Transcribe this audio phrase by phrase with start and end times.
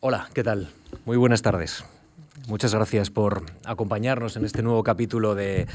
[0.00, 0.68] Hola, ¿qué tal?
[1.06, 1.82] Muy buenas tardes.
[2.48, 5.66] Muchas gracias por acompañarnos en este nuevo capítulo de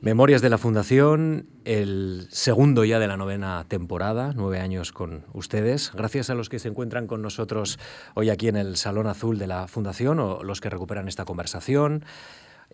[0.00, 5.90] Memorias de la Fundación, el segundo ya de la novena temporada, nueve años con ustedes.
[5.92, 7.80] Gracias a los que se encuentran con nosotros
[8.14, 12.04] hoy aquí en el Salón Azul de la Fundación o los que recuperan esta conversación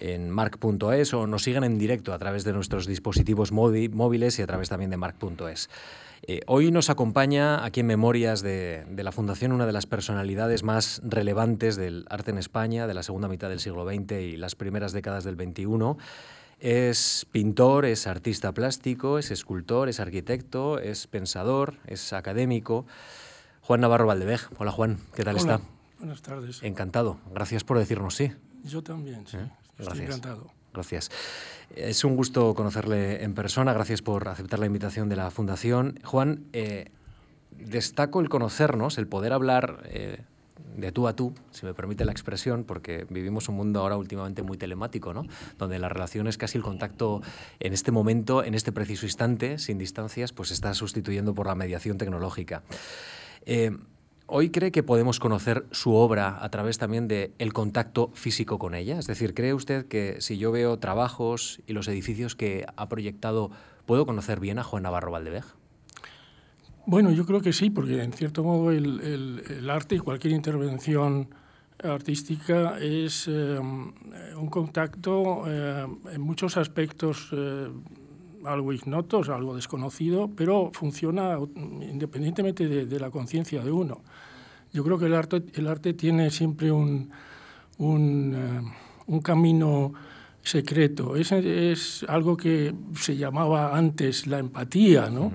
[0.00, 4.46] en mark.es o nos siguen en directo a través de nuestros dispositivos móviles y a
[4.46, 5.68] través también de mark.es.
[6.22, 11.00] Eh, hoy nos acompaña aquí en Memorias de, la Fundación una de las personalidades más
[11.02, 14.92] relevantes del arte en España de la segunda mitad del siglo XX y las primeras
[14.92, 15.96] décadas del XXI.
[16.60, 22.84] Es pintor, es artista plástico, es escultor, es arquitecto, es pensador, es académico.
[23.62, 24.42] Juan Navarro Valdevej.
[24.58, 25.60] Hola Juan, ¿qué tal Hola, está?
[25.98, 26.62] Buenas tardes.
[26.62, 27.18] Encantado.
[27.32, 28.32] Gracias por decirnos sí.
[28.64, 29.38] Yo también, sí.
[29.38, 29.50] ¿Eh?
[29.80, 30.50] Estoy encantado.
[30.72, 31.10] Gracias.
[31.74, 33.72] Es un gusto conocerle en persona.
[33.72, 35.98] Gracias por aceptar la invitación de la Fundación.
[36.04, 36.90] Juan, eh,
[37.58, 40.22] destaco el conocernos, el poder hablar eh,
[40.76, 44.42] de tú a tú, si me permite la expresión, porque vivimos un mundo ahora últimamente
[44.42, 45.26] muy telemático, ¿no?
[45.58, 47.22] donde la relación es casi el contacto
[47.58, 51.98] en este momento, en este preciso instante, sin distancias, pues está sustituyendo por la mediación
[51.98, 52.62] tecnológica.
[53.46, 53.76] Eh,
[54.32, 58.76] ¿Hoy cree que podemos conocer su obra a través también del el contacto físico con
[58.76, 58.96] ella?
[58.96, 63.50] Es decir, ¿cree usted que si yo veo trabajos y los edificios que ha proyectado,
[63.86, 65.46] puedo conocer bien a Juan Navarro Valdevej?
[66.86, 71.34] Bueno, yo creo que sí, porque en cierto modo el, arte y cualquier intervención
[71.82, 77.68] artística es eh, un contacto eh, en muchos aspectos eh,
[78.44, 84.02] algo ignotos, algo desconocido, pero funciona independientemente de, la conciencia de uno.
[84.72, 87.10] Yo creo que el arte, el arte tiene siempre un,
[87.78, 88.34] un,
[89.08, 89.92] eh, camino
[90.42, 91.16] secreto.
[91.16, 95.32] Es, es, algo que se llamaba antes la empatía, ¿no?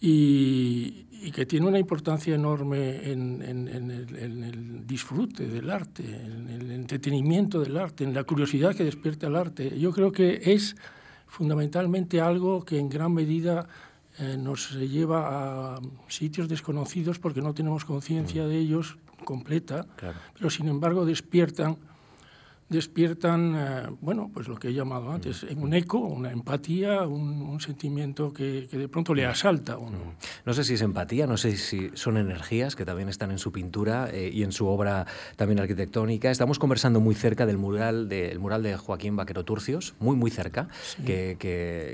[0.00, 6.50] y, que tiene una importancia enorme en, en, el, en, el, disfrute del arte, en
[6.50, 9.78] el entretenimiento del arte, en la curiosidad que despierta el arte.
[9.78, 10.76] Yo creo que es
[11.34, 13.66] fundamentalmente algo que en gran medida
[14.20, 15.18] eh, nos lleva
[15.74, 18.48] a sitios desconocidos porque no tenemos conciencia mm.
[18.48, 19.84] de ellos completa,
[20.38, 21.76] pero sin embargo despiertan
[22.68, 28.32] despiertan, eh, bueno, pues lo que he llamado antes, un eco, una empatía, un, sentimiento
[28.32, 29.30] que, de pronto le mm.
[29.30, 29.98] asalta a uno.
[29.98, 30.16] Mm.
[30.46, 33.52] No sé si es empatía, no sé si son energías que también están en su
[33.52, 36.30] pintura eh, y en su obra también arquitectónica.
[36.30, 40.68] Estamos conversando muy cerca del mural de, mural de Joaquín Vaquero Turcios, muy, muy cerca,
[41.04, 41.36] que,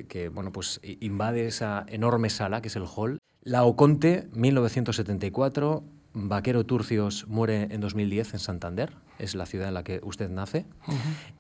[0.09, 3.19] que, bueno, pues invade esa enorme sala que es el hall.
[3.43, 5.83] La Oconte, 1974,
[6.13, 10.67] Vaquero Turcios muere en 2010 en Santander, es la ciudad en la que usted nace,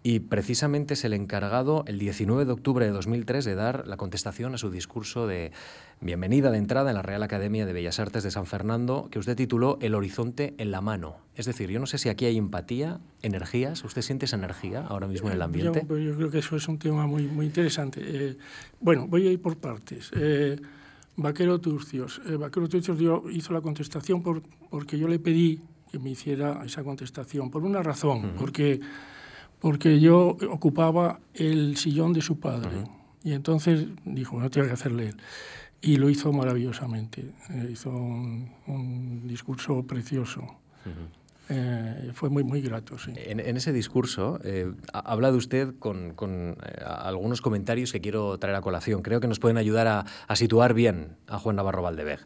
[0.04, 4.54] y precisamente es el encargado el 19 de octubre de 2003 de dar la contestación
[4.54, 5.50] a su discurso de
[6.00, 9.36] bienvenida de entrada en la Real Academia de Bellas Artes de San Fernando, que usted
[9.36, 11.16] tituló El horizonte en la mano.
[11.34, 15.08] Es decir, yo no sé si aquí hay empatía, energías, ¿usted siente esa energía ahora
[15.08, 15.84] mismo en el ambiente?
[15.88, 18.00] Yo, yo creo que eso es un tema muy, muy interesante.
[18.04, 18.36] Eh,
[18.78, 20.10] bueno, voy a ir por partes.
[20.14, 20.60] Eh,
[21.16, 22.20] Vaquero Turcios.
[22.26, 22.98] Eh, Vaquero Turcios
[23.32, 25.60] hizo la contestación por, porque yo le pedí
[25.90, 28.80] que me hiciera esa contestación, por una razón, porque,
[29.58, 32.84] porque yo ocupaba el sillón de su padre.
[33.22, 35.16] Y entonces dijo, no tiene que hacerle él.
[35.82, 37.32] Y lo hizo maravillosamente.
[37.50, 40.56] Eh, hizo un, discurso precioso.
[41.52, 42.96] Eh, fue muy, muy grato.
[43.16, 49.02] En, ese discurso eh, ha usted con, eh, algunos comentarios que quiero traer a colación.
[49.02, 52.20] Creo que nos pueden ayudar a, situar bien a Juan Navarro Valdevej.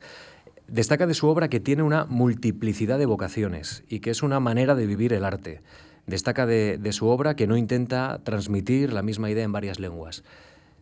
[0.69, 4.75] Destaca de su obra que tiene una multiplicidad de vocaciones y que es una manera
[4.75, 5.63] de vivir el arte.
[6.07, 10.23] Destaca de, de su obra que no intenta transmitir la misma idea en varias lenguas,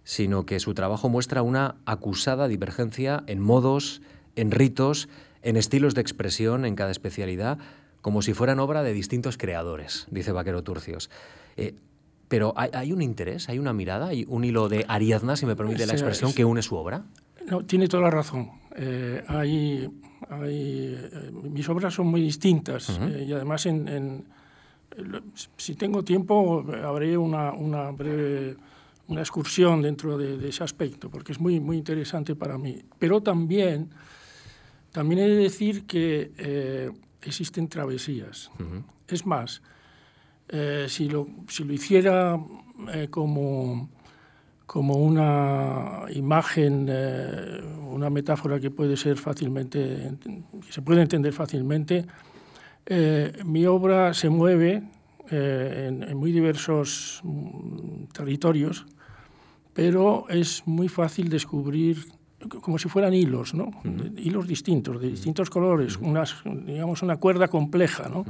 [0.03, 4.03] sino que su trabajo muestra una acusada divergencia en modos,
[4.35, 5.09] en ritos,
[5.43, 7.59] en estilos de expresión en cada especialidad,
[8.03, 11.09] como si fueran obra de distintos creadores, dice Vaquero Turcios.
[11.57, 11.75] Eh,
[12.29, 15.87] pero ¿hay, un interés, hay una mirada, hay un hilo de Ariadna, si me permite
[15.87, 17.05] la expresión, que une su obra?
[17.47, 18.51] No, tiene toda la razón.
[18.75, 19.89] Eh, hay,
[20.31, 24.25] eh, mis obras son muy distintas y además en,
[25.59, 28.57] si tengo tiempo haré una, una breve
[29.09, 32.83] una excursión dentro de, ese aspecto, porque es muy, muy interesante para mí.
[32.99, 33.91] Pero también,
[34.91, 36.93] también he de decir que
[37.29, 38.51] existen travesías.
[39.09, 39.63] Es más,
[40.49, 42.39] eh, si, lo, si, lo, hiciera
[42.93, 43.89] eh, como,
[44.67, 50.13] como una imagen, eh, una metáfora que puede ser fácilmente,
[50.67, 52.05] que se puede entender fácilmente,
[53.45, 54.83] mi obra se mueve
[55.31, 58.85] en, en, muy diversos mm, territorios,
[59.73, 62.05] pero es muy fácil descubrir
[62.49, 63.71] como si fueran hilos, ¿no?
[64.17, 68.09] hilos distintos, de distintos colores, unas, digamos una cuerda compleja.
[68.09, 68.25] ¿no?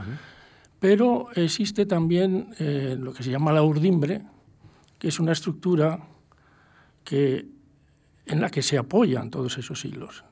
[0.79, 4.23] Pero existe también eh, lo que se llama la urdimbre,
[4.99, 6.00] que es una estructura
[7.05, 7.47] que,
[8.26, 10.25] en la que se apoyan todos esos hilos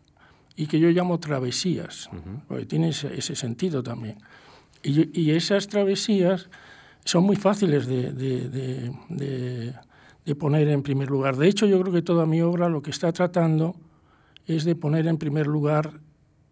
[0.57, 2.11] y que yo llamo travesías,
[2.47, 4.19] porque tiene ese, sentido también.
[4.83, 6.49] Y, esas travesías
[7.05, 9.75] son muy fáciles de, de,
[10.39, 11.37] poner en primer lugar.
[11.37, 13.75] De hecho, yo creo que toda mi obra lo que está tratando
[14.47, 16.01] es de poner en primer lugar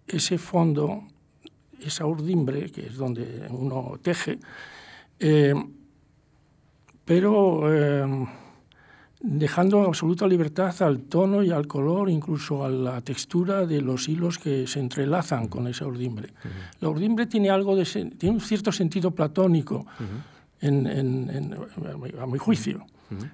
[0.07, 1.05] ese fondo,
[1.81, 4.39] esa urdimbre, que es donde uno teje,
[5.21, 5.55] eh,
[7.05, 7.73] pero...
[7.73, 8.27] Eh,
[9.21, 14.39] dejando absoluta libertad al tono y al color, incluso a la textura de los hilos
[14.39, 16.33] que se entrelazan con esa urdimbre.
[16.81, 17.85] La urdimbre tiene algo de
[18.17, 19.87] tiene un cierto sentido platónico,
[20.61, 22.87] a mi juicio,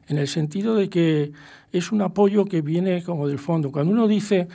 [0.09, 1.33] en el sentido de que
[1.73, 3.73] es un apoyo que viene como del fondo.
[3.73, 4.49] Cuando uno dice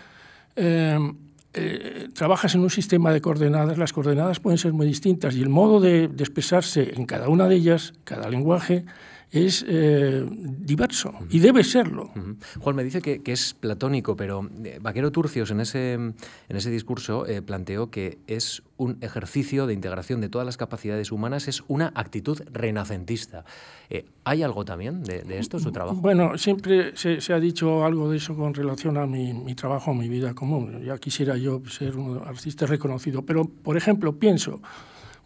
[0.56, 1.16] em,
[1.54, 5.50] eh, trabajas en un sistema de coordenadas, las coordenadas pueden ser muy distintas y el
[5.50, 8.86] modo de, de expresarse en cada una de ellas, cada lenguaje,
[9.31, 12.12] es eh, diverso y debe serlo.
[12.60, 16.16] Juan me dice que, es platónico, pero eh, Vaquero Turcios en ese, en
[16.50, 21.48] ese discurso eh, planteó que es un ejercicio de integración de todas las capacidades humanas,
[21.48, 23.46] es una actitud renacentista.
[24.24, 25.98] ¿Hay algo también de, esto en su trabajo?
[25.98, 30.08] Bueno, siempre se, ha dicho algo de eso con relación a mi, mi, trabajo, mi
[30.08, 30.81] vida común.
[30.84, 34.62] Ya quisiera yo ser un artista reconocido, pero, por ejemplo, pienso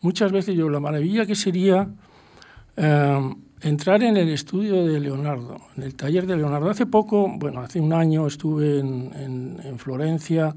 [0.01, 1.88] muchas veces yo la maravilla que sería
[3.63, 6.69] entrar en el estudio de Leonardo, en el taller de Leonardo.
[6.69, 10.54] Hace poco, bueno, hace un año estuve en, en, Florencia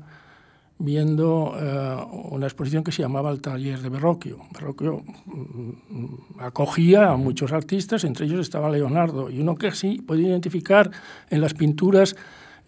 [0.78, 1.96] viendo eh,
[2.30, 4.40] una exposición que se llamaba el taller de Verrocchio.
[4.52, 10.22] Verrocchio mm, acogía a muchos artistas, entre ellos estaba Leonardo, y uno que así puede
[10.22, 10.90] identificar
[11.30, 12.16] en las pinturas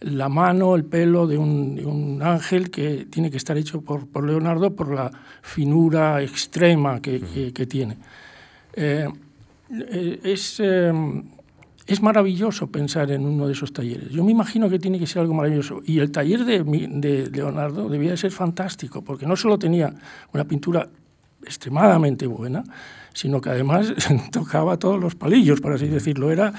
[0.00, 4.94] la mano, el pelo de un, ángel que tiene que estar hecho por, Leonardo por
[4.94, 5.10] la
[5.42, 7.18] finura extrema que,
[7.68, 7.96] tiene.
[8.74, 9.08] Eh,
[9.70, 11.24] es, em,
[11.86, 14.10] es maravilloso pensar en uno de esos talleres.
[14.10, 15.80] Yo me imagino que tiene que ser algo maravilloso.
[15.84, 19.94] Y el taller de, de Leonardo debía de ser fantástico, porque no solo tenía
[20.32, 20.88] una pintura
[21.42, 22.64] extremadamente buena,
[23.14, 23.92] sino que además
[24.32, 26.30] tocaba todos los palillos, por así decirlo.
[26.30, 26.52] Era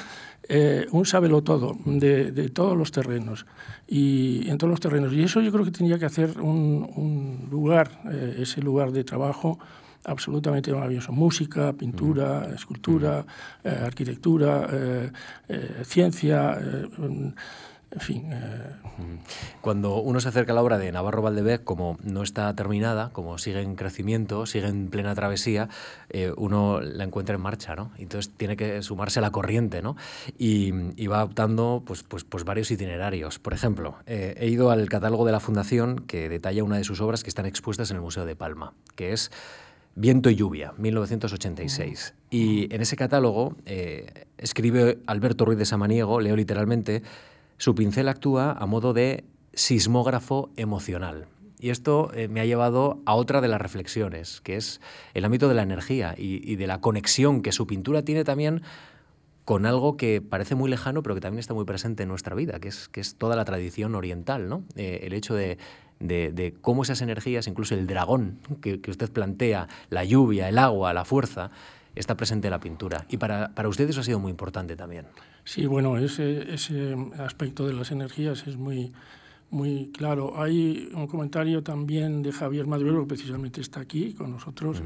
[0.47, 3.45] eh, un sábelo todo de, de, todos los terrenos
[3.87, 5.13] y en todos los terrenos.
[5.13, 9.03] Y eso yo creo que tenía que hacer un, un lugar, eh, ese lugar de
[9.03, 9.59] trabajo
[10.03, 11.11] absolutamente maravilloso.
[11.11, 13.25] Música, pintura, escultura,
[13.63, 15.11] eh, arquitectura, eh,
[15.47, 16.57] eh, ciencia,
[17.91, 18.29] en fin.
[19.61, 23.39] Cuando uno se acerca a la obra de Navarro Valdebec, como no está terminada, como
[23.39, 25.69] sigue en crecimiento, sigue en plena travesía,
[26.37, 27.91] uno la encuentra en marcha, ¿no?
[27.97, 29.95] Entonces tiene que sumarse a la corriente, ¿no?
[30.37, 30.71] Y,
[31.07, 33.39] va optando pues, pues, pues, varios itinerarios.
[33.39, 37.23] Por ejemplo, he ido al catálogo de la Fundación que detalla una de sus obras
[37.23, 39.31] que están expuestas en el Museo de Palma, que es
[39.99, 42.13] Viento y lluvia, 1986.
[42.29, 47.03] Y en ese catálogo eh, escribe Alberto Ruiz de Samaniego, leo literalmente,
[47.57, 51.27] su pincel actúa a modo de sismógrafo emocional.
[51.59, 54.79] Y esto eh, me ha llevado a otra de las reflexiones, que es
[55.15, 58.61] el ámbito de la energía y, de la conexión que su pintura tiene también
[59.43, 62.61] con algo que parece muy lejano, pero que también está muy presente en nuestra vida,
[62.61, 64.63] que es, que es toda la tradición oriental, ¿no?
[64.77, 65.57] Eh, el hecho de
[65.99, 71.05] de, cómo esas energías, incluso el dragón que, usted plantea, la lluvia, el agua, la
[71.05, 71.51] fuerza,
[71.95, 73.05] está presente en la pintura.
[73.09, 75.05] Y para, para usted eso ha sido muy importante también.
[75.43, 78.93] Sí, bueno, ese, ese aspecto de las energías es muy,
[79.49, 80.41] muy claro.
[80.41, 84.81] Hay un comentario también de Javier Maduro, que precisamente está aquí con nosotros,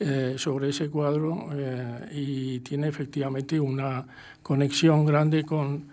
[0.00, 4.04] eh, sobre ese cuadro eh, y tiene efectivamente una
[4.42, 5.86] conexión grande con,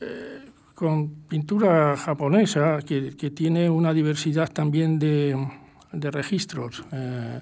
[0.00, 0.40] eh,
[0.78, 5.36] con pintura japonesa que, que tiene una diversidad también de,
[5.90, 7.40] de registros eh,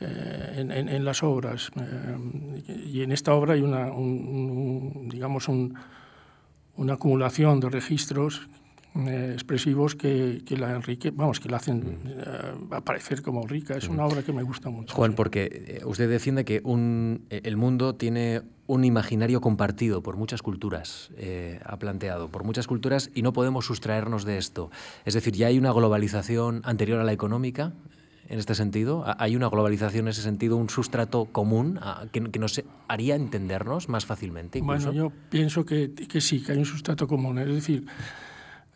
[0.00, 1.70] eh, en, en, en, las obras.
[1.76, 5.74] Eh, y en esta obra hay una, un, digamos un,
[6.76, 8.48] una acumulación de registros
[8.94, 13.76] eh, expresivos que, que, la enrique, vamos, que la hacen uh, aparecer como rica.
[13.76, 14.94] Es una obra que me gusta mucho.
[14.94, 21.10] Juan, porque usted defiende que un, el mundo tiene un imaginario compartido por muchas culturas,
[21.16, 24.70] eh, ha planteado, por muchas culturas, y no podemos sustraernos de esto.
[25.04, 27.72] Es decir, ya hay una globalización anterior a la económica,
[28.28, 29.04] en este sentido?
[29.18, 31.78] ¿Hay una globalización en ese sentido, un sustrato común
[32.10, 34.60] que, nos haría entendernos más fácilmente?
[34.60, 37.38] Bueno, yo pienso que, que, sí, que hay un sustrato común.
[37.38, 37.84] Es decir,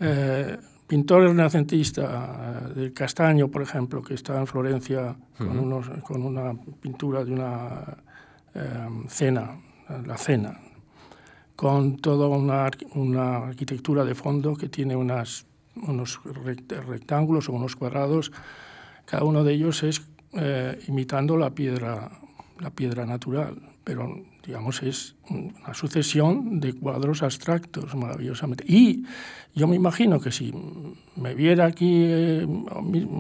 [0.00, 6.54] eh, pintores renacentistas, del Castaño, por ejemplo, que está en Florencia con, unos, con una
[6.80, 7.97] pintura de una
[8.54, 9.57] eh, cena,
[10.07, 10.61] la cena,
[11.57, 16.21] con toda una, arquitectura de fondo que tiene unas, unos
[16.87, 18.33] rectángulos o unos cuadrados.
[19.04, 20.02] Cada uno de ellos es
[20.35, 22.11] eh, imitando la piedra,
[22.61, 28.64] la piedra natural, pero digamos es una sucesión de cuadros abstractos maravillosamente.
[28.66, 29.04] Y
[29.54, 30.52] yo me imagino que si
[31.16, 32.47] me viera aquí eh,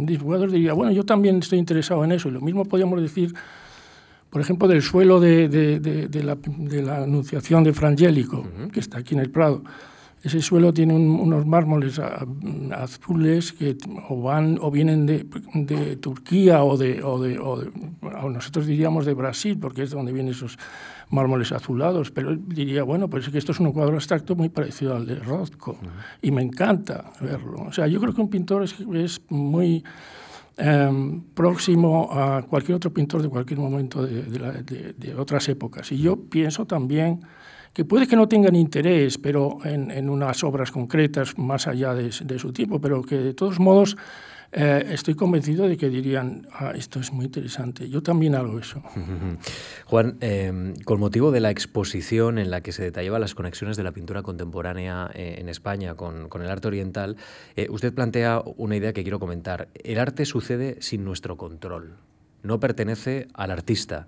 [0.02, 2.28] dibugador diría, bueno, yo también estoy interesado en eso.
[2.28, 3.34] Y lo mismo podríamos decir
[4.30, 8.98] por ejemplo, del suelo de, de, de, la, de la, Anunciación de Frangélico, que está
[8.98, 9.62] aquí en el Prado.
[10.22, 12.00] Ese suelo tiene unos mármoles
[12.72, 13.76] azules que
[14.08, 19.56] o, van, o vienen de, Turquía o de, o de, o nosotros diríamos de Brasil,
[19.60, 20.58] porque es donde vienen esos
[21.10, 24.48] mármoles azulados, pero él diría, bueno, pues es que esto es un cuadro abstracto muy
[24.48, 25.78] parecido al de Rothko,
[26.20, 27.62] y me encanta verlo.
[27.62, 29.84] O sea, yo creo que un pintor es, es muy
[30.60, 35.92] Em, próximo a cualquier otro pintor de cualquier momento de, otras épocas.
[35.92, 37.20] Y yo pienso también
[37.72, 42.52] que puede que no tengan interés pero en, unas obras concretas más allá de, su
[42.52, 43.96] tiempo, pero que de todos modos
[44.50, 48.82] eh, estoy convencido de que dirían, ah, esto es muy interesante, yo también hago eso.
[49.86, 53.82] Juan, em, con motivo de la exposición en la que se detallaban las conexiones de
[53.82, 57.16] la pintura contemporánea eh, en España con, el arte oriental,
[57.56, 59.68] eh, usted plantea una idea que quiero comentar.
[59.74, 61.96] El arte sucede sin nuestro control,
[62.42, 64.06] no pertenece al artista,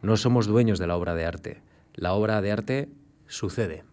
[0.00, 1.60] no somos dueños de la obra de arte,
[1.94, 2.88] la obra de arte
[3.26, 3.84] sucede.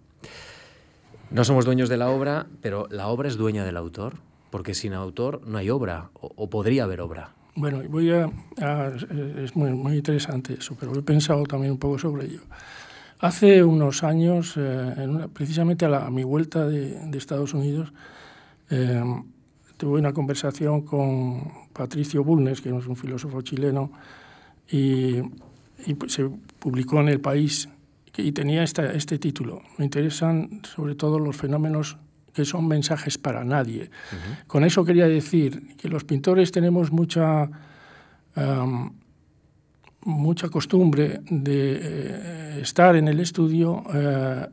[1.32, 4.16] No somos dueños de la obra, pero la obra es dueña del autor
[4.52, 7.34] porque sin autor no hay obra, o, podría haber obra.
[7.56, 8.30] Bueno, voy a,
[9.44, 12.42] es muy, muy, interesante eso, pero he pensado también un poco sobre ello.
[13.20, 17.94] Hace unos años, eh, precisamente a, mi vuelta de, Estados Unidos,
[18.70, 19.04] eh,
[19.78, 23.92] tuve una conversación con Patricio Bulnes, que es un filósofo chileno,
[24.70, 25.18] y,
[25.86, 26.30] y se
[26.60, 27.70] publicó en El País
[28.18, 29.62] y tenía esta, este título.
[29.78, 31.98] Me interesan sobre todo los fenómenos
[32.34, 33.90] que son mensajes para nadie.
[34.48, 37.50] Con eso quería decir que los pintores tenemos mucha,
[40.04, 44.48] mucha costumbre de eh, estar en el estudio eh,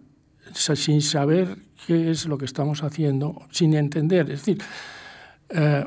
[0.52, 1.56] sin saber
[1.86, 4.30] qué es lo que estamos haciendo, sin entender.
[4.30, 4.58] Es decir,
[5.50, 5.84] eh,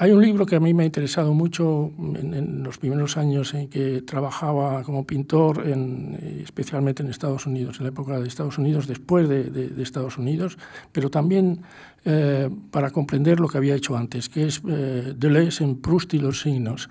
[0.00, 3.68] hay un libro que a mí me ha interesado mucho en, los primeros años en
[3.68, 8.86] que trabajaba como pintor, en, especialmente en Estados Unidos, en la época de Estados Unidos,
[8.86, 10.56] después de, Estados Unidos,
[10.90, 11.60] pero también
[12.06, 16.18] eh, para comprender lo que había hecho antes, que es eh, Deleuze en Proust y
[16.18, 16.88] los signos.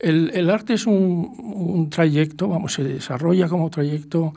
[0.00, 4.34] el, arte es un, trayecto, vamos, se desarrolla como trayecto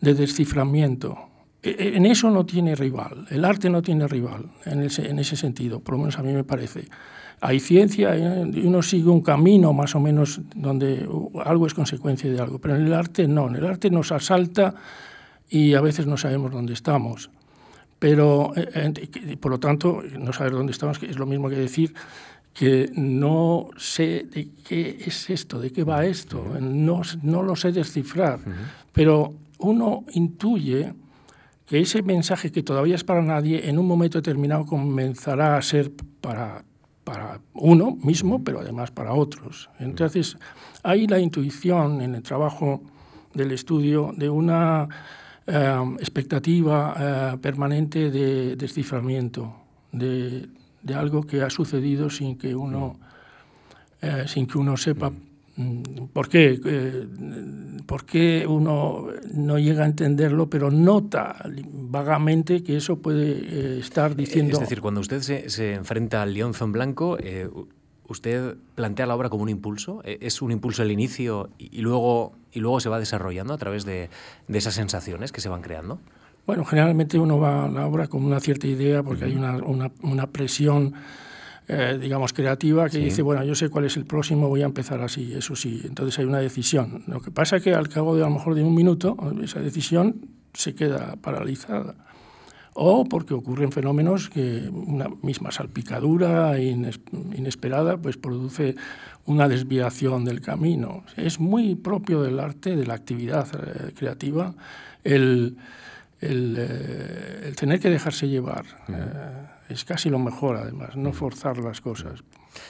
[0.00, 1.18] de desciframiento.
[1.60, 5.18] E, e, en eso no tiene rival, el arte no tiene rival en ese, en
[5.18, 6.86] ese sentido, por lo menos a mí me parece
[7.40, 11.08] hay ciencia y uno sigue un camino más o menos donde
[11.44, 14.74] algo es consecuencia de algo, pero en el arte no, en el arte nos asalta
[15.48, 17.30] y a veces no sabemos dónde estamos.
[17.98, 21.94] Pero, eh, por lo tanto, no saber dónde estamos es lo mismo que decir
[22.54, 27.70] que no sé de qué es esto, de qué va esto, no, no lo sé
[27.70, 28.40] descifrar,
[28.92, 30.92] pero uno intuye
[31.66, 35.92] que ese mensaje que todavía es para nadie, en un momento determinado comenzará a ser
[36.20, 36.64] para,
[37.08, 39.70] para uno mismo, pero además para otros.
[39.78, 40.36] Entonces,
[40.82, 42.82] hay la intuición en el trabajo
[43.32, 44.86] del estudio de una
[45.46, 49.56] eh, expectativa eh, permanente de desciframiento,
[49.90, 50.50] de,
[50.82, 52.98] de, algo que ha sucedido sin que uno,
[54.02, 55.10] eh, sin que uno sepa
[56.12, 56.60] ¿Por qué?
[56.64, 57.06] Eh,
[57.86, 61.36] ¿Por qué uno no llega a entenderlo, pero nota
[61.72, 64.54] vagamente que eso puede eh, estar diciendo...
[64.54, 67.48] Es decir, cuando usted se, enfrenta al lienzo en blanco, eh,
[68.06, 70.02] ¿usted plantea la obra como un impulso?
[70.04, 74.10] ¿Es un impulso al inicio y, luego, y luego se va desarrollando a través de,
[74.46, 75.98] de, esas sensaciones que se van creando?
[76.46, 79.90] Bueno, generalmente uno va a la obra con una cierta idea porque hay una, una,
[80.02, 80.94] una presión
[81.70, 85.02] eh, digamos, creativa que dice, bueno, yo sé cuál es el próximo, voy a empezar
[85.02, 85.82] así, eso sí.
[85.84, 87.02] Entonces hay una decisión.
[87.06, 89.60] Lo que pasa es que al cabo de a lo mejor de un minuto, esa
[89.60, 90.16] decisión
[90.54, 91.94] se queda paralizada.
[92.72, 98.76] O porque ocurren fenómenos que una misma salpicadura inesperada pues produce
[99.26, 101.04] una desviación del camino.
[101.16, 104.54] Es muy propio del arte, de la actividad eh, creativa,
[105.04, 105.58] el,
[106.20, 108.64] el, eh, el, tener que dejarse llevar
[109.68, 112.24] es casi lo mejor, además, no forzar las cosas.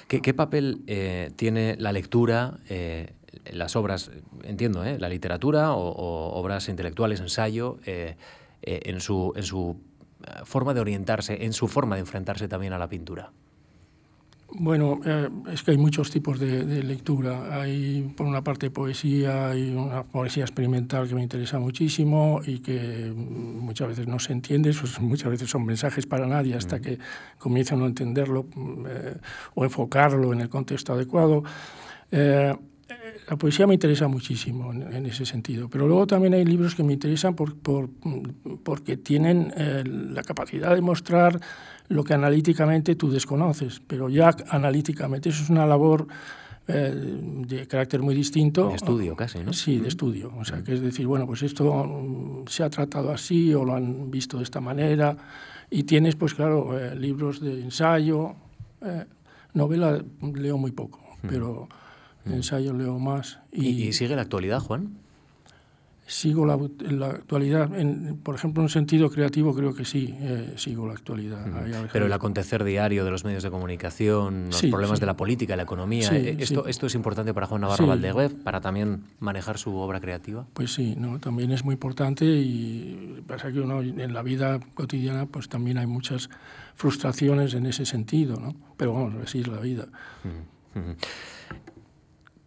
[0.09, 3.15] ¿Qué, papel eh, tiene la lectura, eh,
[3.53, 4.11] las obras,
[4.43, 7.79] entiendo, eh, la literatura o, obras intelectuales, ensayo,
[8.63, 9.81] en su, en su
[10.45, 13.33] forma de orientarse, en su forma de enfrentarse también a la pintura?
[14.51, 17.61] Bueno, eh, es que hay muchos tipos de, lectura.
[17.61, 23.13] Hay, por una parte, poesía, hay una poesía experimental que me interesa muchísimo y que
[23.15, 26.99] muchas veces no se entiende, pues muchas veces son mensajes para nadie hasta que
[27.39, 28.47] comienzan a entenderlo
[28.89, 29.19] eh,
[29.55, 31.45] o enfocarlo en el contexto adecuado.
[32.11, 32.57] Eh,
[33.29, 36.95] la poesía me interesa muchísimo en, ese sentido, pero luego también hay libros que me
[36.95, 37.91] interesan por, por,
[38.63, 39.53] porque tienen
[40.15, 41.39] la capacidad de mostrar
[41.89, 46.07] lo que analíticamente tú desconoces, pero ya analíticamente eso es una labor
[46.71, 48.69] eh, de carácter muy distinto.
[48.69, 49.55] De estudio casi, ¿no?
[49.55, 50.31] Sí, de estudio.
[50.39, 53.75] O sea, que es decir, bueno, pues esto mm, se ha tratado así o lo
[53.75, 55.17] han visto de esta manera.
[55.71, 58.35] Y tienes, pues claro, eh, libros de ensayo.
[58.83, 59.07] Eh,
[59.55, 61.69] novela leo muy poco, pero
[62.27, 63.39] ensayo leo más.
[63.51, 64.99] ¿Y sigue la actualidad, Juan?
[66.11, 66.59] Sigo la,
[66.91, 70.95] la actualidad, en, por ejemplo, en un sentido creativo creo que sí, eh, sigo la
[70.95, 71.45] actualidad.
[71.93, 75.65] Pero el acontecer diario de los medios de comunicación, los problemas de la política, la
[75.65, 80.01] economía, eh, esto, ¿esto es importante para Juan Navarro Valdeguez, para también manejar su obra
[80.01, 80.47] creativa?
[80.55, 85.27] Pues sí, no, también es muy importante y pasa que uno en la vida cotidiana
[85.27, 86.31] pues también hay muchas
[86.75, 88.57] frustraciones en ese sentido, ¿no?
[88.79, 89.89] Pero vamos, así es la vida.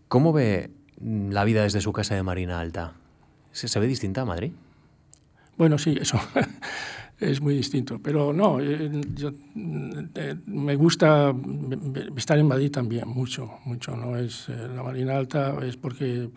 [0.08, 2.96] ¿Cómo ve la vida desde su casa de Marina Alta?
[3.52, 4.52] ¿Se, ve distinta a Madrid?
[5.58, 6.20] Bueno, sí, eso
[7.20, 8.00] es muy distinto.
[8.02, 9.32] Pero no, eh, yo,
[10.16, 11.34] eh, me gusta
[12.16, 13.96] estar en Madrid también, mucho, mucho.
[13.96, 14.18] ¿no?
[14.18, 16.30] Es, eh, la Marina Alta es porque,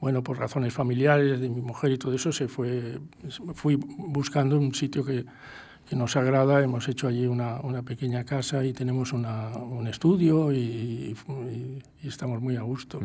[0.00, 2.98] bueno, por razones familiares de mi mujer y todo eso, se fue,
[3.54, 5.24] fui buscando un sitio que,
[5.88, 6.62] que nos agrada.
[6.62, 12.40] Hemos hecho allí una, una pequeña casa y tenemos una, un estudio y, y, estamos
[12.40, 13.00] muy a gusto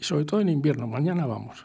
[0.00, 0.86] y sobre todo en invierno.
[0.86, 1.64] Mañana vamos.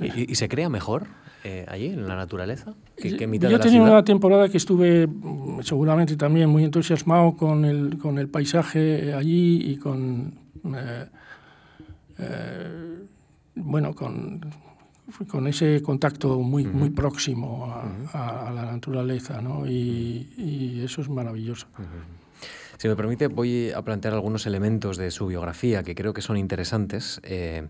[0.00, 1.06] ¿Y, se crea mejor
[1.44, 2.74] eh, allí, en la naturaleza?
[2.96, 7.98] ¿Qué, Yo he tenido una temporada que estuve mm, seguramente también muy entusiasmado con el,
[7.98, 10.34] con el paisaje allí y con...
[10.64, 11.06] Eh,
[12.18, 13.06] eh,
[13.56, 14.40] bueno, con,
[15.28, 17.72] con ese contacto muy, muy próximo
[18.12, 19.66] a, la naturaleza, ¿no?
[19.66, 21.66] Y, y, eso es maravilloso.
[22.78, 26.36] Si me permite, voy a plantear algunos elementos de su biografía que creo que son
[26.36, 27.20] interesantes.
[27.22, 27.68] Eh,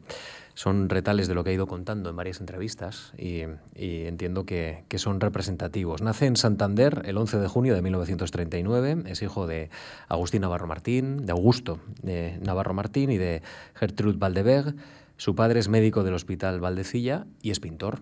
[0.56, 3.42] son retales de lo que ha ido contando en varias entrevistas y,
[3.74, 6.00] entiendo que, son representativos.
[6.00, 9.68] Nace en Santander el 11 de junio de 1939, es hijo de
[10.08, 13.42] Agustín Navarro Martín, de Augusto de Navarro Martín y de
[13.74, 14.74] Gertrude Valdebeg.
[15.18, 18.00] Su padre es médico del Hospital Valdecilla y es pintor.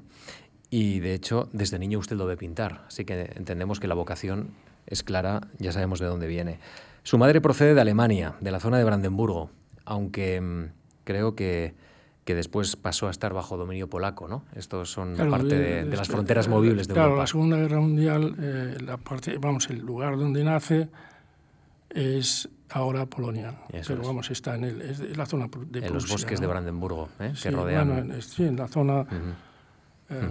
[0.76, 4.48] Y de hecho, desde niño usted lo ve pintar, así que entendemos que la vocación
[4.88, 6.58] es clara, ya sabemos de dónde viene.
[7.04, 9.50] Su madre procede de Alemania, de la zona de Brandenburgo,
[9.84, 10.64] aunque mm,
[11.04, 11.74] creo que,
[12.24, 14.42] que, después pasó a estar bajo dominio polaco, ¿no?
[14.56, 17.22] Estos son parte de, las fronteras movibles de claro, Europa.
[17.22, 20.88] la Segunda Guerra Mundial, eh, la parte, vamos, el lugar donde nace
[21.88, 26.48] es ahora Polonia, pero vamos, está en, el, la zona de En los bosques de
[26.48, 27.32] Brandenburgo, ¿eh?
[27.40, 28.20] que rodean...
[28.20, 29.06] sí, en la zona
[30.10, 30.28] eh,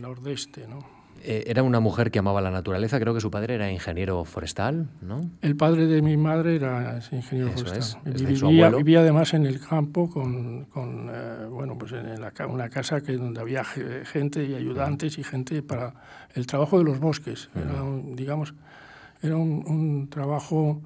[0.00, 1.04] nordeste, ¿no?
[1.26, 4.90] Eh, era una mujer que amaba la naturaleza, creo que su padre era ingeniero forestal,
[5.00, 5.22] ¿no?
[5.40, 8.02] El padre de mi madre era ingeniero forestal.
[8.04, 13.00] vivía, vivía, además en el campo con, con eh, bueno, pues en la, una casa
[13.00, 15.94] que, donde había gente y ayudantes y gente para
[16.34, 17.48] el trabajo de los bosques.
[17.54, 17.82] Era,
[18.14, 18.54] digamos,
[19.22, 20.82] era un, trabajo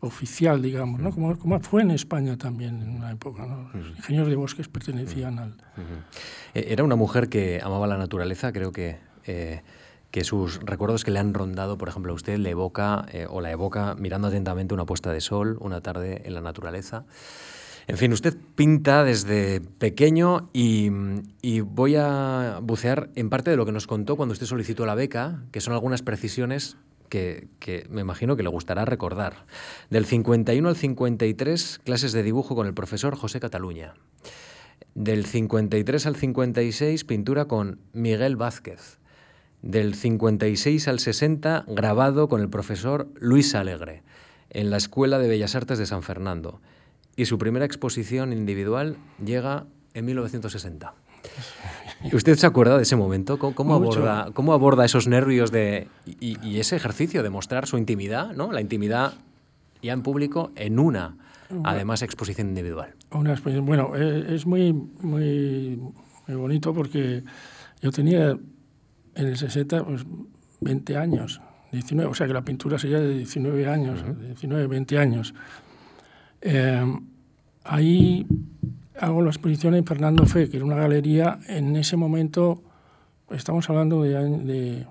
[0.00, 1.10] oficial, digamos, ¿no?
[1.10, 3.46] Como, como, fue en España también en una época.
[3.46, 3.70] ¿no?
[3.74, 5.54] Los ingenieros de bosques pertenecían al...
[6.54, 8.98] E-, era una mujer que amaba la naturaleza, creo que
[10.10, 13.40] que sus recuerdos que le han rondado, por ejemplo, a usted le evoca eh, o
[13.40, 17.04] la evoca mirando atentamente una puesta de sol, una tarde en la naturaleza.
[17.86, 20.90] En fin, usted pinta desde pequeño y,
[21.60, 25.42] voy a bucear en parte de lo que nos contó cuando usted solicitó la beca,
[25.52, 26.76] que son algunas precisiones
[27.08, 27.48] que,
[27.90, 29.46] me imagino que le gustará recordar.
[29.90, 33.94] Del 51 al 53, clases de dibujo con el profesor José Cataluña.
[34.94, 38.98] Del 53 al 56, pintura con Miguel Vázquez
[39.62, 44.02] del 56 al 60 grabado con el profesor Luis Alegre
[44.50, 46.60] en la Escuela de Bellas Artes de San Fernando
[47.16, 50.94] y su primera exposición individual llega en 1960.
[52.12, 53.38] ¿Usted se acuerda de ese momento?
[53.38, 58.52] ¿Cómo, aborda, cómo aborda, esos nervios de, y, ese ejercicio de mostrar su intimidad, ¿no?
[58.52, 59.14] la intimidad
[59.82, 61.16] ya en público, en una,
[61.64, 62.94] además, exposición individual?
[63.10, 65.80] Una bueno, eh, es muy, muy,
[66.26, 67.24] muy bonito porque
[67.82, 70.04] yo tenía en el 60, pues
[70.60, 71.40] 20 años,
[71.72, 75.34] 19, o sea que la pintura sería de 19 años, 19, 20 años.
[76.40, 76.84] Eh,
[77.64, 78.26] ahí
[79.00, 82.62] hago la exposición en Fernando Fe, que era una galería, en ese momento,
[83.30, 84.86] estamos hablando de,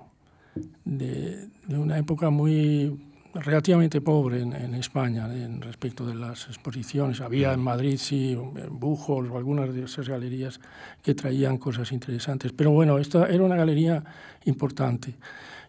[0.84, 2.98] de, de, una época muy,
[3.34, 7.20] relativamente pobre en, España en respecto de las exposiciones.
[7.20, 8.36] Había en Madrid, sí,
[8.70, 10.60] Bujos o algunas de esas galerías
[11.02, 12.52] que traían cosas interesantes.
[12.52, 14.02] Pero bueno, esta era una galería
[14.44, 15.14] importante.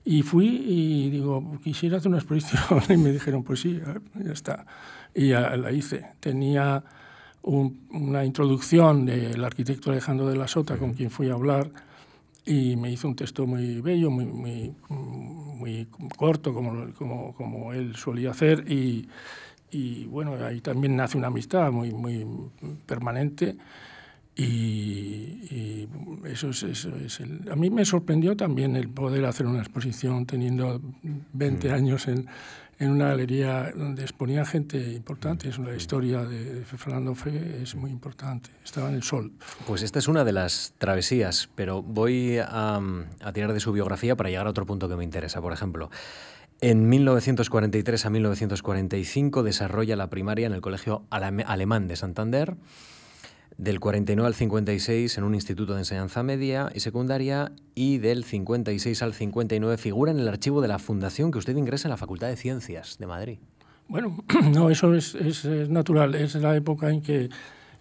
[0.05, 2.81] Y fui y digo, quisiera hacer una exposición.
[2.89, 3.79] Y me dijeron, pues sí,
[4.15, 4.65] ya está.
[5.13, 6.05] Y ya la hice.
[6.19, 6.83] Tenía
[7.41, 11.71] una introducción del arquitecto Alejandro de la Sota, con quien fui a hablar
[12.45, 17.95] y me hizo un texto muy bello, muy, muy, muy corto, como, como, como, él
[17.95, 19.07] solía hacer, y,
[19.71, 22.25] y, bueno, ahí también nace una amistad muy, muy
[22.85, 23.55] permanente.
[24.39, 25.87] Y,
[26.25, 30.25] eso es, eso es el, a mí me sorprendió también el poder hacer una exposición
[30.25, 30.79] teniendo
[31.33, 31.73] 20 mm.
[31.73, 32.27] años en,
[32.79, 35.49] en una galería donde exponía gente importante.
[35.49, 38.49] Es una historia de Fernando Fe, es muy importante.
[38.63, 39.33] Estaba en el sol.
[39.67, 42.81] Pues esta es una de las travesías, pero voy a,
[43.33, 45.41] tirar de su biografía para llegar a otro punto que me interesa.
[45.41, 45.91] Por ejemplo,
[46.61, 52.55] en 1943 a 1945 desarrolla la primaria en el Colegio Alemán de Santander
[53.59, 59.03] del 49 al 56 en un instituto de enseñanza media y secundaria y del 56
[59.03, 62.29] al 59 figura en el archivo de la fundación que usted ingresa en la Facultad
[62.29, 63.37] de Ciencias de Madrid.
[63.89, 66.15] Bueno, no, eso es, es, natural.
[66.15, 67.29] Es la época en que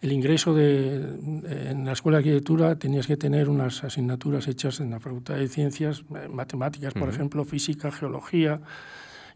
[0.01, 0.97] el ingreso de,
[1.71, 5.47] en la Escuela de Arquitectura tenías que tener unas asignaturas hechas en la Facultad de
[5.47, 8.61] Ciencias, eh, matemáticas, por ejemplo, física, geología,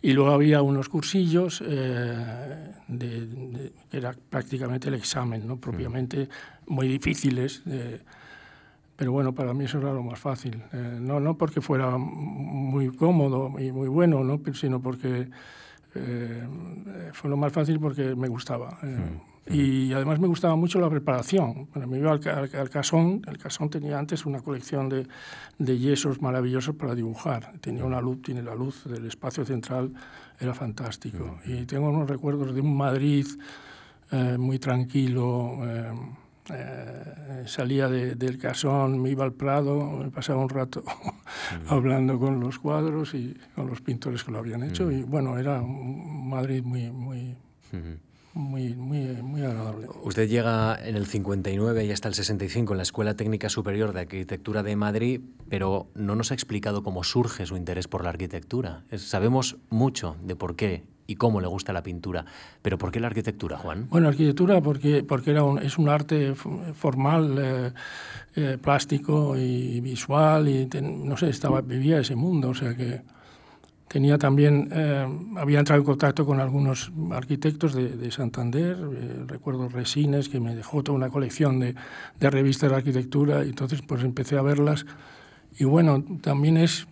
[0.03, 2.73] y luego había unos cursillos eh,
[3.93, 5.57] era prácticamente el examen, ¿no?
[5.59, 6.29] propiamente
[6.67, 7.63] muy difíciles.
[8.97, 10.63] pero bueno, para mí eso era lo más fácil.
[10.73, 14.41] Eh, no, no porque fuera muy cómodo y muy bueno, ¿no?
[14.55, 15.29] sino porque
[15.95, 16.47] eh,
[17.13, 18.79] fue lo más fácil porque me gustaba.
[19.51, 21.69] Y además me gustaba mucho la preparación.
[21.73, 23.23] Bueno, me iba al, al, Casón.
[23.27, 25.07] El Casón tenía antes una colección de,
[25.59, 27.53] de, yesos maravillosos para dibujar.
[27.61, 29.93] Tenía una luz, tiene la luz del espacio central,
[30.39, 31.39] era fantástico.
[31.45, 33.27] Y tengo unos recuerdos de un Madrid
[34.13, 35.59] eh, muy tranquilo.
[35.65, 35.93] Eh,
[36.51, 40.83] eh, salía del casón, me iba al Prado, me pasaba un rato
[41.69, 44.91] hablando con los cuadros y con los pintores que lo habían hecho.
[44.91, 47.37] Y bueno, era un Madrid muy, muy,
[48.35, 49.89] muy, muy, muy agradable.
[50.03, 54.01] Usted llega en el 59 y hasta el 65 en la Escuela Técnica Superior de
[54.01, 58.85] Arquitectura de Madrid, pero no nos ha explicado cómo surge su interés por la arquitectura.
[58.97, 62.25] sabemos mucho de por qué y cómo le gusta la pintura,
[62.63, 63.89] pero ¿por qué la arquitectura, Juan?
[63.91, 67.73] Bueno, arquitectura porque, porque era un, es un arte formal, eh,
[68.37, 73.03] eh, plástico y visual, y no sé, estaba, vivía ese mundo, o sea que
[73.93, 80.31] Tenía también, eh, había entrado en contacto con algunos arquitectos de, Santander, eh, recuerdo Resines,
[80.31, 81.75] que me dejó toda una colección de,
[82.19, 84.87] de, revistas de arquitectura, y entonces pues empecé a verlas.
[85.59, 86.87] Y bueno, también es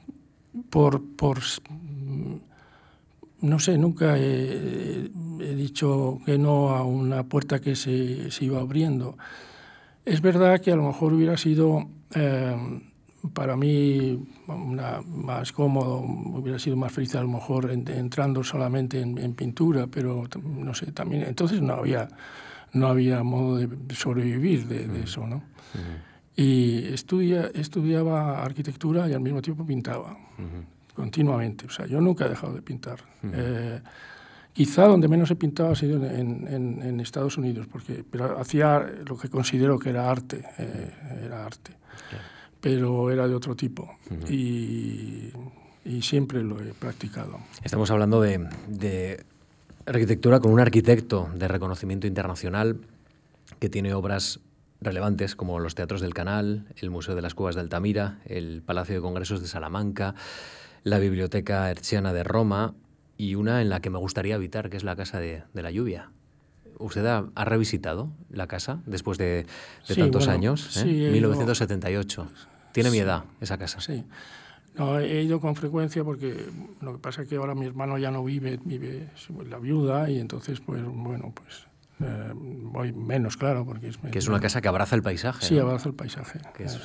[0.68, 1.38] por, por
[3.40, 5.08] no sé, nunca he,
[5.56, 9.16] dicho que no a una puerta que se, se, iba abriendo.
[10.04, 11.88] Es verdad que a lo mejor hubiera sido...
[12.14, 12.89] Eh,
[13.35, 19.35] para mí una, más cómodo, hubiera sido más feliz a lo mejor entrando solamente en,
[19.35, 22.09] pintura, pero no sé, también entonces no había,
[22.72, 25.42] no había modo de sobrevivir de, eso, ¿no?
[26.35, 30.16] Y estudia, estudiaba arquitectura y al mismo tiempo pintaba,
[30.94, 33.00] continuamente, o sea, yo nunca he dejado de pintar.
[33.22, 33.80] Eh,
[34.54, 39.18] quizá donde menos he pintado ha sido en, en, Estados Unidos, porque, pero hacía lo
[39.18, 40.90] que considero que era arte, eh,
[41.26, 41.80] era arte
[42.60, 43.90] pero era de otro tipo
[44.28, 45.30] y,
[46.02, 47.40] siempre lo he practicado.
[47.64, 49.24] Estamos hablando de,
[49.86, 52.78] arquitectura con un arquitecto de reconocimiento internacional
[53.58, 54.40] que tiene obras
[54.80, 58.94] relevantes como los Teatros del Canal, el Museo de las Cuevas de Altamira, el Palacio
[58.94, 60.14] de Congresos de Salamanca,
[60.84, 62.74] la Biblioteca Herciana de Roma
[63.18, 66.10] y una en la que me gustaría habitar, que es la Casa de la Lluvia.
[66.80, 69.44] ¿Usted ha, revisitado la casa después de,
[69.94, 70.66] tantos años?
[70.70, 72.26] Sí, 1978.
[72.70, 72.72] ¿Eh?
[72.72, 73.80] Tiene mi edad esa casa.
[73.80, 74.04] Sí.
[74.76, 76.46] No, he ido con frecuencia porque
[76.80, 79.09] lo que pasa es que ahora mi hermano ya no vive, vive
[79.48, 81.66] la viuda y entonces, pues bueno, pues
[82.00, 83.98] eh, voy menos, claro, porque es...
[83.98, 85.44] Que es una casa que abraza el paisaje.
[85.44, 86.38] Sí, abraza el paisaje.
[86.54, 86.78] Que es,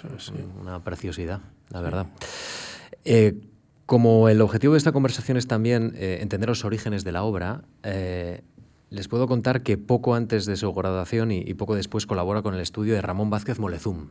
[0.59, 2.07] una preciosidad, la verdad.
[3.05, 3.39] Eh,
[3.85, 7.61] como el objetivo de esta conversación es también entender los orígenes de la obra,
[8.95, 12.61] les puedo contar que poco antes de su graduación y, poco después colabora con el
[12.61, 14.07] estudio de Ramón Vázquez Molezum.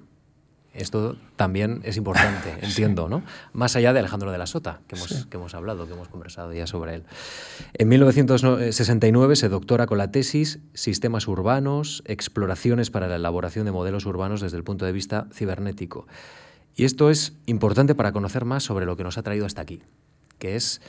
[0.74, 3.22] Esto también es importante, entiendo, ¿no?
[3.52, 6.52] Más allá de Alejandro de la Sota, que hemos, que hemos hablado, que hemos conversado
[6.52, 7.04] ya sobre él.
[7.74, 14.04] En 1969 se doctora con la tesis Sistemas urbanos, exploraciones para la elaboración de modelos
[14.04, 16.06] urbanos desde el punto de vista cibernético.
[16.76, 19.80] Y esto es importante para conocer más sobre lo que nos ha traído hasta aquí,
[20.38, 20.80] que es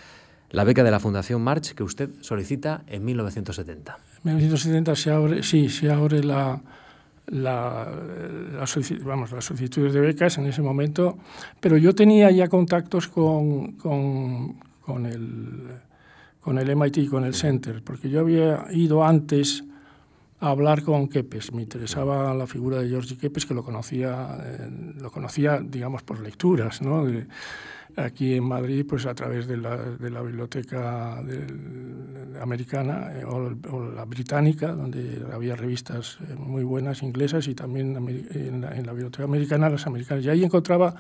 [0.49, 3.97] la beca de la Fundación March que usted solicita en 1970.
[4.25, 6.61] En 1970 se abre, sí, se abre la,
[7.27, 7.87] la,
[9.03, 11.17] vamos, las solicitudes de becas en ese momento,
[11.59, 15.79] pero yo tenía ya contactos con, con, con el,
[16.39, 19.63] con el MIT, con el Center, porque yo había ido antes
[20.39, 21.53] a hablar con Kepes.
[21.53, 26.19] Me interesaba la figura de George Kepes, que lo conocía, eh, lo conocía digamos, por
[26.19, 27.05] lecturas, ¿no?
[27.97, 31.21] Aquí en Madrid, pues a través de la, de la biblioteca
[32.41, 38.61] americana eh, o, la británica, donde había revistas eh, muy buenas inglesas y también en
[38.61, 40.25] la, biblioteca americana las americanas.
[40.25, 40.95] Y ahí encontraba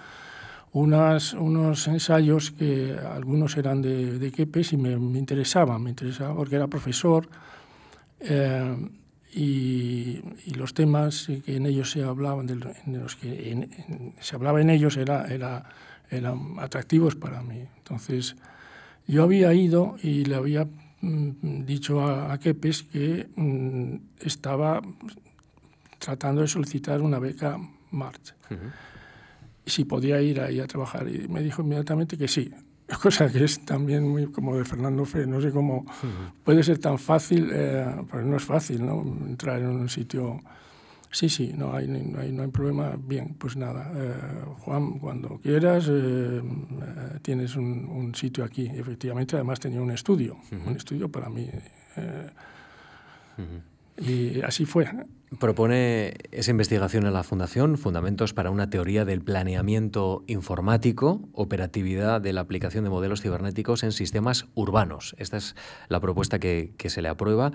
[0.71, 6.35] unas, unos ensayos que algunos eran de, de Kepes y me, me interesaban, me interesaba
[6.35, 7.27] porque era profesor.
[8.19, 8.89] Eh,
[9.33, 12.53] y, y, los temas que en ellos se hablaban, de,
[12.85, 13.67] en los que
[14.21, 15.65] se hablaba en ellos era, era
[16.09, 17.63] eran atractivos para mí.
[17.77, 18.35] Entonces,
[19.07, 20.67] yo había ido y le había
[21.01, 24.81] mm, dicho a, Kepes que mm, estaba
[25.99, 27.57] tratando de solicitar una beca
[27.91, 28.33] March.
[29.65, 31.07] Si podía ir ahí a trabajar.
[31.07, 32.51] Y me dijo inmediatamente que sí.
[33.01, 35.25] Cosa que es también muy como de Fernando Fe.
[35.25, 35.85] No sé cómo
[36.43, 39.01] puede ser tan fácil, eh, pero no es fácil, ¿no?
[39.01, 40.39] Entrar en un sitio
[41.15, 42.97] Sí, sí, no hay, no hay, no hay problema.
[42.99, 44.13] Bien, pues nada, eh,
[44.59, 46.41] Juan, cuando quieras, eh, eh,
[47.21, 48.69] tienes un, un, sitio aquí.
[48.75, 50.35] Efectivamente, además tenía un estudio,
[50.67, 51.49] un estudio para mí.
[53.97, 54.89] Y así fue.
[55.39, 62.33] Propone esa investigación en la Fundación, Fundamentos para una teoría del planeamiento informático, operatividad de
[62.33, 65.15] la aplicación de modelos cibernéticos en sistemas urbanos.
[65.17, 65.55] Esta es
[65.87, 67.53] la propuesta que, que se le aprueba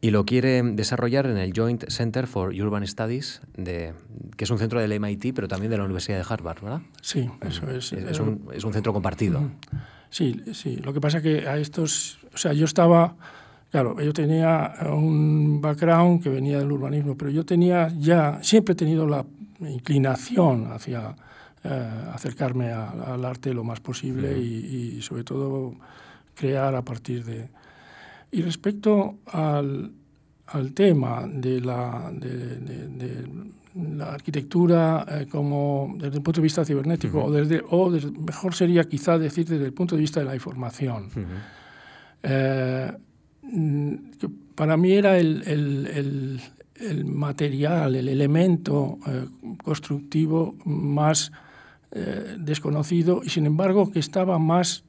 [0.00, 3.94] y lo quiere desarrollar en el Joint Center for Urban Studies, de,
[4.36, 6.80] que es un centro del MIT, pero también de la Universidad de Harvard, ¿verdad?
[7.00, 7.92] Sí, eso es.
[7.92, 9.40] Es, un, es un, centro compartido.
[10.10, 10.76] Sí, sí.
[10.76, 13.16] Lo que pasa que a estos, o sea, yo estaba,
[13.70, 18.76] claro, yo tenía un background que venía del urbanismo, pero yo tenía ya, siempre he
[18.76, 19.24] tenido la
[19.60, 21.16] inclinación hacia
[21.64, 25.74] eh, acercarme al arte lo más posible y, y sobre todo
[26.34, 27.48] crear a partir de,
[28.36, 29.92] y respecto al,
[30.48, 33.24] al tema de la, de, de,
[33.96, 38.84] la arquitectura eh, como desde el punto de vista cibernético, o, desde, o mejor sería
[38.84, 41.08] quizá decir desde el punto de vista de la información,
[42.22, 42.92] eh,
[44.54, 46.40] para mí era el, el,
[46.74, 49.26] el, material, el elemento eh,
[49.64, 51.32] constructivo más
[52.38, 54.84] desconocido y sin embargo que estaba más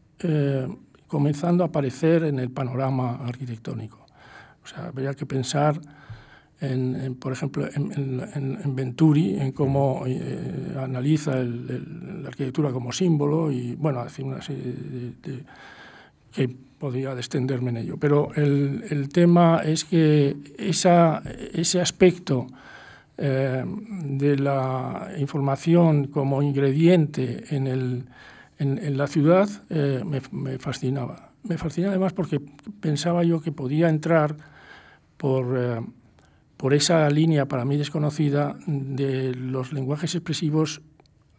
[1.08, 4.06] comenzando a aparecer en el panorama arquitectónico.
[4.64, 5.80] O sea, habría que pensar,
[6.60, 14.04] en, por ejemplo, en, Venturi, en cómo eh, analiza la arquitectura como símbolo y, bueno,
[14.04, 14.74] decir una serie
[15.22, 15.44] de,
[16.34, 17.98] que podría extenderme en ello.
[17.98, 22.48] Pero el, tema es que ese aspecto
[23.18, 28.06] eh, de la información como ingrediente en el
[28.60, 31.32] en, la ciudad eh, me, fascinaba.
[31.44, 32.40] Me fascinaba además porque
[32.80, 34.36] pensaba yo que podía entrar
[35.18, 35.82] por, eh,
[36.58, 40.82] por esa línea para mí desconocida de los lenguajes expresivos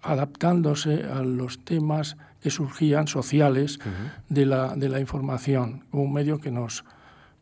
[0.01, 3.81] adaptándose a los temas que surgían sociales
[4.29, 6.85] de, la, de la información, como un medio que nos,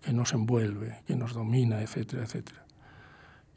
[0.01, 2.66] que nos envuelve, que nos domina, etcétera, etcétera.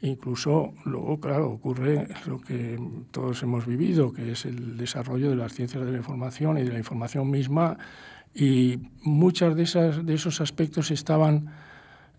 [0.02, 2.78] Incluso luego, claro, ocurre lo que
[3.10, 6.72] todos hemos vivido, que es el desarrollo de las ciencias de la información y de
[6.72, 7.76] la información misma,
[8.34, 11.50] y muchos de, esas, de esos aspectos estaban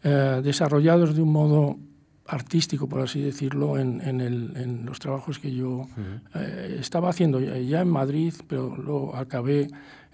[0.03, 1.79] eh, desarrollados de un modo
[2.27, 5.87] artístico, por así decirlo, en, en, el, en los trabajos que yo
[6.35, 9.67] eh, estaba haciendo ya en Madrid, pero luego acabé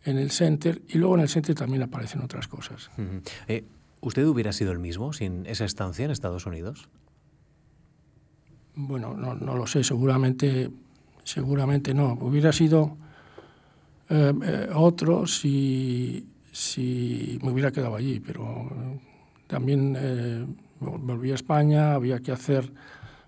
[0.06, 2.90] en el Center, y luego en el Center también aparecen otras cosas.
[3.48, 3.66] Eh,
[4.00, 6.88] ¿Usted hubiera sido el mismo sin esa estancia en Estados Unidos?
[8.80, 10.70] Bueno, no, no, lo sé, seguramente,
[11.24, 12.14] seguramente no.
[12.22, 12.96] Hubiera sido
[14.08, 18.70] eh, eh, otro si, si me hubiera quedado allí, pero
[19.48, 20.46] también eh,
[20.80, 22.72] volví a España, había que hacer,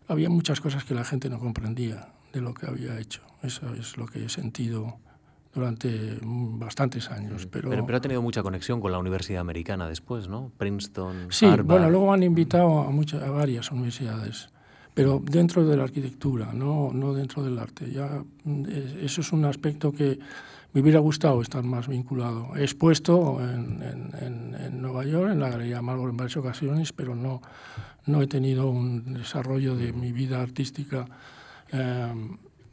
[0.08, 3.24] había muchas cosas que la gente no comprendía de lo que había hecho.
[3.42, 4.98] Eso es lo que he sentido
[5.52, 7.48] durante bastantes años.
[7.48, 10.52] Pero, pero, ha tenido mucha conexión con la Universidad Americana después, ¿no?
[10.60, 14.50] Princeton, Sí, bueno, luego han invitado a, muchas, a varias universidades
[14.94, 17.90] pero dentro de la arquitectura, no, no dentro del arte.
[17.92, 18.66] Ya, mm,
[19.02, 20.20] eso es un aspecto que
[20.74, 22.56] me hubiera gustado estar más vinculado.
[22.56, 23.82] He expuesto en,
[24.22, 27.42] en, en Nueva York, en la Galería Marlborough en varias ocasiones, pero no,
[28.06, 31.06] no he tenido un desarrollo de mi vida artística
[31.72, 32.14] eh,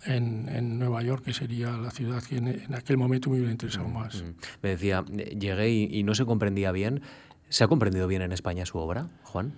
[0.06, 4.24] en, Nueva York, que sería la ciudad que en, aquel momento me hubiera interesado más.
[4.62, 7.02] Me decía, llegué y, no se comprendía bien.
[7.48, 9.54] ¿Se ha comprendido bien en España su obra, Juan?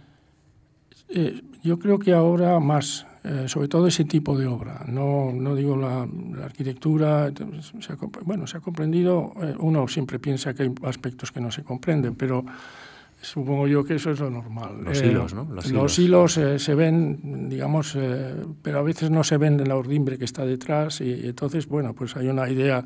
[1.09, 4.85] Eh, yo creo que ahora más, eh, sobre todo ese tipo de obra.
[4.87, 6.07] No, no digo la,
[6.45, 7.31] arquitectura,
[7.81, 11.63] se bueno, se ha comprendido, eh, uno siempre piensa que hay aspectos que no se
[11.63, 12.45] comprenden, pero
[13.21, 14.85] Supongo yo que eso es lo normal.
[14.85, 15.45] Los hilos, ¿no?
[15.73, 17.99] Los, hilos, eh, se ven, digamos,
[18.63, 21.95] pero a veces no se ven en la urdimbre que está detrás y, entonces, bueno,
[21.95, 22.85] pues hay una idea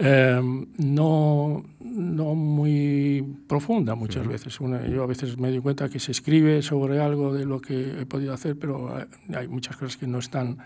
[0.00, 0.40] eh,
[0.78, 4.58] no, no muy profunda muchas veces.
[4.58, 8.06] yo a veces me doy cuenta que se escribe sobre algo de lo que he
[8.06, 8.96] podido hacer, pero
[9.34, 10.58] hay muchas cosas que no están,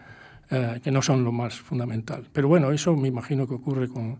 [0.82, 2.28] que no son lo más fundamental.
[2.32, 4.18] Pero bueno, eso me imagino que ocurre con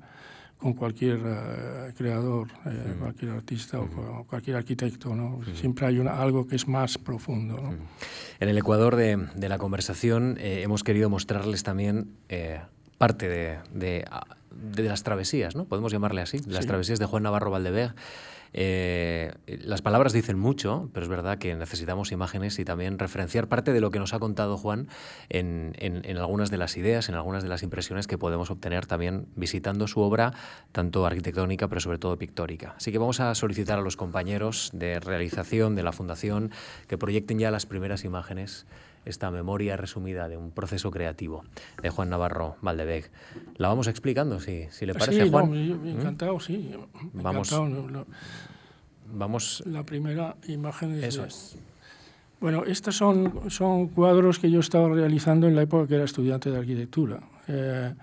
[0.65, 5.15] con cualquier eh, creador, eh, cualquier artista o cualquier arquitecto.
[5.15, 5.41] ¿no?
[5.55, 7.61] Siempre hay una, algo que es más profundo.
[7.61, 7.75] ¿no?
[8.41, 12.09] En el Ecuador de, de la conversación eh, hemos querido mostrarles también
[12.97, 14.07] parte de, de,
[14.55, 15.65] de, las travesías, ¿no?
[15.65, 17.95] podemos llamarle así, las travesías de Juan Navarro Valdeveg.
[18.57, 23.73] Eh, las palabras dicen mucho, pero es verdad que necesitamos imágenes y también referenciar parte
[23.73, 24.87] de lo que nos ha contado Juan
[25.29, 25.75] en,
[26.17, 30.01] algunas de las ideas, en algunas de las impresiones que podemos obtener también visitando su
[30.01, 30.33] obra,
[30.71, 32.75] tanto arquitectónica, pero sobre todo pictórica.
[32.77, 36.53] Así que vamos a solicitar a los compañeros de realización de la Fundación
[36.87, 38.67] que proyecten ya las primeras imágenes
[39.05, 41.45] esta memoria resumida de un proceso creativo
[41.83, 43.11] de Juan Navarro Valdeveg.
[43.57, 45.53] La vamos explicando, si, si le parece, Juan.
[45.53, 45.89] Sí, ¿Mm?
[45.89, 46.73] encantado, sí.
[47.13, 47.55] Vamos.
[49.13, 49.63] vamos.
[49.67, 51.05] La primera imagen es.
[51.05, 51.59] Eso es.
[52.41, 56.51] Bueno, estos son, son cuadros que yo estaba realizando en la época que era estudiante
[56.51, 57.21] de arquitectura.
[57.49, 57.95] Eh,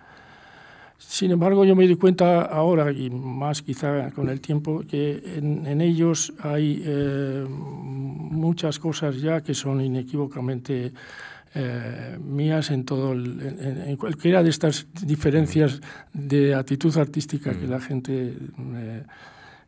[1.07, 5.81] sin embargo, yo me di cuenta ahora, y más quizá con el tiempo, que en,
[5.81, 10.93] ellos hay eh, muchas cosas ya que son inequívocamente
[11.55, 15.81] eh, mías en todo en, cualquiera de estas diferencias
[16.13, 18.35] de actitud artística que la gente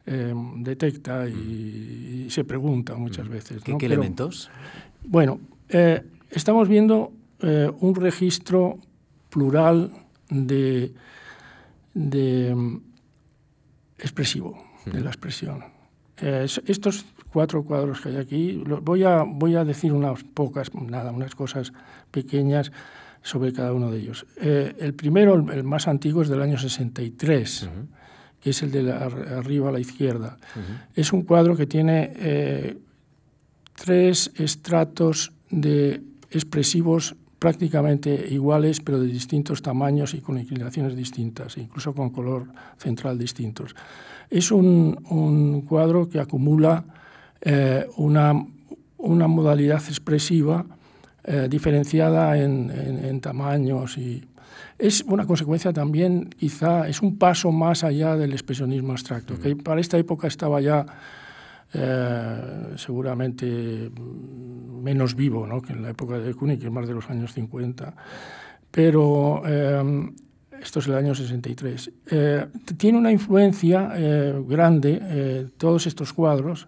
[0.06, 3.64] eh, detecta y, se pregunta muchas veces.
[3.64, 4.52] ¿Qué, elementos?
[5.04, 5.40] Bueno,
[6.30, 8.78] estamos viendo un registro
[9.30, 9.92] plural
[10.30, 10.94] de
[11.94, 12.82] de mm,
[14.00, 15.64] expresivo, de la expresión.
[16.18, 21.12] Eh, estos cuatro cuadros que hay aquí, voy a, voy a decir unas pocas, nada,
[21.12, 21.74] unas cosas
[22.12, 22.72] pequeñas
[23.24, 24.26] sobre cada uno de ellos.
[24.38, 27.70] Eh, el primero, el, más antiguo, es del año 63,
[28.40, 30.38] que es el de arriba a la izquierda.
[30.94, 32.78] Es un cuadro que tiene eh,
[33.76, 41.94] tres estratos de expresivos prácticamente iguales, pero de distintos tamaños y con inclinaciones distintas, incluso
[41.94, 43.76] con color central distintos.
[44.30, 46.86] Es un, cuadro que acumula
[47.42, 48.32] eh, una,
[48.98, 50.66] una, modalidad expresiva
[51.26, 54.24] eh, diferenciada en, tamaños y
[54.80, 59.82] es una consecuencia también, quizá, es un paso más allá del expresionismo abstracto, que para
[59.82, 60.86] esta época estaba ya
[61.74, 63.90] eh, seguramente
[64.82, 65.62] menos vivo ¿no?
[65.62, 67.94] que en la época de Kunig, que es más de los años 50.
[68.70, 70.12] Pero eh,
[70.62, 71.92] esto es el año 63.
[72.12, 73.94] Eh, tiene una influencia
[74.48, 76.68] grande todos estos cuadros,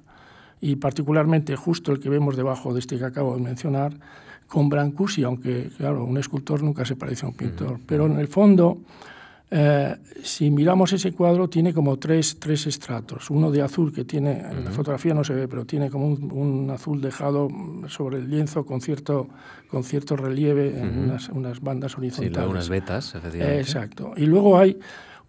[0.62, 3.94] y particularmente justo el que vemos debajo de este que acabo de mencionar,
[4.48, 8.28] con Brancusi, aunque claro, un escultor nunca se parece a un pintor, pero en el
[8.28, 8.80] fondo
[9.52, 13.30] eh, si miramos ese cuadro, tiene como tres, tres estratos.
[13.30, 16.70] Uno de azul, que tiene, en la fotografía no se ve, pero tiene como un,
[16.72, 17.48] azul dejado
[17.88, 19.30] sobre el lienzo con cierto,
[19.70, 22.38] con cierto relieve en unas, unas, bandas horizontales.
[22.38, 23.62] Sí, unas vetas, efectivamente.
[23.62, 24.14] exacto.
[24.18, 24.80] Y luego hay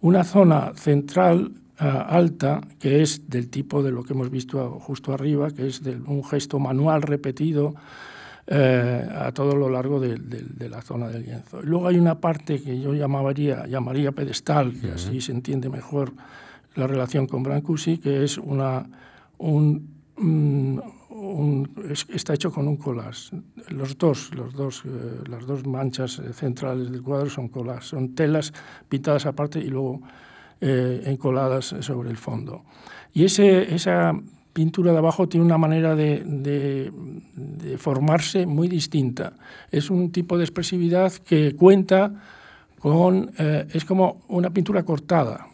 [0.01, 5.13] una zona central eh, alta, que es del tipo de lo que hemos visto justo
[5.13, 7.75] arriba, que es de un gesto manual repetido
[8.49, 11.61] eh, a todo lo largo de, la zona del lienzo.
[11.61, 16.13] Luego hay una parte que yo llamaría, llamaría pedestal, que así se entiende mejor
[16.75, 18.87] la relación con Brancusi, que es una,
[19.37, 19.89] un,
[22.13, 23.35] está hecho con un collage.
[23.67, 28.53] Los dos, los dos, eh, las dos manchas centrales del cuadro son collages, son telas
[28.87, 30.01] pintadas aparte y luego
[30.61, 32.63] eh, encoladas sobre el fondo.
[33.13, 34.13] Y ese, esa
[34.57, 36.91] pintura de abajo tiene una manera de,
[37.77, 39.33] formarse muy distinta.
[39.69, 42.11] Es un tipo de expresividad que cuenta
[42.79, 43.31] con...
[43.37, 45.45] Eh, es como una pintura cortada.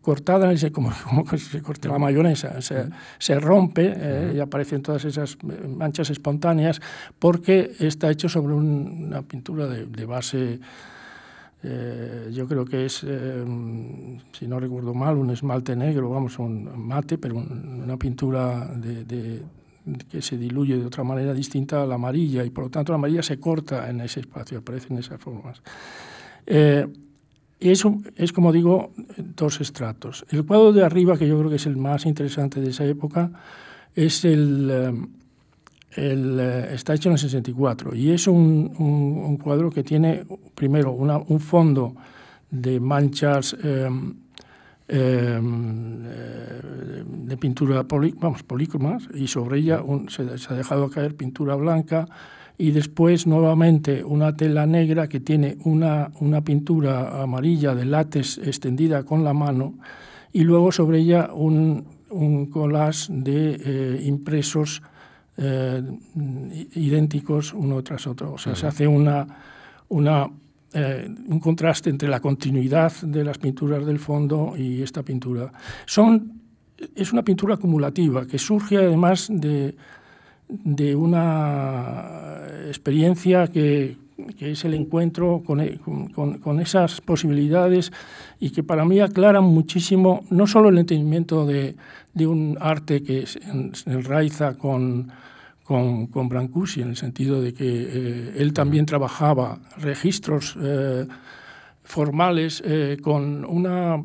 [0.00, 2.62] Cortada como, como se corta la mayonesa.
[3.18, 6.80] Se, rompe eh, y aparecen todas esas eh, manchas espontáneas
[7.18, 10.60] porque está hecho sobre una pintura de base
[11.62, 13.44] eh, yo creo que es, eh,
[14.32, 19.42] si no recuerdo mal, un esmalte negro, vamos, un mate, pero una pintura de,
[20.10, 22.96] que se diluye de otra manera distinta a la amarilla y por lo tanto la
[22.96, 25.62] amarilla se corta en ese espacio, aparecen esas formas.
[26.46, 26.86] Eh,
[27.60, 28.92] eso es, como digo,
[29.36, 30.24] dos estratos.
[30.30, 33.30] El cuadro de arriba, que yo creo que es el más interesante de esa época,
[33.94, 34.92] es el, eh,
[35.92, 36.38] el
[36.72, 40.24] está hecho en el 64 y es un, un, cuadro que tiene
[40.54, 41.94] primero una, un fondo
[42.50, 43.56] de manchas
[44.92, 47.86] Em, eh, de pintura
[48.20, 52.08] vamos, polícromas y sobre ella se, ha dejado caer pintura blanca.
[52.58, 59.04] Y después nuevamente una tela negra que tiene una, una pintura amarilla de látex extendida
[59.04, 59.74] con la mano.
[60.32, 64.82] Y luego sobre ella un, un collage de eh, impresos
[65.42, 65.82] eh,
[66.74, 68.34] idénticos uno tras otro.
[68.34, 69.26] O sea, se hace una,
[69.88, 70.28] una
[70.72, 75.50] eh, un contraste entre la continuidad de las pinturas del fondo y esta pintura.
[75.86, 76.42] Son,
[76.94, 79.74] es una pintura acumulativa que surge además de,
[80.46, 83.96] de una experiencia que,
[84.38, 85.66] que, es el encuentro con,
[86.14, 87.90] con, con, esas posibilidades
[88.38, 91.74] y que para mí aclaran muchísimo no solo el entendimiento de,
[92.14, 93.40] de un arte que se
[93.86, 95.10] enraiza con
[95.70, 101.06] con, con Brancusi, en el sentido de que eh, él también trabajaba registros eh,
[101.84, 104.02] formales eh, con una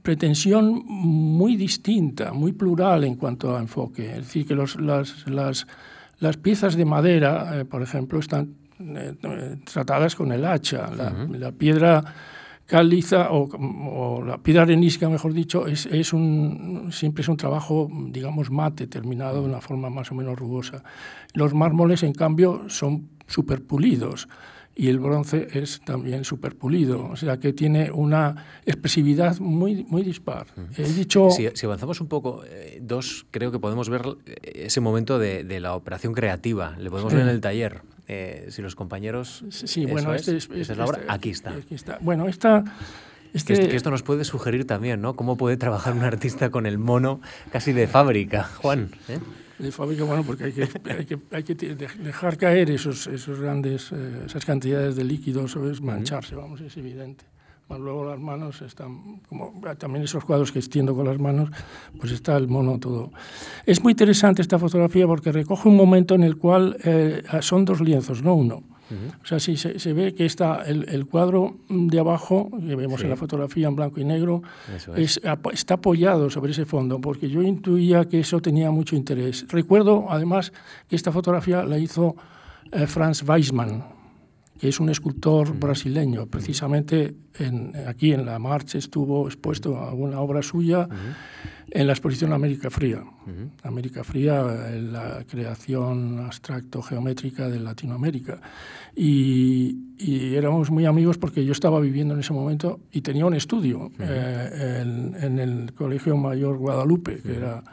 [0.00, 4.06] pretensión muy distinta, muy plural en cuanto a enfoque.
[4.06, 5.66] Es decir, que los, las, las,
[6.18, 8.54] las, piezas de madera, por ejemplo, están
[9.64, 10.90] tratadas con el hacha.
[10.96, 12.02] La, la piedra
[12.66, 18.50] caliza o, la piedra arenística, mejor dicho, es, es, un, siempre es un trabajo, digamos,
[18.50, 20.82] mate, terminado de una forma más o menos rugosa.
[21.32, 24.28] Los mármoles, en cambio, son superpulidos
[24.78, 30.48] y el bronce es también superpulido, o sea que tiene una expresividad muy, muy dispar.
[30.76, 31.30] He dicho...
[31.30, 34.02] Si, avanzamos un poco, eh, dos, creo que podemos ver
[34.42, 37.80] ese momento de, de la operación creativa, le podemos ver en el taller.
[38.08, 39.44] Eh, si los compañeros...
[39.50, 41.50] Sí, bueno, este es, es, la obra, este, aquí, está.
[41.50, 41.98] aquí está.
[42.00, 42.64] Bueno, esta...
[43.32, 43.68] Este...
[43.68, 45.16] Que, esto nos puede sugerir también, ¿no?
[45.16, 48.90] Cómo puede trabajar un artista con el mono casi de fábrica, Juan.
[49.08, 49.18] ¿eh?
[49.58, 53.90] De fábrica, bueno, porque hay que, hay que, hay que dejar caer esos, esos grandes,
[53.92, 57.24] eh, esas cantidades de líquidos, es mancharse, vamos, es evidente
[57.68, 61.50] luego las manos están, como también esos cuadros que extiendo con las manos,
[61.98, 63.10] pues está el mono todo.
[63.64, 67.80] Es muy interesante esta fotografía porque recoge un momento en el cual eh, son dos
[67.80, 68.62] lienzos, no uno.
[69.22, 73.10] O sea, si se, ve que está el, el, cuadro de abajo, que vemos en
[73.10, 74.42] la fotografía en blanco y negro,
[74.94, 75.20] es.
[75.52, 79.44] está apoyado sobre ese fondo, porque yo intuía que eso tenía mucho interés.
[79.48, 80.52] Recuerdo, además,
[80.88, 82.14] que esta fotografía la hizo
[82.70, 83.95] eh, Franz Weismann,
[84.58, 86.26] que es un escultor brasileño.
[86.26, 90.88] Precisamente en, aquí en la Marcha estuvo expuesto alguna obra suya
[91.70, 93.02] en la exposición América Fría.
[93.62, 98.40] América Fría, la creación abstracto-geométrica de Latinoamérica.
[98.94, 103.90] Y, éramos muy amigos porque yo estaba viviendo en ese momento y tenía un estudio
[103.98, 107.64] eh, en, en, el Colegio Mayor Guadalupe, que era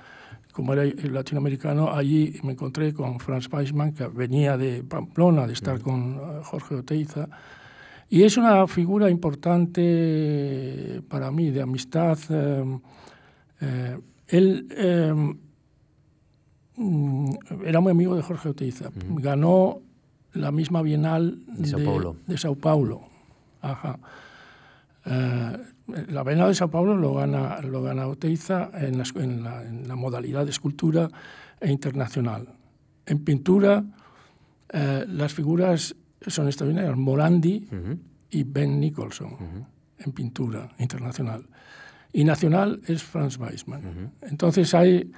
[0.53, 5.81] como era latinoamericano, allí me encontré con Franz Weissmann, que venía de Pamplona, de estar
[5.81, 7.27] con eh, Jorge Oteiza.
[8.09, 12.19] Y es una figura importante para mí, de amistad.
[12.29, 12.79] Eh,
[13.61, 15.37] eh, él
[16.77, 17.31] mm,
[17.65, 18.91] era muy amigo de Jorge Oteiza.
[19.15, 19.81] Ganó
[20.33, 22.15] la misma Bienal de, Sao Paulo.
[22.27, 23.01] De Sao Paulo.
[23.61, 23.97] Ajá
[25.87, 28.97] la Bienal de Sao Paulo lo gana, lo gana Oteiza en
[29.43, 31.09] la, modalidad de escultura
[31.59, 32.47] e internacional.
[33.05, 33.83] En pintura,
[34.69, 36.95] eh, las figuras son extraordinarias.
[36.95, 37.67] Morandi
[38.29, 39.67] y Ben Nicholson
[39.97, 41.45] en pintura internacional.
[42.11, 44.13] Y nacional es Franz Weissmann.
[44.21, 45.11] Entonces hay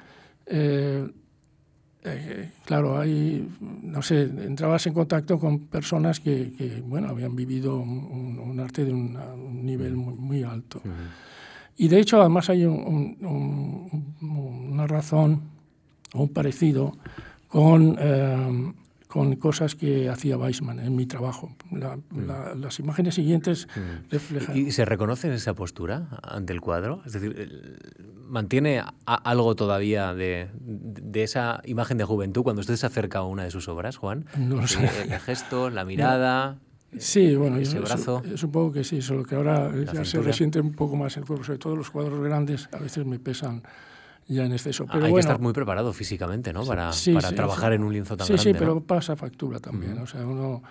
[0.46, 1.08] eh,
[2.06, 3.48] eh, claro, hay,
[3.82, 9.66] no sé, entrabas en contacto con personas que, bueno, habían vivido un, arte de un
[9.66, 10.82] nivel muy, alto.
[11.78, 13.98] Y de hecho, además hay una
[14.88, 15.42] razón,
[16.14, 16.94] un parecido
[17.48, 18.74] con eh,
[19.16, 21.56] con cosas que hacía Weissman en mi trabajo.
[21.70, 22.60] Mm.
[22.60, 24.12] las imágenes siguientes mm.
[24.12, 24.58] reflejan...
[24.58, 27.02] ¿Y se reconoce en esa postura ante el cuadro?
[27.06, 27.80] Es decir,
[28.28, 33.46] ¿mantiene algo todavía de, de, esa imagen de juventud cuando usted se acerca a una
[33.46, 34.26] de sus obras, Juan?
[34.38, 34.84] No lo sé.
[35.04, 36.60] El, gesto, la mirada...
[36.98, 38.22] Sí, bueno, ese brazo.
[38.36, 41.60] supongo que sí, solo que ahora ya se resiente un poco más el cuerpo, sobre
[41.60, 43.64] todo los cuadros grandes a veces me pesan
[44.28, 44.86] ya en exceso.
[44.92, 46.66] Pero Hay que estar muy preparado físicamente, ¿no?
[46.66, 48.44] Para, para trabajar en un lienzo tan grande.
[48.44, 49.98] Sí, sí, pero pasa factura también.
[50.00, 50.62] O sea, uno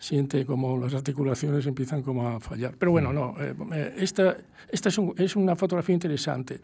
[0.00, 2.74] siente como las articulaciones empiezan como a fallar.
[2.78, 4.36] Pero bueno, no, eh, eh, esta,
[4.70, 6.60] esta es, es, una fotografía interesante,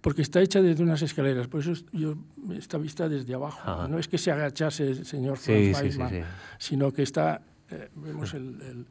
[0.00, 2.16] porque está hecha desde unas escaleras, por eso yo,
[2.52, 3.86] está vista desde abajo.
[3.86, 6.24] No es que se agachase el señor Franz Weismann,
[6.58, 7.40] sino que está,
[7.70, 8.86] eh, vemos el, el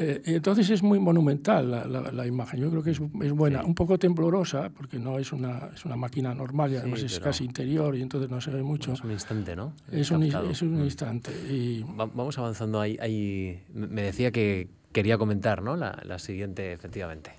[0.00, 2.60] eh, entonces es muy monumental la, la, imagen.
[2.60, 5.96] Yo creo que es, es buena, un poco temblorosa, porque no es una, es una
[5.96, 8.92] máquina normal y además es casi interior y entonces no se ve mucho.
[8.92, 9.72] es un instante, ¿no?
[9.90, 10.84] Es un, es un, mm.
[10.84, 11.32] instante.
[11.50, 11.82] Y...
[11.82, 13.60] vamos avanzando ahí, ahí.
[13.74, 15.76] Me decía que quería comentar ¿no?
[15.76, 17.32] la, la siguiente, efectivamente.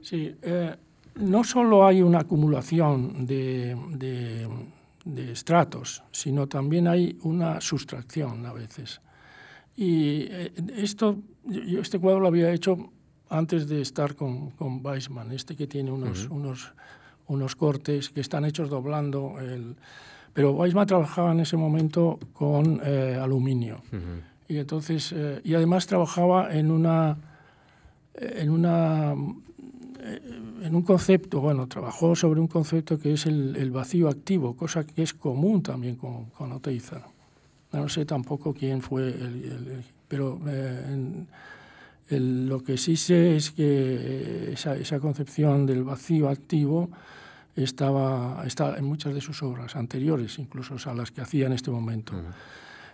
[0.00, 0.74] Sí, eh,
[1.16, 4.48] no solo hay una acumulación de, de,
[5.04, 9.00] de estratos, sino también hay una sustracción a veces.
[9.76, 12.90] Y eh, esto, yo este cuadro lo había hecho
[13.28, 16.72] antes de estar con, con Weissman, este que tiene unos, unos,
[17.26, 19.40] unos cortes que están hechos doblando.
[19.40, 19.76] El,
[20.32, 23.82] pero Weissman trabajaba en ese momento con eh, aluminio.
[24.48, 27.16] Y entonces, eh, y además trabajaba en una,
[28.14, 34.08] en una, en un concepto, bueno, trabajó sobre un concepto que es el, el vacío
[34.08, 37.02] activo, cosa que es común también con, con Oteiza.
[37.74, 41.18] No sé tampoco quién fue, el, pero eh,
[42.10, 46.90] lo que sí sé es que esa, esa, concepción del vacío activo
[47.56, 51.70] estaba, está en muchas de sus obras anteriores, incluso a las que hacía en este
[51.70, 52.14] momento.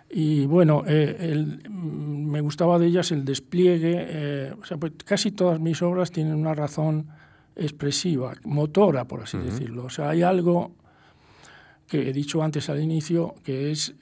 [0.09, 5.59] Y bueno, eh, me gustaba de ellas el despliegue, eh, o sea, pues casi todas
[5.59, 7.07] mis obras tienen una razón
[7.55, 9.85] expresiva, motora, por así decirlo.
[9.85, 10.71] O sea, hay algo
[11.87, 13.95] que he dicho antes al inicio, que es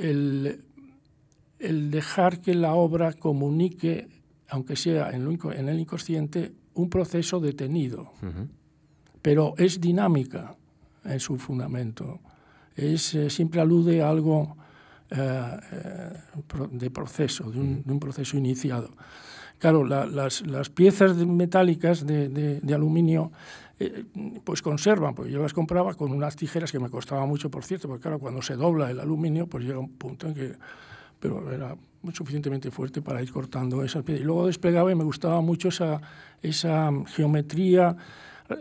[0.00, 0.64] el,
[1.58, 4.08] el dejar que la obra comunique,
[4.48, 8.12] aunque sea en, en el inconsciente, un proceso detenido.
[9.22, 10.56] Pero es dinámica
[11.04, 12.20] en su fundamento.
[12.74, 14.56] Es, eh, siempre alude a algo
[15.10, 16.12] eh, eh,
[16.70, 18.90] de proceso, de un, proceso iniciado.
[19.58, 23.30] Claro, las, las, piezas metálicas de, de, aluminio
[24.44, 27.88] pues conservan, porque yo las compraba con unas tijeras que me costaban mucho, por cierto,
[27.88, 30.52] porque claro, cuando se dobla el aluminio, pues llega un punto en que
[31.20, 31.76] pero era
[32.12, 34.22] suficientemente fuerte para ir cortando esas piedras.
[34.22, 36.00] Y luego desplegaba y me gustaba mucho esa,
[36.42, 37.94] esa geometría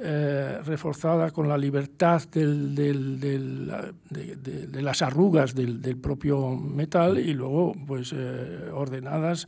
[0.04, 7.74] eh, reforzada con la libertad del, del, de, las arrugas del, propio metal y luego
[7.88, 9.48] pues eh, ordenadas eh,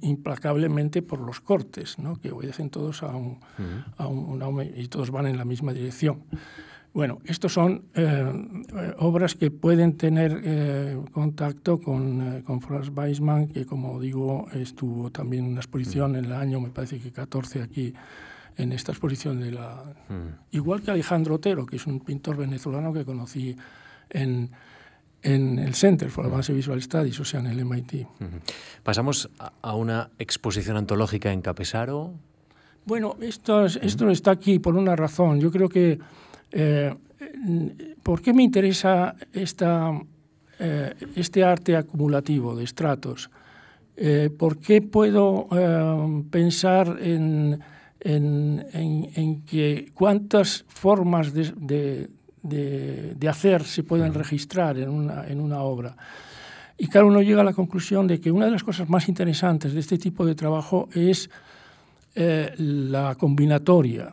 [0.00, 2.16] implacablemente por los cortes, ¿no?
[2.16, 3.38] que obedecen todos a un,
[3.96, 6.22] a un, y todos van en la misma dirección.
[6.92, 13.46] Bueno, estos son eh, obras que pueden tener eh, contacto con, eh, con, Franz Weismann,
[13.46, 17.62] que como digo, estuvo también en una exposición en el año, me parece que 14
[17.62, 17.94] aquí,
[18.56, 19.84] en esta exposición de la...
[20.50, 23.56] Igual que Alejandro Otero, que es un pintor venezolano que conocí
[24.10, 24.50] en,
[25.22, 28.06] en el Center for Advanced Visual Studies, o sea, en el MIT.
[28.82, 29.30] Pasamos
[29.62, 32.14] a una exposición antológica en Capesaro.
[32.86, 35.40] Bueno, esto, esto está aquí por una razón.
[35.40, 35.98] Yo creo que
[36.52, 36.94] eh,
[38.02, 39.92] ¿Por qué me interesa esta,
[40.58, 43.30] eh, este arte acumulativo de estratos?
[43.96, 45.46] Eh, ¿Por qué puedo
[46.30, 47.60] pensar en,
[48.00, 52.08] en, que cuántas formas de, de,
[53.28, 55.96] hacer se pueden registrar en una, en una obra?
[56.78, 59.74] Y claro, uno llega a la conclusión de que una de las cosas más interesantes
[59.74, 61.28] de este tipo de trabajo es
[62.14, 64.10] la combinatoria.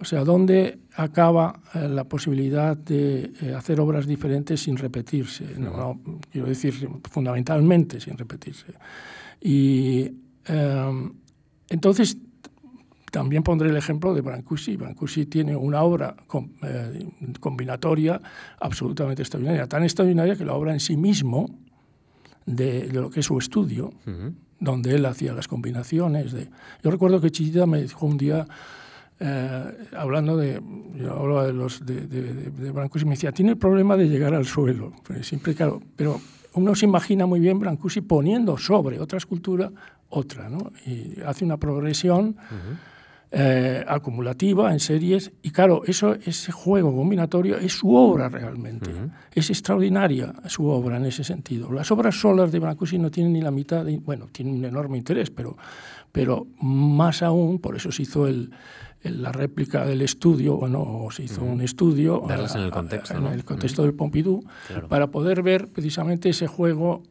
[0.00, 5.44] O sea, ¿dónde acaba eh, la posibilidad de eh, hacer obras diferentes sin repetirse?
[6.30, 8.72] quiero decir, fundamentalmente sin repetirse.
[9.42, 10.10] Y
[10.46, 11.12] em,
[11.68, 12.16] entonces
[13.10, 14.76] también pondré el ejemplo de Brancusi.
[14.76, 16.16] Brancusi tiene una obra
[16.62, 17.08] eh,
[17.40, 18.20] combinatoria
[18.60, 21.48] absolutamente extraordinaria, tan extraordinaria que la obra en sí mismo,
[22.46, 23.92] de, lo que es su estudio,
[24.58, 26.32] donde él hacía las combinaciones.
[26.32, 26.48] De...
[26.82, 28.46] Yo recuerdo que Chillida me dijo un día
[29.18, 29.64] eh,
[29.96, 30.62] hablando de,
[30.96, 34.46] yo hablaba de los de, de, Brancusi, me decía, tiene el problema de llegar al
[34.46, 34.92] suelo.
[35.06, 36.20] Pero siempre, claro, pero
[36.54, 39.70] uno se imagina muy bien Brancusi poniendo sobre otra escultura
[40.10, 40.72] otra, ¿no?
[40.86, 42.36] Y hace una progresión
[43.32, 45.32] eh, acumulativa en series.
[45.42, 48.90] Y claro, eso, ese juego combinatorio es su obra realmente.
[49.32, 51.72] Es extraordinaria su obra en ese sentido.
[51.72, 54.98] Las obras solas de Brancusi no tienen ni la mitad, de, bueno, tienen un enorme
[54.98, 55.56] interés, pero,
[56.10, 58.50] pero más aún, por eso se hizo el
[59.02, 63.82] la réplica del estudio, bueno, se hizo un estudio en el contexto, en el contexto
[63.82, 64.44] del Pompidou,
[64.88, 67.02] para poder ver precisamente ese juego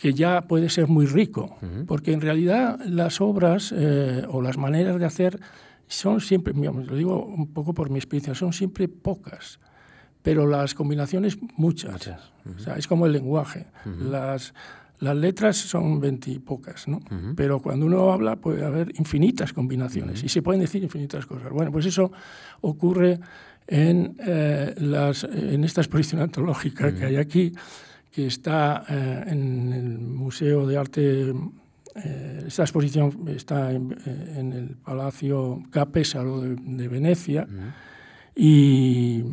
[0.00, 4.98] que ya puede ser muy rico, porque en realidad las obras eh, o las maneras
[4.98, 5.38] de hacer
[5.88, 9.60] son siempre, lo digo un poco por mi experiencia, son siempre pocas,
[10.22, 12.08] pero las combinaciones muchas.
[12.56, 13.66] O sea, es como el lenguaje.
[13.84, 14.54] Las,
[15.00, 17.00] las letras son veintipocas, ¿no?
[17.36, 21.50] Pero cuando uno habla puede haber infinitas combinaciones y se pueden decir infinitas cosas.
[21.52, 22.10] Bueno, pues eso
[22.62, 23.20] ocurre
[23.66, 27.52] en, eh, las, en esta exposición antológica que hay aquí,
[28.10, 31.34] que está eh, en el Museo de Arte.
[31.94, 37.46] Eh, esta exposición está en, el Palacio Capésaro de, de Venecia
[38.34, 39.24] y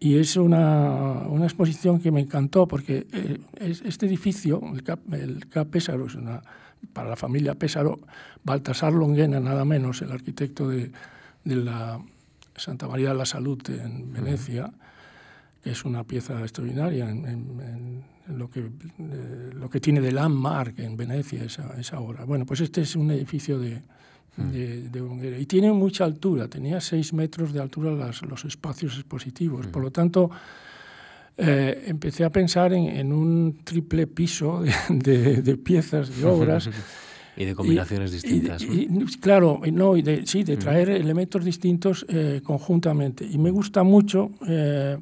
[0.00, 5.44] y es una, una, exposición que me encantó porque eh, este edificio, el Cap, el
[5.70, 6.42] Pésaro, es una,
[6.92, 7.98] para la familia Pésaro,
[8.44, 10.92] Baltasar Longuena, nada menos, el arquitecto de,
[11.42, 12.00] de la
[12.54, 14.72] Santa María de la Salud en Venecia,
[15.62, 20.96] que es una pieza extraordinaria en, lo, que, eh, lo que tiene de landmark en
[20.96, 22.24] Venecia esa, esa obra.
[22.24, 23.82] Bueno, pues este es un edificio de,
[24.36, 29.66] de, Y tiene mucha altura, tenía seis metros de altura los espacios expositivos.
[29.66, 30.30] Por lo tanto,
[31.36, 36.68] eh, empecé a pensar en, un triple piso de, piezas, de obras.
[37.36, 38.64] y de combinaciones distintas.
[39.20, 43.24] claro, no, y de, sí, de traer elementos distintos eh, conjuntamente.
[43.24, 44.98] Y me gusta mucho eh,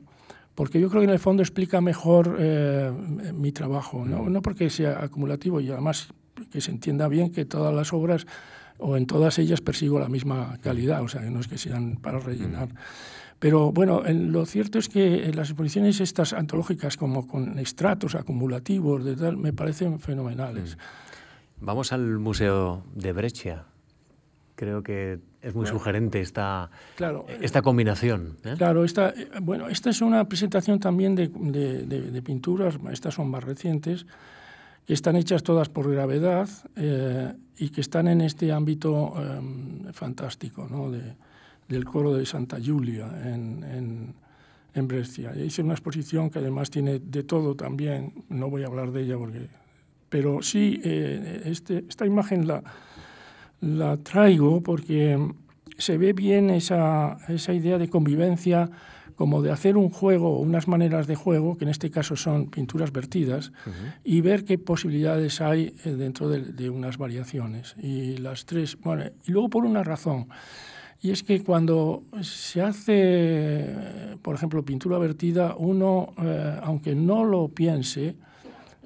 [0.57, 2.40] porque yo creo que en el fondo explica mejor
[3.32, 4.28] mi trabajo, ¿no?
[4.28, 6.09] no porque sea acumulativo y además
[6.50, 8.26] que se entienda bien que todas las obras
[8.78, 11.96] o en todas ellas persigo la misma calidad, o sea, que no es que sean
[11.96, 12.68] para rellenar.
[13.38, 19.14] Pero bueno, lo cierto es que las exposiciones estas antológicas, como con estratos acumulativos, de
[19.14, 20.78] tal, me parecen fenomenales.
[21.61, 23.64] Vamos al Museo de Brescia.
[24.57, 28.38] Creo que es muy sugerente esta, claro, esta combinación.
[28.44, 28.54] ¿eh?
[28.57, 34.07] Claro, esta, bueno, esta es una presentación también de, de pinturas, estas son más recientes,
[34.86, 40.68] que están hechas todas por gravedad eh, y que están en este ámbito em, fantástico
[40.70, 40.90] ¿no?
[40.90, 41.16] de,
[41.68, 44.14] del coro de Santa Giulia en, en,
[44.74, 45.34] en, Brescia.
[45.34, 49.18] Hice una exposición que además tiene de todo también, no voy a hablar de ella
[49.18, 49.48] porque...
[50.09, 52.62] Pero sí, eh, este, esta imagen la,
[53.61, 55.18] la traigo porque
[55.78, 58.70] se ve bien esa, esa idea de convivencia
[59.16, 62.92] como de hacer un juego, unas maneras de juego, que en este caso son pinturas
[62.92, 63.50] vertidas,
[64.04, 67.74] y ver qué posibilidades hay eh, dentro de, unas variaciones.
[67.82, 70.28] Y las tres, bueno, y luego por una razón,
[71.00, 73.74] y es que cuando se hace,
[74.20, 78.16] por ejemplo, pintura vertida, uno, eh, aunque no lo piense,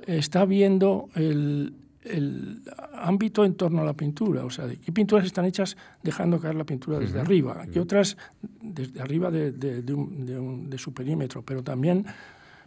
[0.07, 1.75] está viendo el,
[2.05, 2.63] el
[2.95, 6.55] ámbito en torno a la pintura, o sea, de qué pinturas están hechas dejando caer
[6.55, 8.17] la pintura desde arriba, qué otras
[8.63, 12.07] desde arriba de, de, de, su perímetro, pero también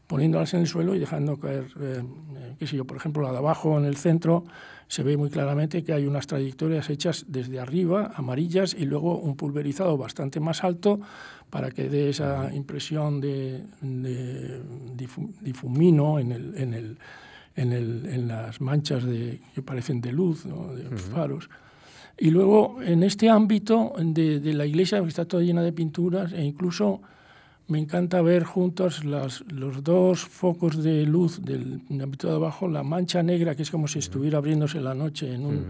[0.07, 2.03] poniéndolas en el suelo y dejando caer, eh,
[2.35, 4.43] eh, qué sé yo, por ejemplo, la de abajo en el centro
[4.87, 9.35] se ve muy claramente que hay unas trayectorias hechas desde arriba, amarillas, y luego un
[9.35, 10.99] pulverizado bastante más alto
[11.49, 13.63] para que dé esa impresión de,
[15.41, 16.97] difumino en el, en el
[17.55, 21.49] en, el, en las manchas de, que parecen de luz, de faros.
[22.17, 26.31] Y luego, en este ámbito de, de, la iglesia, que está toda llena de pinturas,
[26.33, 27.01] e incluso
[27.67, 32.83] me encanta ver juntos las, los dos focos de luz del, ámbito de abajo, la
[32.83, 35.65] mancha negra, que es como si estuviera abriéndose la noche en, un,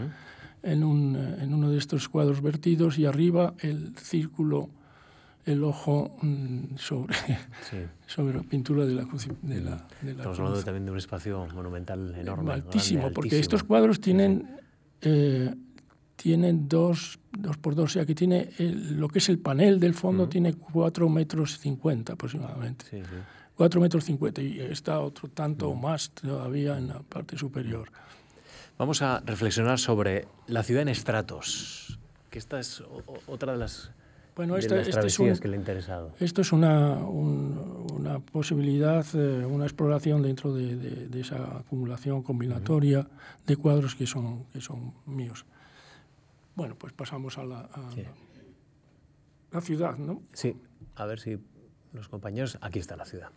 [0.63, 4.69] en, un, en uno de estos cuadros vertidos, y arriba el círculo
[5.45, 7.15] el ojo mm, sobre,
[8.07, 9.05] sobre la pintura de la.
[9.41, 12.53] De la, Estamos hablando también de un espacio monumental enorme.
[12.53, 14.57] Altísimo, porque estos cuadros tienen,
[15.01, 15.53] eh,
[16.15, 19.93] tienen dos, dos por dos, o sea que tiene lo que es el panel del
[19.93, 22.85] fondo tiene cuatro metros cincuenta aproximadamente.
[22.89, 23.01] Sí,
[23.55, 27.91] Cuatro metros cincuenta y está otro tanto o más todavía en la parte superior.
[28.79, 31.99] Vamos a reflexionar sobre la ciudad en estratos,
[32.31, 32.83] que esta es
[33.27, 33.91] otra de las
[34.35, 36.13] bueno, esta, este es que le ha interesado.
[36.19, 43.07] Esto es una, una posibilidad, eh, una exploración dentro de, de, esa acumulación combinatoria
[43.45, 45.45] de cuadros que son, que son míos.
[46.55, 47.69] Bueno, pues pasamos a, la,
[49.51, 50.21] la ciudad, ¿no?
[50.33, 50.55] Sí,
[50.95, 51.39] a ver si
[51.93, 52.57] los compañeros...
[52.61, 53.29] Aquí está la ciudad.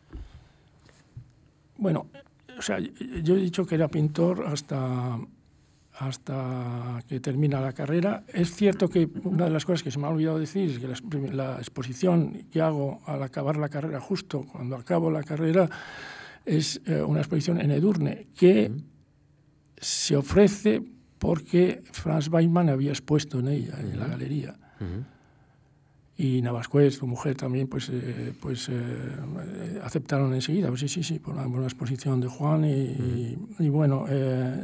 [1.77, 2.07] Bueno,
[2.59, 5.19] o sea, yo he dicho que era pintor hasta
[5.99, 8.25] hasta que termina la carrera.
[8.33, 11.33] Es cierto que una de las cosas que se me ha olvidado decir es que
[11.33, 15.69] la, exposición que hago al acabar la carrera, justo cuando acabo la carrera,
[16.45, 18.71] es eh, una exposición en Edurne que
[19.79, 20.83] se ofrece
[21.19, 24.55] porque Franz Weidmann había expuesto en ella, en la galería.
[26.19, 30.69] Y Navascuez, su mujer también, pues, eh, pues eh, aceptaron enseguida.
[30.69, 32.65] Pues sí, sí, sí, por una, exposición de Juan.
[32.65, 34.07] Y, y bueno,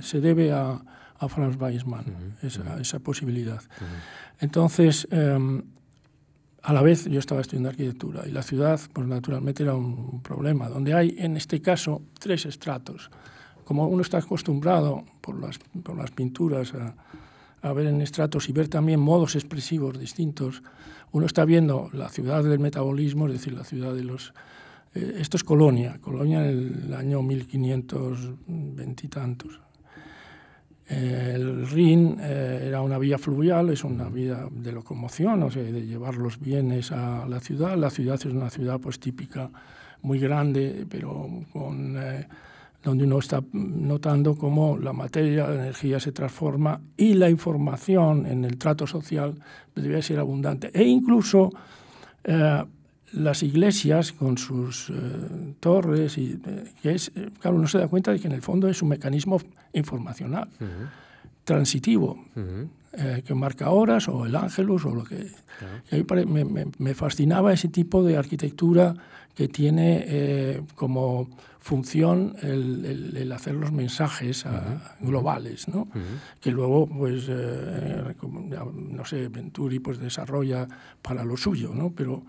[0.00, 0.80] se debe a,
[1.24, 3.62] a Franz Weismann, esa, esa, posibilidad.
[4.40, 5.62] Entonces, em,
[6.62, 10.68] a la vez yo estaba estudiando arquitectura y la ciudad, pues naturalmente era un, problema,
[10.68, 13.10] donde hay en este caso tres estratos.
[13.64, 16.94] como uno está acostumbrado por las, por las pinturas a,
[17.62, 20.62] a ver en estratos y ver también modos expresivos distintos,
[21.12, 24.34] uno está viendo la ciudad del metabolismo, es decir, la ciudad de los...
[24.94, 29.60] Eh, esto es Colonia, Colonia en el año 1520 y tantos.
[30.92, 35.86] El Rin eh, era una vía fluvial, es una vía de locomoción, o sea, de
[35.86, 37.76] llevar los bienes a la ciudad.
[37.76, 39.50] La ciudad es una ciudad pues típica,
[40.02, 41.96] muy grande, pero con...
[41.96, 42.26] Eh,
[42.82, 48.44] donde uno está notando cómo la materia, la energía se transforma y la información en
[48.44, 49.36] el trato social
[49.74, 50.70] debe ser abundante.
[50.74, 51.50] E incluso
[52.24, 52.64] eh,
[53.12, 54.92] las iglesias con sus eh,
[55.60, 58.68] torres, y, eh, que es, claro, uno se da cuenta de que en el fondo
[58.68, 59.40] es un mecanismo
[59.72, 60.48] informacional,
[61.44, 62.24] transitivo,
[63.24, 65.30] que marca horas, o el ángelus, o lo que...
[66.26, 68.94] me, me, me, fascinaba ese tipo de arquitectura
[69.34, 71.28] que tiene como
[71.62, 74.44] función el, hacer los mensajes
[75.00, 75.88] globales, ¿no?
[76.40, 78.14] que luego, pues, eh,
[78.74, 80.66] no sé, Venturi pues desarrolla
[81.00, 81.92] para lo suyo, ¿no?
[81.92, 82.24] Pero,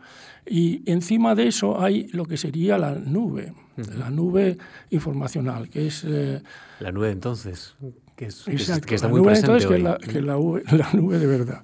[0.46, 3.54] y encima de eso hay lo que sería la nube,
[3.98, 4.58] la nube
[4.92, 6.04] informacional, que es...
[6.08, 6.42] Eh,
[6.80, 7.76] la nube entonces,
[8.16, 8.44] que, es,
[8.86, 10.34] que, está muy nube presente entonces, Que, la, que la,
[10.78, 11.64] la nube de verdad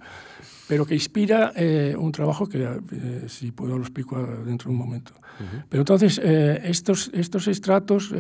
[0.70, 4.78] pero que inspira eh, un trabajo que, eh, si puedo, lo explico dentro de un
[4.78, 5.14] momento.
[5.70, 8.14] Pero entonces, eh, estos, estos estratos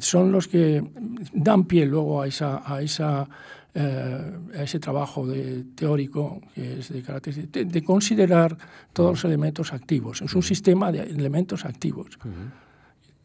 [0.00, 0.84] son los que
[1.32, 3.28] dan pie luego a, esa, a, esa,
[3.74, 8.56] a ese trabajo de, teórico que es de carácter de, considerar
[8.92, 10.22] todos los elementos activos.
[10.22, 12.18] Es un sistema de elementos activos.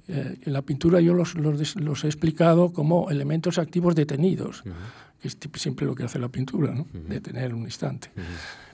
[0.08, 4.64] en la pintura yo los, los, los, he explicado como elementos activos detenidos
[5.24, 6.88] es siempre lo que hace la pintura, ¿no?
[7.08, 8.10] detener un instante.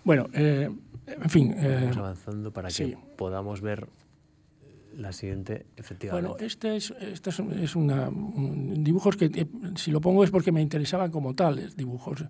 [0.03, 0.69] Bueno, eh,
[1.07, 1.55] en fin.
[1.57, 3.87] Eh, Vamos avanzando para que podamos ver
[4.95, 6.29] la siguiente, efectivamente.
[6.29, 10.61] Bueno, este es, este es, una, dibujos que, eh, si lo pongo es porque me
[10.61, 12.23] interesaban como tales, dibujos.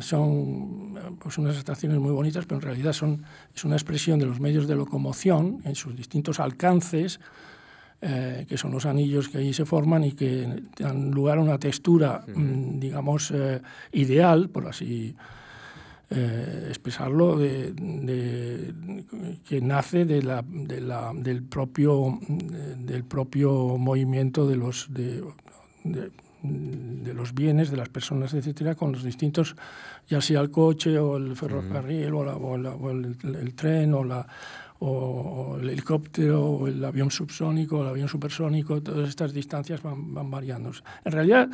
[0.00, 4.40] son pues unas estaciones muy bonitas, pero en realidad son, es una expresión de los
[4.40, 7.20] medios de locomoción en sus distintos alcances,
[8.06, 11.58] eh, que son los anillos que ahí se forman y que dan lugar a una
[11.58, 13.62] textura, mm, digamos, eh,
[13.92, 15.16] ideal, por así
[16.10, 18.74] eh, expresarlo, de,
[19.48, 22.18] que nace de la, del, propio,
[22.78, 25.22] del propio movimiento de los, de,
[27.14, 29.56] los bienes, de las personas, etcétera, con los distintos,
[30.06, 34.26] ya sea el coche o el ferrocarril o, o, el, tren o la
[34.80, 40.12] o, el helicóptero, o el avión subsónico, o el avión supersónico, todas estas distancias van,
[40.12, 40.72] van variando.
[41.04, 41.48] En realidad,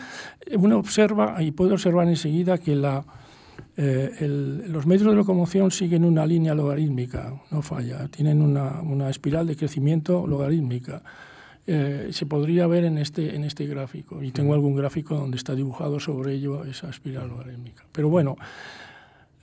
[0.57, 3.05] uno observa y puede observar enseguida que la,
[3.77, 9.47] eh, los medios de locomoción siguen una línea logarítmica, no falla, tienen una, una espiral
[9.47, 11.03] de crecimiento logarítmica.
[11.67, 15.55] Eh, se podría ver en este, en este gráfico, y tengo algún gráfico donde está
[15.55, 17.85] dibujado sobre ello esa espiral logarítmica.
[17.93, 18.37] Pero bueno,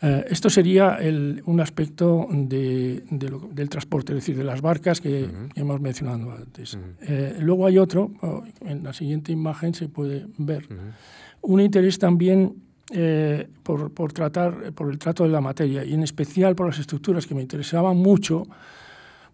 [0.02, 0.98] eh, esto sería
[1.46, 6.78] un aspecto del transporte, es decir, de las barcas que, hemos mencionado antes.
[7.02, 10.68] Eh, luego hay otro, oh, en la siguiente imagen se puede ver,
[11.42, 16.56] un interés también eh, por, tratar, por el trato de la materia y en especial
[16.56, 18.44] por las estructuras que me interesaban mucho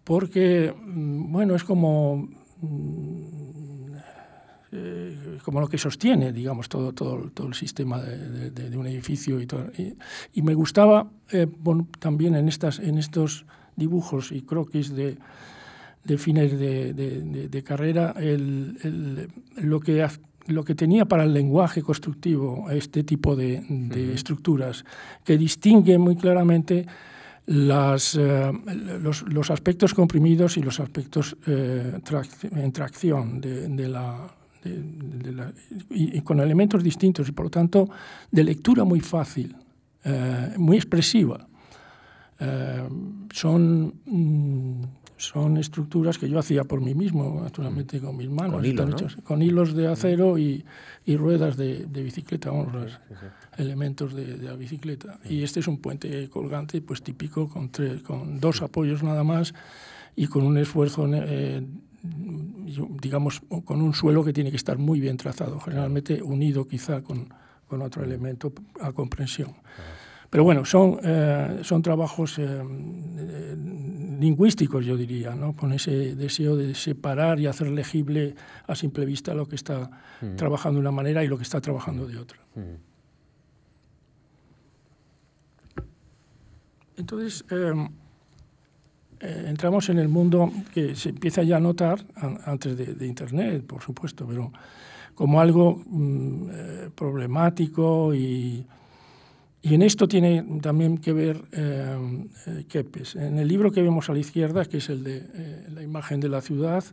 [0.04, 2.30] porque, mm, bueno, es como
[2.62, 3.43] mm,
[4.76, 9.39] eh, como lo que sostiene, digamos, todo, todo, todo el sistema de, un edificio.
[9.39, 9.68] Y, todo.
[10.34, 11.47] y, me gustaba eh,
[11.99, 13.45] también en, estas, en estos
[13.76, 15.18] dibujos y croquis de,
[16.04, 20.08] de fines de, carrera el, el, lo, que,
[20.48, 23.64] lo que tenía para el lenguaje constructivo este tipo de,
[24.14, 24.86] estructuras,
[25.24, 26.86] que distingue muy claramente
[27.46, 28.52] las, eh,
[29.02, 34.34] los, los, aspectos comprimidos y los aspectos en tracción de, la,
[35.89, 37.89] y, con elementos distintos y por lo tanto
[38.32, 39.56] de lectura muy fácil,
[40.04, 41.48] eh, muy expresiva.
[42.39, 42.84] Eh,
[43.32, 44.84] son, mm,
[45.24, 48.61] son estructuras que yo hacía por mí mismo, naturalmente con mis manos,
[49.24, 50.65] con, hilos de acero y,
[51.05, 52.99] y ruedas de, de bicicleta, vamos, los
[53.57, 55.19] elementos de, de, la bicicleta.
[55.24, 59.53] Y este es un puente colgante pues típico con, tres, con dos apoyos nada más
[60.15, 61.65] y con un esfuerzo eh,
[62.03, 67.30] digamos, con un suelo que tiene que estar muy bien trazado, generalmente unido quizá con,
[67.67, 68.51] con otro elemento
[68.82, 69.55] a comprensión.
[70.34, 72.64] Pero bueno, son, eh, son trabajos eh,
[74.20, 75.56] lingüísticos, yo diría, ¿no?
[75.56, 78.34] con ese deseo de separar y hacer legible
[78.66, 79.92] a simple vista lo que está
[80.36, 82.40] trabajando de una manera y lo que está trabajando de otra.
[86.98, 87.90] Entonces, eh,
[89.46, 92.04] entramos en el mundo que se empieza ya a notar
[92.46, 94.52] antes de, Internet, por supuesto, pero
[95.14, 96.48] como algo mm,
[96.96, 98.66] problemático y,
[99.64, 101.97] y, en esto tiene también que ver eh,
[102.68, 103.16] Kepes.
[103.16, 105.24] En el libro que vemos a la izquierda, que es el de
[105.74, 106.84] la imagen de la ciudad,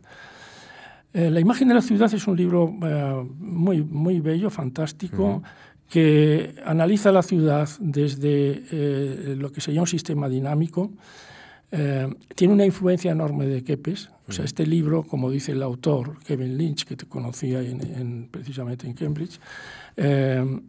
[1.13, 5.43] la imagen de la ciudad es un libro muy, muy bello, fantástico,
[5.89, 10.91] que analiza la ciudad desde lo que sería un sistema dinámico,
[11.71, 14.09] eh, tiene una influencia enorme de Kepes.
[14.27, 18.87] O sea, este libro, como dice el autor, Kevin Lynch, que te conocía en, precisamente
[18.87, 19.39] en Cambridge,
[19.97, 20.61] eh,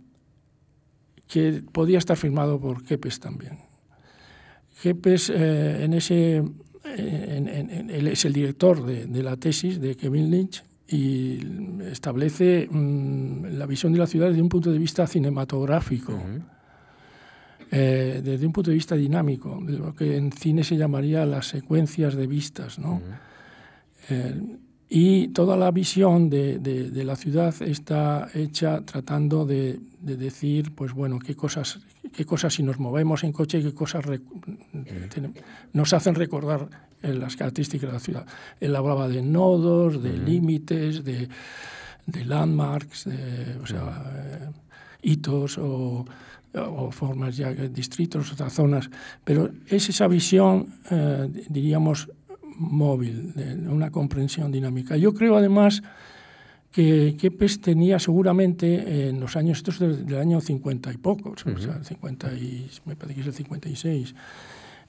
[1.33, 3.59] que podía estar firmado por Kepes también.
[4.83, 6.45] Kepes eh, en ese,
[6.85, 11.39] él es el director de, la tesis de Kevin Lynch y
[11.91, 16.21] establece mm, la visión de la ciudad desde un punto de vista cinematográfico.
[17.71, 21.47] Eh, desde un punto de vista dinámico, de lo que en cine se llamaría las
[21.47, 22.79] secuencias de vistas.
[22.79, 23.01] ¿no?
[24.11, 24.59] Eh,
[24.95, 30.93] y toda la visión de, de, la ciudad está hecha tratando de, de, decir, pues
[30.93, 31.81] bueno, qué cosas,
[32.13, 34.05] qué cosas si nos movemos en coche, qué cosas
[35.73, 36.69] nos hacen recordar
[37.01, 38.27] eh, las características de la ciudad.
[38.61, 41.27] Él hablaba de nodos, de límites, de,
[42.27, 44.53] landmarks, de, o sea,
[45.01, 46.05] hitos o
[46.55, 48.91] o formas ya, distritos, otras zonas,
[49.25, 52.11] pero es esa visión, eh, diríamos,
[52.57, 54.97] móvil, de una comprensión dinámica.
[54.97, 55.83] Yo creo además
[56.71, 61.85] que Kepes tenía seguramente en los años, estos del, año 50 y pocos, o sea,
[61.85, 64.15] 50 y, me parece que es el 56,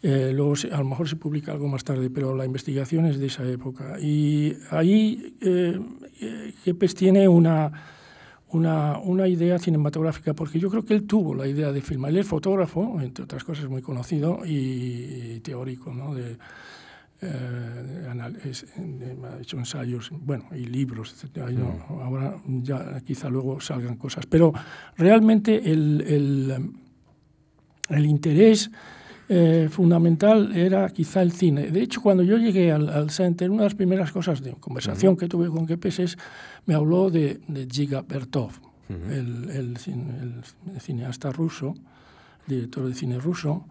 [0.02, 3.28] eh, luego a lo mejor se publica algo más tarde, pero la investigación es de
[3.28, 4.00] esa época.
[4.00, 5.80] Y ahí eh,
[6.64, 7.72] Kepes tiene una
[8.54, 12.12] una, una, idea cinematográfica, porque yo creo que él tuvo la idea de filmar.
[12.12, 16.14] Él es fotógrafo, entre otras cosas, muy conocido y, teórico, ¿no?
[16.14, 16.38] De,
[17.24, 21.52] eh, ha hecho ensayos, bueno, y libros, etc.
[21.52, 22.02] Mm.
[22.02, 24.26] ahora ya quizá luego salgan cosas.
[24.26, 24.54] Pero
[24.98, 26.72] realmente el, el,
[27.90, 28.70] el interés
[29.30, 31.72] eh, fundamental era quizá el cine.
[31.72, 35.16] De hecho, cuando yo llegué al, al Center, una de las primeras cosas de conversación
[35.16, 36.18] que tuve con Kepes es,
[36.66, 38.52] me habló de, de Giga Bertov,
[38.90, 39.78] el, el,
[40.80, 41.74] cineasta ruso,
[42.46, 43.66] director de cine ruso,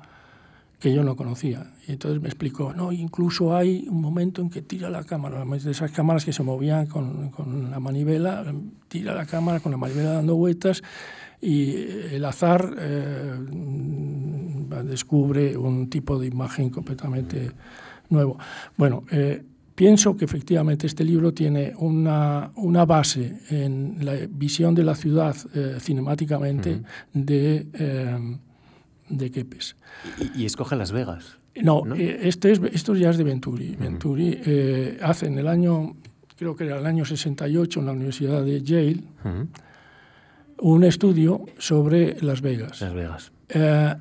[0.83, 1.73] que yo no conocía.
[1.87, 5.71] Y entonces me explicó, no, incluso hay un momento en que tira la cámara, de
[5.71, 8.45] esas cámaras que se movían con, con la manivela,
[8.89, 10.83] tira la cámara con la manivela dando vueltas
[11.41, 11.73] y
[12.11, 13.33] el azar eh,
[14.85, 17.53] descubre un tipo de imagen completamente
[18.11, 18.37] nuevo.
[18.77, 19.41] Bueno, eh,
[19.77, 25.37] pienso que efectivamente este libro tiene una, una, base en la visión de la ciudad
[25.55, 27.69] eh, cinemáticamente de,
[29.09, 29.77] de Kepes.
[30.35, 31.39] ¿Y, escoge Las Vegas?
[31.55, 33.77] No, esto, es, esto ya es de Venturi.
[33.77, 34.41] Venturi
[35.03, 35.97] hace en el año,
[36.37, 39.03] creo que era el año 68, en la Universidad de Yale,
[40.63, 42.81] un estudio sobre Las Vegas.
[42.81, 43.33] Las Vegas.
[43.49, 43.95] Eh,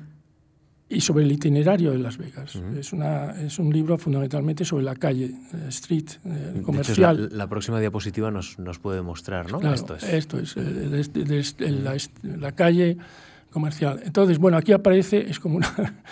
[0.88, 2.54] y sobre el itinerario de Las Vegas.
[2.76, 7.30] es, una, es un libro fundamentalmente sobre la calle, eh, street, eh, comercial.
[7.32, 9.72] la, próxima diapositiva nos, nos puede mostrar, ¿no?
[9.72, 10.54] esto es, esto es
[11.60, 12.98] la, la, calle
[13.52, 14.00] comercial.
[14.04, 16.02] Entonces, bueno, aquí aparece, es como, una,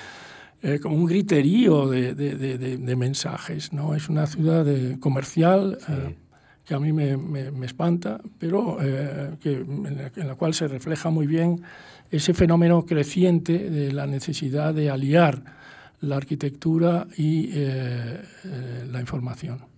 [0.83, 3.97] como un griterío de, de, de, mensajes, ¿no?
[3.97, 4.65] Es una ciudad
[5.01, 5.79] comercial
[6.71, 11.27] que a mí me, me, espanta, pero eh, que, en, la, cual se refleja muy
[11.27, 11.63] bien
[12.13, 15.43] ese fenómeno creciente de la necesidad de aliar
[16.01, 19.69] la arquitectura y eh, eh,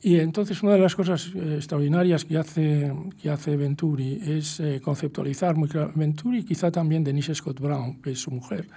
[0.00, 5.68] Y entonces una de las cosas extraordinarias que hace, que hace Venturi es conceptualizar muy
[5.68, 8.68] claro, Venturi quizá también Denise Scott Brown, que es su mujer,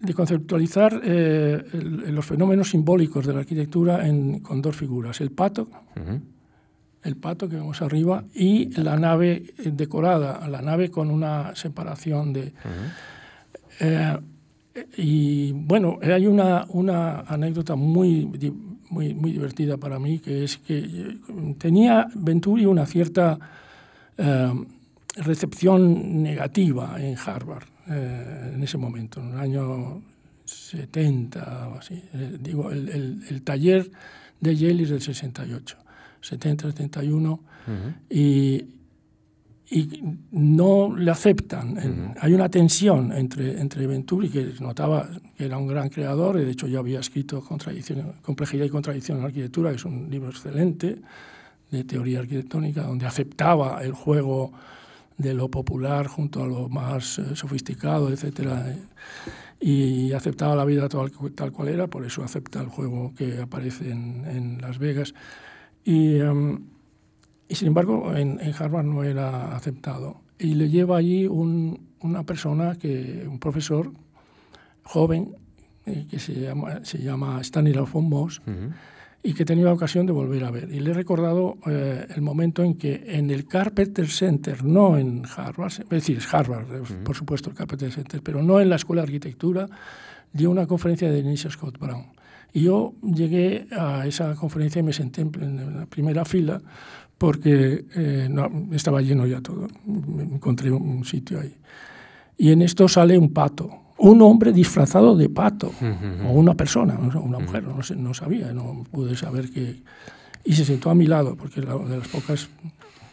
[0.00, 5.68] de conceptualizar eh, los fenómenos simbólicos de la arquitectura en, con dos figuras, el pato,
[7.02, 12.52] el pato que vemos arriba, y la nave decorada, la nave con una separación de...
[13.80, 14.18] Eh,
[14.96, 18.26] y bueno, hay una, una anécdota muy,
[18.88, 21.16] muy, muy divertida para mí, que es que
[21.58, 23.38] tenía Venturi una cierta
[24.16, 24.52] eh,
[25.16, 27.64] recepción negativa en Harvard.
[27.88, 30.02] Eh, en ese momento, en el año
[30.44, 32.02] 70 o así.
[32.12, 33.90] Eh, digo, el, el, taller
[34.40, 35.76] de Yale es del 68,
[36.20, 37.40] 70, 71,
[38.08, 38.64] y,
[39.70, 40.02] y
[40.32, 42.14] no le aceptan.
[42.20, 46.50] Hay una tensión entre, entre Venturi, que notaba que era un gran creador, y de
[46.50, 50.98] hecho ya había escrito Complejidad y Contradicción en la Arquitectura, que es un libro excelente
[51.70, 54.52] de teoría arquitectónica, donde aceptaba el juego
[55.16, 58.76] de lo popular junto a lo más eh, sofisticado, etc.
[59.60, 63.90] y aceptaba la vida tal, tal, cual era, por eso acepta el juego que aparece
[63.92, 65.14] en, en Las Vegas.
[65.84, 66.58] Y, em,
[67.50, 70.22] y sin embargo, en, en, Harvard no era aceptado.
[70.38, 73.92] Y le lleva allí un, una persona, que, un profesor
[74.84, 75.34] joven,
[75.84, 78.72] eh, que se llama, se llama Stanislav von Moss, uh -huh
[79.22, 80.70] y que he tenido ocasión de volver a ver.
[80.72, 85.24] Y le he recordado eh, el momento en que en el Carpenter Center, no en
[85.36, 87.02] Harvard, es decir, es Harvard, uh -huh.
[87.02, 89.68] por supuesto, el Carpenter Center, pero no en la Escuela de Arquitectura,
[90.32, 92.06] dio una conferencia de Denise Scott Brown.
[92.52, 96.60] Y yo llegué a esa conferencia y me senté en la primera fila
[97.20, 99.68] porque eh, no, estaba lleno ya todo.
[99.86, 101.54] Encontré un sitio ahí.
[102.38, 106.28] Y en esto sale un pato, un hombre disfrazado de pato, uh -huh.
[106.28, 109.82] o una persona, una mujer, no, sé, no sabía, no pude saber que...
[110.46, 112.48] Y se sentó a mi lado, porque era de las pocas...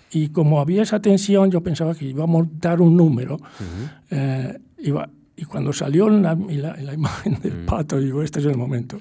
[0.09, 3.35] Y como había esa tensión, yo pensaba que iba a montar un número.
[3.35, 3.89] Uh -huh.
[4.11, 7.65] eh, iba, y cuando salió la, la, la imagen del uh -huh.
[7.65, 8.99] pato, digo, este es el momento.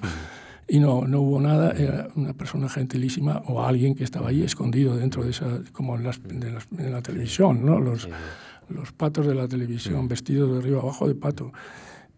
[0.67, 4.97] Y no, no hubo nada, era una persona gentilísima o alguien que estaba ahí escondido
[4.97, 7.79] dentro de esa, como en, las, de las, en la televisión, ¿no?
[7.79, 8.09] Los,
[8.69, 10.07] los patos de la televisión, sí.
[10.09, 11.53] vestidos de arriba abajo de pato.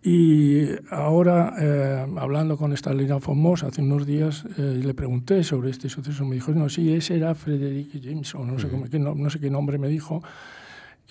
[0.01, 5.89] Y ahora, eh, hablando con Stalina Fomos hace unos días, eh, le pregunté sobre este
[5.89, 6.23] suceso.
[6.25, 8.71] Me dijo, no, sí, ese era Frederick Jameson, no, sé, uh -huh.
[8.71, 10.23] cómo, qué, no, no, sé qué nombre me dijo,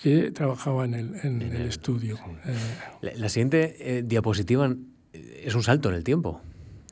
[0.01, 2.15] que trabajaba en el, en en el, el estudio.
[2.17, 2.23] Sí.
[2.45, 2.55] Eh,
[3.01, 4.75] la, la, siguiente eh, diapositiva
[5.13, 6.41] es un salto en el tiempo,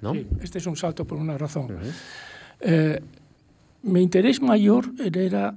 [0.02, 0.14] ¿no?
[0.14, 1.66] Sí, este es un salto por una razón.
[1.66, 3.02] Uh -huh.
[3.84, 5.56] mi interés mayor era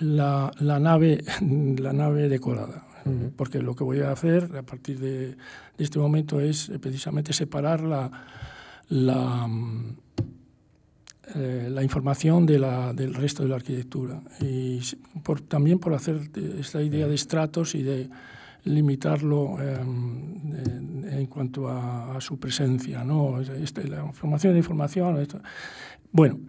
[0.00, 1.22] la, la, nave,
[1.78, 2.86] la nave decorada
[3.36, 7.32] porque lo que voy a hacer a partir de, de este momento es eh, precisamente
[7.32, 8.10] separar la,
[8.88, 9.48] la,
[11.34, 14.80] eh, la información de la, del resto de la arquitectura y
[15.22, 18.08] por, también por hacer esta idea de estratos y de
[18.66, 23.40] limitarlo eh, en cuanto a, a, su presencia, ¿no?
[23.40, 25.20] Este, la información de información.
[25.20, 25.40] Esto.
[26.12, 26.40] Bueno,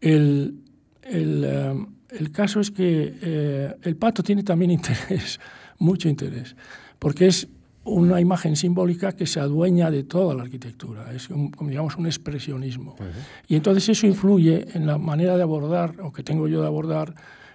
[0.00, 0.60] el,
[1.02, 5.40] el, eh, el, caso es que eh, el pato tiene también interés
[5.78, 6.54] mucho interés,
[6.98, 7.48] porque es
[7.84, 12.94] una imagen simbólica que se adueña de toda la arquitectura, es un, digamos un expresionismo.
[12.98, 13.48] Uh -huh.
[13.48, 17.14] Y entonces eso influye en la manera de abordar, o que tengo yo de abordar,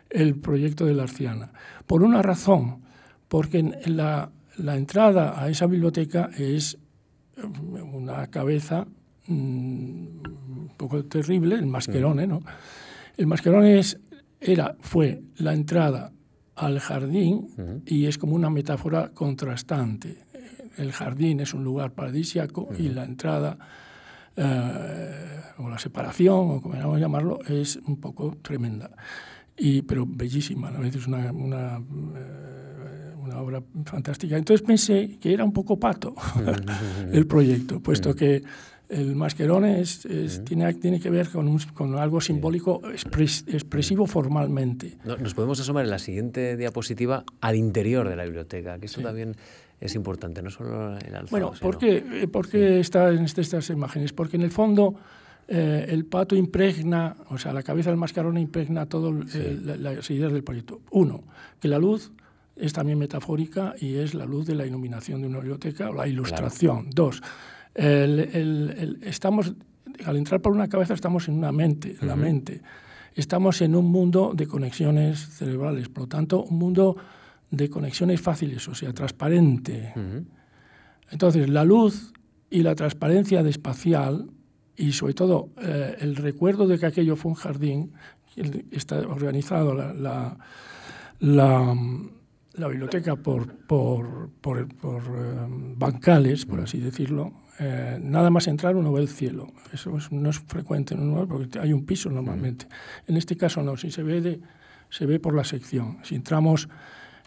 [0.09, 1.51] el proyecto de la Arciana.
[1.87, 2.81] Por una razón,
[3.29, 6.77] porque la, la entrada a esa biblioteca es
[7.93, 8.85] una cabeza
[9.27, 12.41] mmm, un poco terrible, el mascherone, ¿no?
[13.15, 13.97] El mascherone es,
[14.41, 16.11] era, fue la entrada
[16.55, 17.81] al jardín uh -huh.
[17.85, 20.17] y es como una metáfora contrastante.
[20.77, 22.79] El jardín es un lugar paradisiaco uh -huh.
[22.79, 23.57] y la entrada
[24.35, 28.89] eh, o la separación, o como queramos llamarlo, es un poco tremenda,
[29.57, 31.77] y, pero bellísima, a veces una, una,
[32.15, 32.68] eh,
[33.19, 34.37] una, obra fantástica.
[34.37, 36.15] Entonces pensé que era un poco pato
[37.11, 38.43] el proyecto, puesto que
[38.89, 44.07] el mascherone es, es, tiene, tiene, que ver con, un, con algo simbólico expres, expresivo
[44.07, 44.97] formalmente.
[45.05, 49.03] Nos podemos asomar en la siguiente diapositiva al interior de la biblioteca, que eso sí.
[49.03, 49.35] también
[49.79, 51.27] es importante, no solo el alzado.
[51.29, 52.79] Bueno, ¿por qué, eh, ¿por qué sí.
[52.79, 54.11] está en este, estas imágenes?
[54.11, 54.95] Porque en el fondo
[55.47, 59.39] eh, el pato impregna, o sea, la cabeza del mascarone impregna todas sí.
[59.39, 60.81] eh, las ideas del proyecto.
[60.91, 61.23] Uno,
[61.59, 62.11] que la luz
[62.59, 66.07] es también metafórica y es la luz de la iluminación de una biblioteca o la
[66.07, 66.83] ilustración.
[66.83, 66.95] Claro.
[66.95, 67.21] Dos,
[67.75, 69.53] el, el, el, estamos,
[70.05, 72.07] al entrar por una cabeza estamos en una mente, uh -huh.
[72.07, 72.61] la mente.
[73.15, 76.95] Estamos en un mundo de conexiones cerebrales, por lo tanto, un mundo
[77.51, 79.93] de conexiones fáciles, o sea, transparente.
[79.95, 80.25] Uh -huh.
[81.11, 82.13] Entonces, la luz
[82.49, 84.29] y la transparencia de espacial,
[84.75, 87.91] y sobre todo eh, el recuerdo de que aquello fue un jardín,
[88.71, 90.37] está organizado la, la,
[91.19, 91.75] la
[92.53, 95.45] la biblioteca por, por, por, por eh,
[95.77, 99.47] bancales, por así decirlo, eh, nada más entrar uno ve el cielo.
[99.73, 102.67] Eso es, no es frecuente en un lugar porque hay un piso normalmente.
[103.05, 104.39] En este caso no, si se ve, de,
[104.89, 105.97] se ve por la sección.
[106.03, 106.69] Si entramos,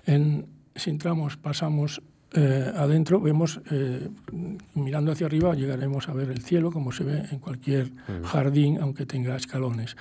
[0.06, 2.02] en, si entramos pasamos
[2.34, 4.08] eh, adentro, vemos, eh,
[4.74, 7.92] mirando hacia arriba, llegaremos a ver el cielo como se ve en cualquier
[8.24, 9.96] jardín, aunque tenga escalones.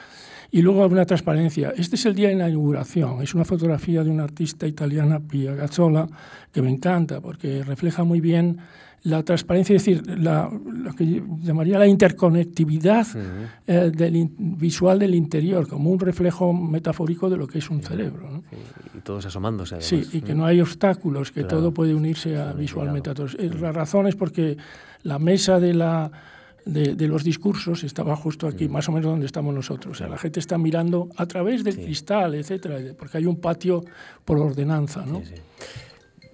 [0.51, 1.73] Y luego una transparencia.
[1.77, 3.21] Este es el día de la inauguración.
[3.21, 6.09] Es una fotografía de una artista italiana, Pia Gazzola,
[6.51, 8.57] que me encanta porque refleja muy bien
[9.03, 13.47] la transparencia, es decir, la, lo que llamaría la interconectividad uh -huh.
[13.65, 17.81] eh, del in, visual del interior, como un reflejo metafórico de lo que es un
[17.81, 18.29] cerebro.
[18.29, 18.43] ¿no?
[18.49, 18.57] Sí,
[18.97, 19.75] y todos asomándose.
[19.75, 19.87] Además.
[19.87, 21.57] Sí, y que no hay obstáculos, que claro.
[21.57, 23.35] todo puede unirse a visualmente a todos.
[23.59, 24.57] La razón es porque
[25.01, 26.11] la mesa de la
[26.65, 28.71] de, de, los discursos estaba justo aquí, mm.
[28.71, 29.95] más o menos donde estamos nosotros.
[29.95, 31.83] O sea, la gente está mirando a través del sí.
[31.83, 33.83] cristal, etcétera, porque hay un patio
[34.25, 35.21] por ordenanza, ¿no?
[35.21, 35.41] Sí, sí.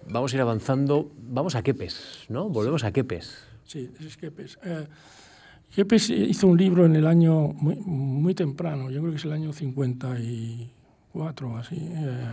[0.07, 1.11] vamos a ir avanzando.
[1.17, 2.49] Vamos a Kepes, ¿no?
[2.49, 3.37] Volvemos a Kepes.
[3.65, 4.57] Sí, es Kepes.
[4.63, 4.87] Eh,
[5.75, 9.33] Kepes hizo un libro en el año muy, muy, temprano, yo creo que es el
[9.33, 12.31] año 54 o así, eh,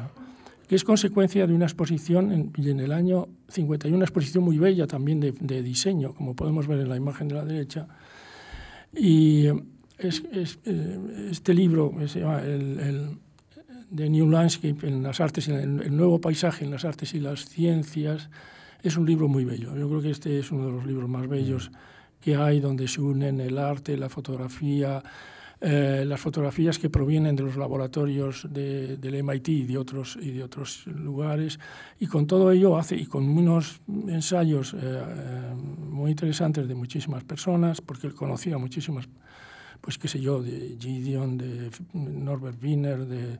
[0.74, 4.58] que es consecuencia de una exposición en, y en el año 51, una exposición muy
[4.58, 7.86] bella también de, de diseño, como podemos ver en la imagen de la derecha.
[8.92, 9.46] Y
[9.96, 13.18] es, es, eh, este libro se llama el, el,
[13.94, 17.48] The New Landscape en las artes, el, el nuevo paisaje en las artes y las
[17.48, 18.28] ciencias,
[18.82, 19.76] es un libro muy bello.
[19.76, 21.70] Yo creo que este es uno de los libros más bellos
[22.20, 25.04] que hay, donde se unen el arte, la fotografía,
[25.60, 30.30] eh, las fotografías que provienen de los laboratorios de, del MIT y de, otros, y
[30.32, 31.58] de otros lugares.
[31.98, 35.02] Y con todo ello hace, y con unos ensayos eh,
[35.90, 39.08] muy interesantes de muchísimas personas, porque él conocía muchísimas,
[39.80, 43.38] pues qué sé yo, de Gideon, de Norbert Wiener, de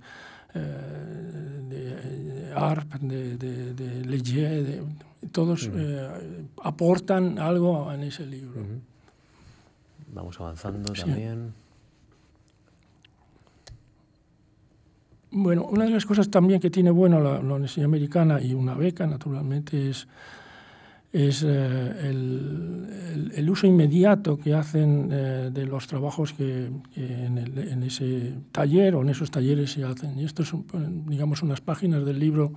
[1.68, 4.84] de ARP, de, de, de Legier,
[5.32, 5.76] todos uh -huh.
[5.76, 8.60] eh, aportan algo en ese libro.
[8.60, 8.80] Uh -huh.
[10.14, 11.02] Vamos avanzando sí.
[11.02, 11.52] también.
[15.36, 19.04] Bueno, una de las cosas también que tiene bueno la, Universidad Americana y una beca,
[19.04, 20.06] naturalmente, es
[21.12, 22.10] eh,
[23.34, 29.08] el, uso inmediato que hacen eh, de los trabajos que, en, ese taller o en
[29.08, 30.16] esos talleres se hacen.
[30.20, 30.64] Y esto son,
[31.06, 32.52] digamos, unas páginas del libro.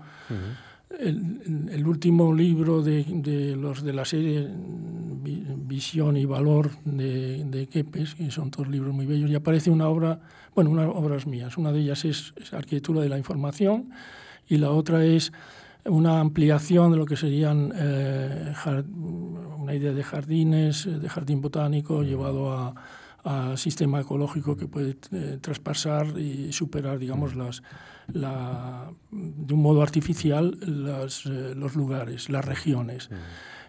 [0.90, 4.48] El, el, último libro de, de, los de la serie
[5.68, 9.88] Visión y Valor de, de Kepes, que son todos libros muy bellos, y aparece una
[9.88, 10.20] obra,
[10.56, 11.58] bueno, unas obras mías.
[11.58, 13.90] Una de ellas es, es Arquitectura de la Información
[14.48, 15.34] y la otra es
[15.86, 18.54] una ampliación de lo que serían eh,
[19.58, 22.76] una idea de jardines, de jardín botánico llevado a,
[23.24, 27.62] a sistema ecológico que puede eh, traspasar y superar, digamos, las,
[28.14, 33.10] la, de un modo artificial las, eh, los lugares, las regiones.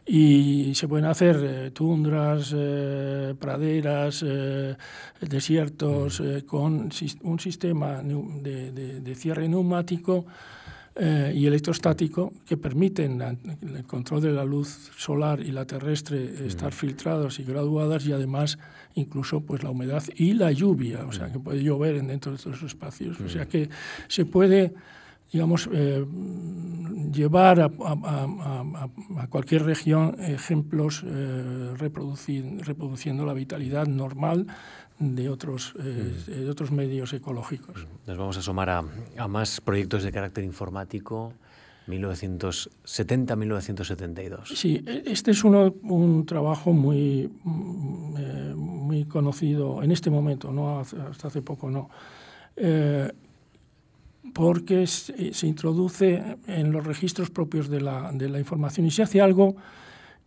[0.07, 4.25] Y se pueden hacer eh, tundras, eh, praderas,
[5.21, 6.89] desiertos, con
[7.23, 10.25] un sistema de, de, de cierre neumático
[11.01, 17.39] y electrostático que permiten el control de la luz solar y la terrestre estar filtradas
[17.39, 18.59] y graduadas y además
[18.99, 22.63] incluso pues la humedad y la lluvia, o sea que puede llover dentro de estos
[22.63, 23.69] espacios, o sea que
[24.09, 24.73] se puede
[25.33, 26.07] digamos, eh,
[27.13, 28.89] llevar a, a, a,
[29.19, 34.47] a, cualquier región ejemplos eh, reproduciendo la vitalidad normal
[34.99, 37.87] de otros, eh, de otros medios ecológicos.
[38.07, 41.35] Nos vamos a asomar a más proyectos de carácter informático.
[41.89, 44.55] 1970-1972.
[44.55, 47.31] Sí, este es uno, un trabajo muy,
[48.19, 51.91] eh, muy conocido en este momento, no hasta hace poco no,
[52.57, 53.11] eh,
[54.35, 59.03] porque se, se, introduce en los registros propios de la, de la información y se
[59.03, 59.57] hace algo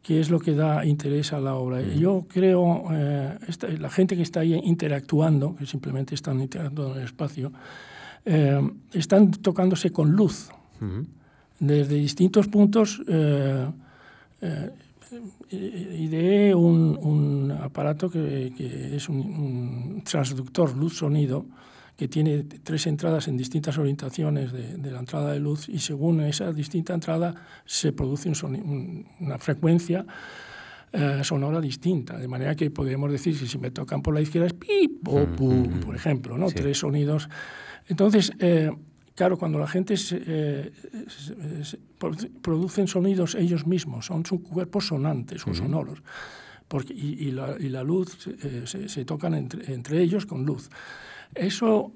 [0.01, 1.79] que es lo que da interés a la obra.
[1.79, 1.99] Mm.
[1.99, 7.01] Yo creo, eh, esta, la gente que está ahí interactuando, que simplemente están interactuando en
[7.01, 7.51] el espacio,
[8.25, 8.59] eh,
[8.93, 10.49] están tocándose con luz.
[10.79, 11.20] Mm.
[11.61, 13.69] Desde distintos puntos eh,
[14.41, 14.71] eh
[15.51, 21.45] ideé un, un aparato que, que es un, un transductor luz-sonido,
[21.97, 26.21] que tiene tres entradas en distintas orientaciones de, de, la entrada de luz y según
[26.21, 27.35] esa distinta entrada
[27.65, 28.65] se produce un sonido,
[29.19, 30.05] una frecuencia
[30.93, 34.47] eh, sonora distinta, de manera que podríamos decir que si me tocan por la izquierda
[34.47, 36.49] es pip o pum, mm, por ejemplo, ¿no?
[36.49, 36.55] Sí.
[36.55, 37.29] tres sonidos.
[37.87, 38.71] Entonces, eh,
[39.15, 40.71] claro, cuando la gente se, eh,
[41.07, 41.77] se, se,
[42.41, 45.59] producen sonidos ellos mismos, son sus cuerpos sonantes, son uh -huh.
[45.59, 46.03] sonoros,
[46.67, 50.69] porque, y, y, la, y la luz eh, se, tocan entre, entre ellos con luz.
[51.35, 51.93] Eso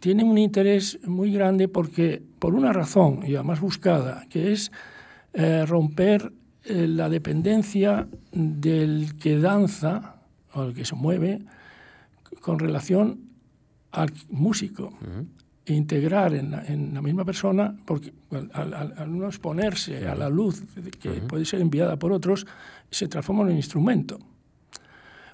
[0.00, 4.72] tiene un interés muy grande porque, por una razón, y además buscada, que es
[5.32, 6.32] eh, romper
[6.64, 10.22] eh, la dependencia del que danza
[10.52, 11.44] o el que se mueve
[12.40, 13.20] con relación
[13.92, 14.94] al músico.
[15.00, 15.26] Uh -huh.
[15.68, 20.14] E integrar en la, en la, misma persona, porque al, al, al no exponerse a
[20.14, 20.62] la luz
[21.00, 21.26] que uh -huh.
[21.26, 22.46] puede ser enviada por otros,
[22.90, 24.18] se transforma en un instrumento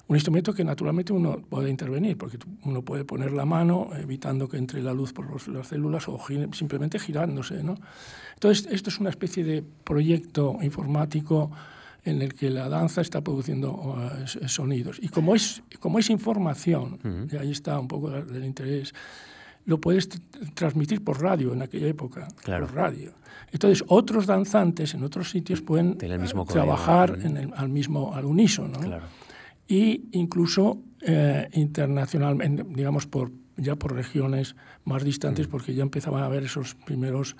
[0.07, 4.57] un instrumento que naturalmente uno puede intervenir, porque uno puede poner la mano evitando que
[4.57, 7.63] entre la luz por los, las células o gire, simplemente girándose.
[7.63, 7.75] ¿no?
[8.33, 11.51] Entonces, esto es una especie de proyecto informático
[12.03, 14.99] en el que la danza está produciendo uh, sonidos.
[15.01, 17.33] Y como es, como es información, uh -huh.
[17.33, 18.93] y ahí está un poco del interés,
[19.65, 20.09] lo puedes
[20.53, 22.67] transmitir por radio en aquella época, claro.
[22.67, 23.13] por radio.
[23.51, 28.79] Entonces, otros danzantes en otros sitios pueden trabajar en el, al mismo, al unísono.
[28.79, 28.79] ¿no?
[28.79, 29.05] Claro
[29.67, 35.51] y incluso eh, internacionalmente, digamos, por, ya por regiones más distantes, mm.
[35.51, 37.35] porque ya empezaban a haber esos primeros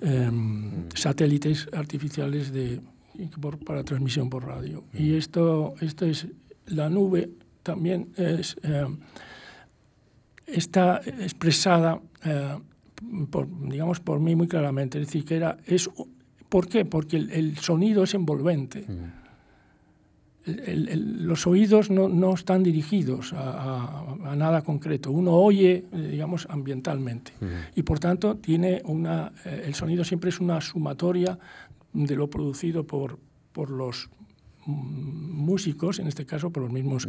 [0.00, 2.80] em, satélites artificiales de,
[3.64, 4.84] para transmisión por radio.
[4.92, 6.26] Y esto, esto es
[6.66, 7.30] la nube,
[7.62, 8.98] también es, em,
[10.46, 12.58] está expresada, eh,
[13.30, 15.00] por, digamos, por mí muy claramente.
[15.00, 15.90] Es decir, que era, es,
[16.48, 16.84] ¿por qué?
[16.84, 18.86] Porque el, sonido es envolvente
[20.44, 25.10] los oídos no, están dirigidos a, nada concreto.
[25.10, 27.32] Uno oye, eh, digamos, ambientalmente.
[27.76, 31.38] Y por tanto, tiene una, eh, el sonido siempre es una sumatoria
[31.92, 33.18] de lo producido por,
[33.52, 34.10] por los
[34.66, 37.08] músicos, en este caso por, los mismos,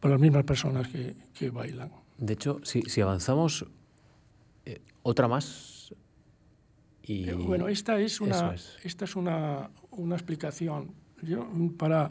[0.00, 1.90] por las mismas personas que, bailan.
[2.18, 3.66] De hecho, si, si avanzamos,
[4.64, 5.94] eh, otra más.
[7.02, 7.30] Y...
[7.32, 10.92] bueno, esta es una, Esta es una, una explicación.
[11.22, 11.46] Yo,
[11.76, 12.10] para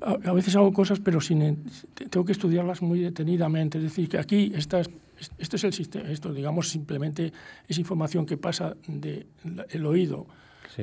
[0.00, 1.64] a, veces hago cosas, pero sin,
[1.94, 3.78] tengo que estudiarlas muy detenidamente.
[3.78, 7.32] Es decir, que aquí está, esto es el sistema, esto digamos simplemente
[7.68, 9.26] es información que pasa del
[9.70, 10.26] el oído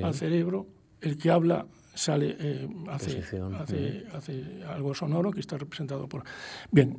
[0.02, 0.68] al cerebro,
[1.02, 3.20] el que habla sale, eh, hace,
[3.60, 6.24] hace, hace, algo sonoro que está representado por...
[6.72, 6.98] Bien,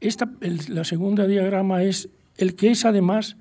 [0.00, 0.30] esta,
[0.68, 3.36] la segunda diagrama es el que es además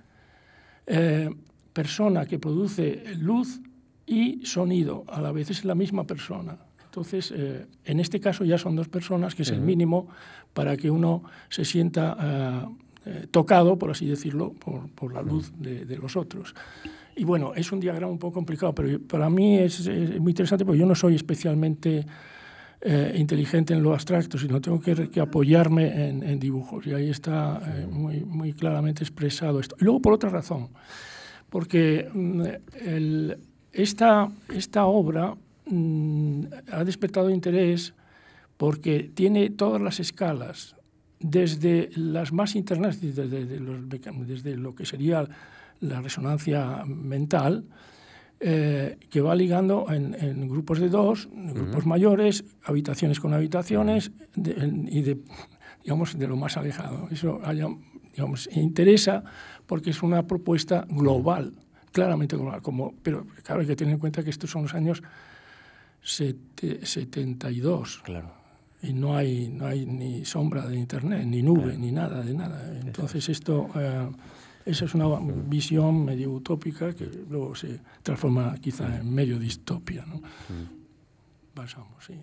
[0.87, 1.29] eh,
[1.73, 3.61] persona que produce luz
[4.05, 6.57] y sonido, a la vez es la misma persona.
[6.85, 10.07] Entonces, eh, en este caso ya son dos personas, que es el mínimo
[10.53, 12.69] para que uno se sienta
[13.05, 16.53] eh, tocado, por así decirlo, por, la luz de, los otros.
[17.15, 19.87] Y bueno, es un diagrama un poco complicado, pero para mí es,
[20.19, 22.05] muy interesante porque yo no soy especialmente
[23.15, 26.85] inteligente en lo abstracto, sino tengo que, apoyarme en, dibujos.
[26.85, 29.75] Y ahí está muy, muy claramente expresado esto.
[29.79, 30.69] Y luego por otra razón,
[31.49, 32.43] porque mm,
[33.71, 35.35] esta, esta obra
[35.65, 37.93] Mm, ha despertado interés
[38.57, 40.75] porque tiene todas las escalas,
[41.19, 45.27] desde las más internas, desde, desde lo que sería
[45.79, 47.63] la resonancia mental,
[48.45, 55.17] eh, que va ligando en, grupos de dos, grupos mayores, habitaciones con habitaciones y de,
[55.81, 57.07] digamos, de lo más alejado.
[57.09, 57.39] Eso
[58.13, 59.23] digamos, interesa
[59.65, 61.53] porque es una propuesta global,
[61.93, 62.61] claramente global.
[62.61, 65.01] Como, pero claro, hay que tener en cuenta que estos son los años
[66.01, 68.01] 72.
[68.03, 68.29] Claro.
[68.81, 72.77] Y no hay, no hay ni sombra de Internet, ni nube, ni nada de nada.
[72.81, 74.09] Entonces esto, eh,
[74.65, 75.05] esa es una
[75.47, 80.05] visión medio utópica que luego se transforma quizá en medio distopia.
[80.05, 80.21] ¿no?
[81.53, 82.15] Pasamos, sí.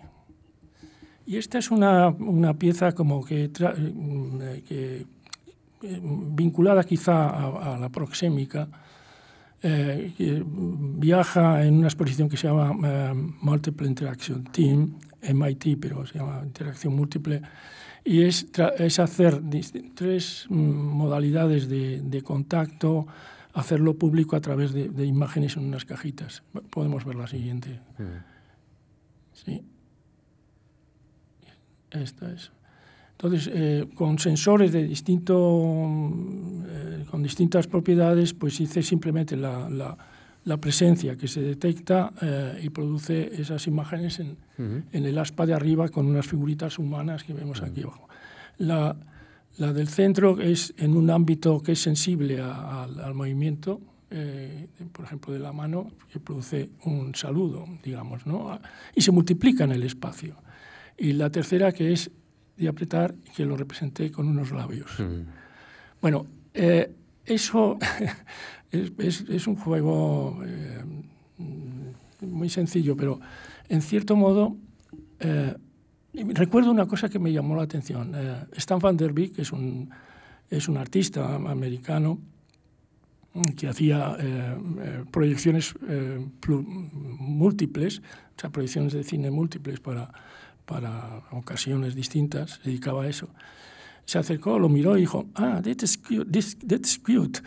[1.25, 5.05] Y esta es una, una pieza como que, eh, que
[5.83, 8.67] eh, vinculada quizá a, a la proxémica,
[9.63, 16.17] eh, viaja en una exposición que se llama eh, Multiple Interaction Team, MIT, pero se
[16.17, 17.41] llama Interacción Múltiple,
[18.03, 18.47] y es,
[18.77, 19.41] es hacer
[19.95, 23.07] tres mm, modalidades de, de, contacto,
[23.53, 26.43] hacerlo público a través de, de, imágenes en unas cajitas.
[26.69, 27.79] Podemos ver la siguiente.
[27.97, 28.03] Mm.
[29.33, 29.63] Sí.
[31.91, 32.51] Esta es.
[33.11, 35.37] Entonces, eh, con sensores de distinto,
[36.67, 39.95] eh, con distintas propiedades, pues hice simplemente la, la,
[40.57, 45.89] presencia que se detecta eh, y produce esas imágenes en, en, el aspa de arriba
[45.89, 48.07] con unas figuritas humanas que vemos aquí abajo.
[48.57, 48.95] La,
[49.57, 53.81] la, del centro es en un ámbito que es sensible al movimiento,
[54.91, 58.59] por ejemplo, de la mano, que produce un saludo, digamos, ¿no?
[58.93, 60.35] y se multiplica en el espacio.
[60.97, 62.11] Y la tercera, que es
[62.57, 64.99] de apretar que lo representé con unos labios.
[64.99, 65.21] Mm.
[66.01, 66.93] Bueno, eh,
[67.25, 67.77] eso
[68.71, 70.83] es, es, un juego eh,
[72.21, 73.19] muy sencillo, pero
[73.69, 74.55] en cierto modo
[75.19, 75.55] eh,
[76.13, 78.13] recuerdo una cosa que me llamó la atención.
[78.55, 79.89] Stan Van Der Beek es un,
[80.49, 82.19] es un artista americano
[83.55, 84.17] que hacía
[85.09, 85.73] proyecciones
[86.77, 90.11] múltiples, o sea, proyecciones de cine múltiples para
[90.71, 93.27] para ocasiones distintas, dedicaba a eso.
[94.05, 96.25] Se acercó, lo miró y dijo, ah, that's cute.
[96.67, 97.41] that's cute.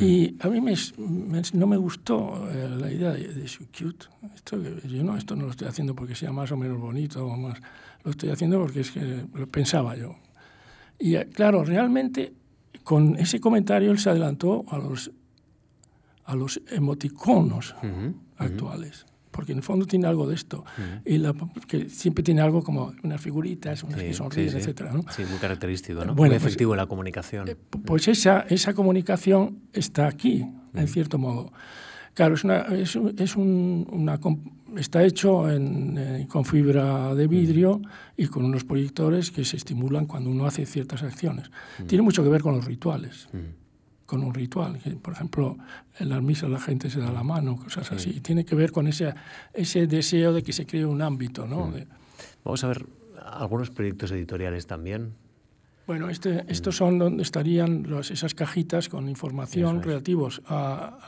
[0.00, 0.74] Y a mí me,
[1.54, 4.06] no me gustó eh, la idea de, de cute.
[4.34, 7.36] Esto, yo no, esto no lo estoy haciendo porque sea más o menos bonito, o
[7.36, 7.58] más,
[8.04, 10.16] lo estoy haciendo porque es que lo pensaba yo.
[10.98, 12.32] Y eh, claro, realmente
[12.84, 15.10] con ese comentario él se adelantó a los,
[16.24, 17.74] a los emoticonos
[18.36, 20.64] actuales porque en el fondo tiene algo de esto,
[21.04, 21.34] y la,
[21.66, 24.92] que siempre tiene algo como unas figuritas, unas que sonríen, etcétera.
[24.92, 25.04] ¿no?
[25.10, 26.14] Sí, muy característico, ¿no?
[26.14, 27.48] muy pues, efectivo en la comunicación.
[27.48, 31.52] Eh, pues esa, esa comunicación está aquí, en cierto modo.
[32.14, 34.20] Claro, es una, es, es un, una,
[34.76, 37.80] está hecho en, eh, con fibra de vidrio
[38.18, 41.50] y con unos proyectores que se estimulan cuando uno hace ciertas acciones.
[41.86, 43.28] Tiene mucho que ver con los rituales
[44.12, 44.78] con un ritual.
[44.78, 45.56] Que, por ejemplo,
[45.98, 48.20] en las misas la gente se da la mano, cosas así.
[48.20, 49.14] tiene que ver con ese,
[49.54, 51.46] ese deseo de que se cree un ámbito.
[51.46, 51.72] ¿no?
[52.44, 52.84] Vamos a ver
[53.24, 55.14] algunos proyectos editoriales también.
[55.86, 60.98] Bueno, este, estos son donde estarían esas cajitas con información relativos a,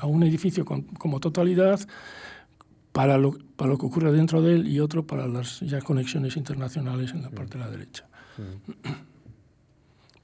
[0.00, 1.78] a, un edificio como totalidad
[2.92, 6.38] para lo, para lo que ocurre dentro de él y otro para las ya conexiones
[6.38, 8.06] internacionales en la parte de la derecha.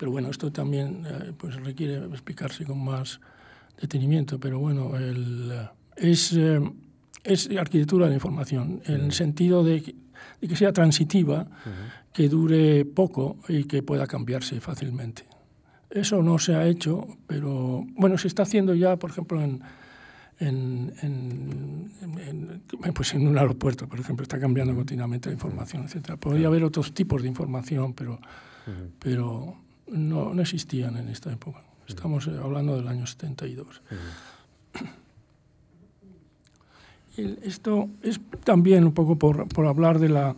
[0.02, 3.20] Pero bueno, esto también eh, pues requiere explicarse con más
[3.80, 5.52] detenimiento, pero bueno, el,
[5.94, 6.60] es, eh,
[7.22, 9.94] es arquitectura de la información, en el sentido de
[10.40, 11.46] de que sea transitiva,
[12.12, 15.22] que dure poco y que pueda cambiarse fácilmente.
[15.88, 19.62] Eso no se ha hecho, pero bueno, se está haciendo ya, por ejemplo, en,
[20.40, 22.62] en, en,
[22.92, 26.16] pues en un aeropuerto, por ejemplo, está cambiando continuamente la información, etc.
[26.18, 28.18] Podría haber otros tipos de información, pero,
[28.98, 31.62] pero no, no, existían en esta época.
[31.86, 33.82] Estamos hablando del año 72.
[37.16, 40.34] Esto es también un poco por, por hablar de la,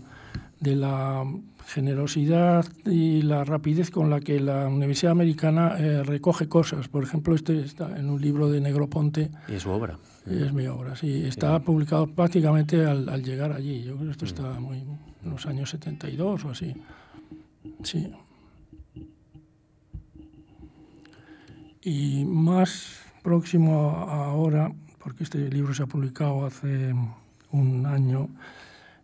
[0.61, 1.25] de la
[1.67, 6.89] generosidad y la rapidez con la que la Universidad Americana eh, recoge cosas.
[6.89, 9.31] Por ejemplo, este está en un libro de Negroponte.
[9.49, 9.99] Y es su obra.
[10.27, 11.25] es mi obra, sí.
[11.25, 13.83] Está publicado prácticamente al, al, llegar allí.
[13.83, 16.75] Yo creo que esto está muy, en los años 72 o así.
[17.83, 18.13] Sí.
[21.85, 24.73] Y más próximo ahora
[25.05, 26.95] porque este libro se ha publicado hace
[27.53, 28.31] un año,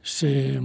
[0.03, 0.59] se,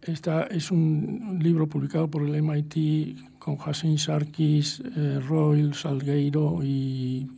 [0.00, 7.28] esta es un libro publicado por el MIT con Hassan Sarkis, eh, Royal Salgueiro y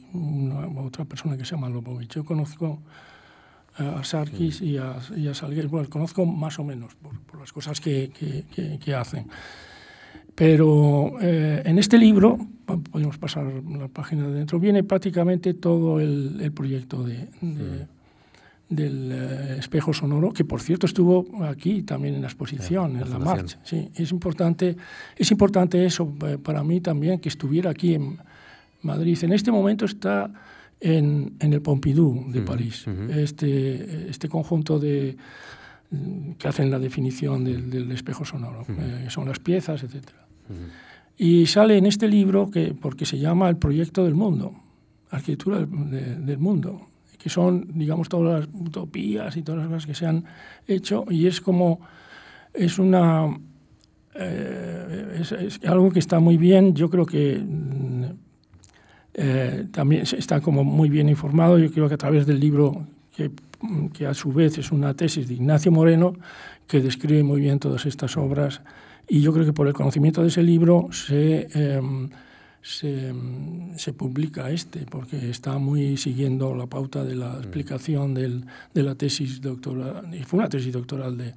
[0.76, 2.14] otra persona que se llama Lobovich.
[2.16, 2.82] Yo conozco
[3.76, 7.52] a Sarkis y a, y a Salgueiro, bueno, conozco más o menos por, por las
[7.54, 9.26] cosas que, que, que hacen.
[10.38, 12.38] Pero eh, en este libro,
[12.92, 13.44] podemos pasar
[13.76, 17.26] la página de dentro, viene prácticamente todo el, el proyecto de,
[18.68, 23.18] del eh, espejo sonoro, que por cierto estuvo aquí también en la exposición, en la
[23.18, 23.58] marcha.
[23.64, 24.76] Sí, es importante,
[25.16, 28.18] es importante eso eh, para mí también, que estuviera aquí en
[28.82, 29.18] Madrid.
[29.22, 30.30] En este momento está
[30.78, 35.16] en, en el Pompidou de París, este, este conjunto de
[36.38, 38.64] que hacen la definición del, del espejo sonoro,
[39.08, 40.27] son las piezas, etcétera.
[41.16, 44.54] Y sale en este libro que, porque se llama El proyecto del mundo,
[45.10, 46.86] arquitectura del, mundo,
[47.18, 50.24] que son, digamos, todas las utopías y todas las cosas que se han
[50.66, 51.80] hecho, y es como,
[52.54, 53.36] es una,
[54.14, 57.42] eh, es, algo que está muy bien, yo creo que
[59.14, 63.32] eh, también está como muy bien informado, yo creo que a través del libro, que,
[63.92, 66.14] que a su vez es una tesis de Ignacio Moreno,
[66.68, 68.60] que describe muy bien todas estas obras,
[69.08, 72.10] y yo creo que por el conocimiento de ese libro se, em,
[72.82, 77.38] em, se, publica este, porque está muy siguiendo la pauta de la mm.
[77.38, 78.44] explicación del,
[78.74, 81.34] de la tesis doctoral, y fue una tesis doctoral de,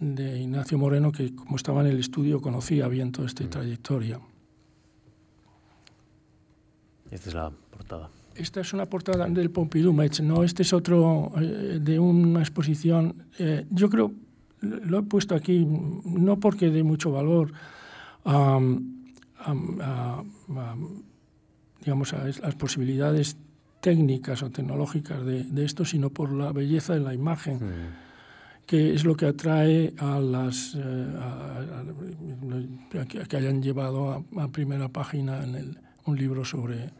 [0.00, 3.50] de, Ignacio Moreno, que como estaba en el estudio conocía bien toda esta mm.
[3.50, 4.20] trayectoria.
[7.10, 8.10] Esta es la portada.
[8.34, 13.26] Esta es una portada del Pompidou no, este es otro eh, de una exposición.
[13.38, 14.10] Eh, yo creo,
[14.64, 17.52] lo he puesto aquí no porque dé mucho valor
[18.24, 18.60] a,
[21.80, 23.36] digamos, a las posibilidades
[23.80, 27.60] técnicas o tecnológicas de, esto, sino por la belleza de la imagen,
[28.66, 31.06] que es lo que atrae a las eh,
[33.28, 36.90] que hayan llevado a, primera página en un libro sobre,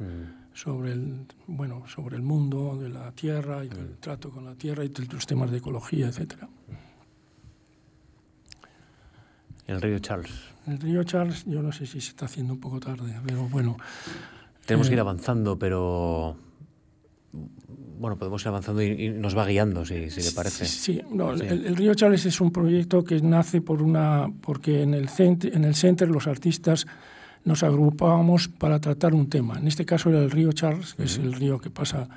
[0.52, 4.84] sobre, el, bueno, sobre el mundo de la tierra y el trato con la tierra
[4.84, 6.50] y los temas de ecología, etcétera.
[9.66, 10.32] El río Charles.
[10.66, 13.76] El río Charles, yo no sé si se está haciendo un poco tarde, pero bueno.
[14.66, 16.36] Tenemos que ir eh, avanzando, pero
[17.98, 20.66] bueno, podemos ir avanzando y, nos va guiando, si, si le parece.
[20.66, 25.08] Sí, no, El, río Charles es un proyecto que nace por una, porque en el,
[25.08, 26.86] center, en el center los artistas
[27.44, 29.58] nos agrupábamos para tratar un tema.
[29.58, 32.08] En este caso era el río Charles, que es el río que pasa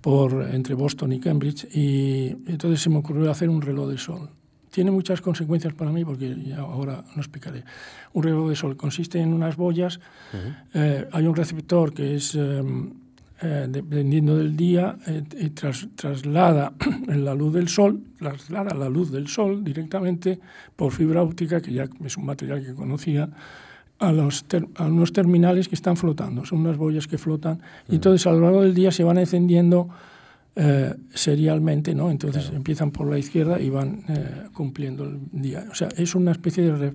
[0.00, 4.30] por entre Boston y Cambridge, y entonces se me ocurrió hacer un reloj de sol
[4.70, 7.64] tiene muchas consecuencias para mí porque ya ahora no explicaré.
[8.12, 10.00] Un reloj de sol consiste en unas boyas,
[10.74, 12.62] eh, hay un receptor que es, eh,
[13.42, 14.96] eh, dependiendo del día,
[15.94, 16.72] traslada
[17.08, 20.38] la luz del sol, traslada la luz del sol directamente
[20.76, 23.28] por fibra óptica, que ya es un material que conocía,
[23.98, 28.26] a, los a unos terminales que están flotando, son unas boyas que flotan, y entonces
[28.26, 29.90] a lo largo del día se van encendiendo
[30.62, 32.10] eh, serialmente, ¿no?
[32.10, 35.64] Entonces empiezan por la izquierda y van eh, cumpliendo el día.
[35.70, 36.92] O sea, es una especie de,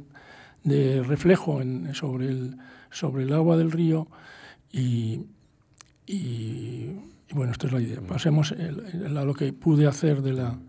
[0.64, 1.64] de reflejo
[1.94, 2.58] sobre, el,
[2.92, 4.08] sobre el agua del río
[4.72, 5.22] y,
[6.06, 6.92] y,
[7.32, 8.02] bueno, esta es la idea.
[8.02, 10.60] Pasemos a lo que pude hacer de la...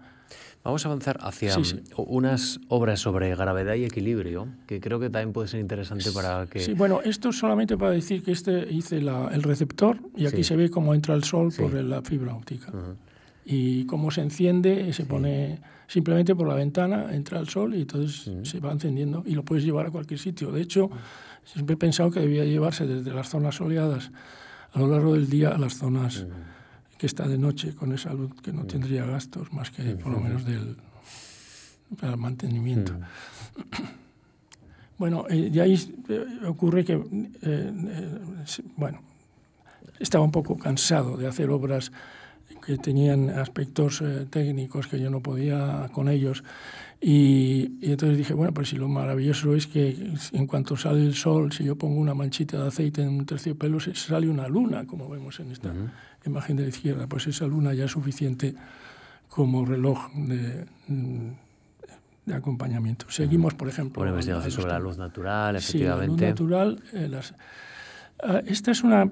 [0.67, 1.55] Vamos a avanzar hacia
[1.97, 6.59] unas obras sobre gravedad y equilibrio, que creo que también puede ser interesante para que...
[6.59, 10.69] Sí, bueno, esto solamente para decir que este hice el receptor y aquí se ve
[10.69, 12.73] cómo entra el sol por la fibra óptica.
[13.45, 18.29] Y cómo se enciende, se pone simplemente por la ventana, entra el sol y entonces
[18.43, 20.51] se va encendiendo y lo puedes llevar a cualquier sitio.
[20.51, 20.91] De hecho,
[21.45, 24.11] siempre he pensado que debía llevarse desde las zonas soleadas
[24.73, 26.27] a lo largo del día a las zonas
[26.98, 30.20] que está de noche con esa luz que no tendría gastos más que por lo
[30.20, 30.77] menos del
[32.01, 32.93] para mantenimiento.
[34.98, 35.74] Bueno, eh, de ahí
[36.09, 37.73] eh, ocurre que, eh,
[38.77, 39.01] bueno,
[40.01, 41.93] estaba un poco cansado de hacer obras
[42.64, 46.43] que tenían aspectos técnicos que yo no podía con ellos.
[46.98, 51.52] Y, entonces dije, bueno, pues si lo maravilloso es que en cuanto sale el sol,
[51.52, 55.10] si yo pongo una manchita de aceite en un terciopelo, se sale una luna, como
[55.10, 55.74] vemos en esta
[56.28, 57.07] imagen de la izquierda.
[57.07, 58.55] Pues esa luna ya es suficiente
[59.28, 60.66] como reloj de,
[62.27, 63.07] de acompañamiento.
[63.11, 64.03] Seguimos, por ejemplo...
[64.03, 66.15] Una investigación sobre la luz natural, efectivamente.
[66.15, 66.82] Sí, la luz natural.
[66.93, 67.35] Eh, las,
[68.23, 69.11] ah, esta es una,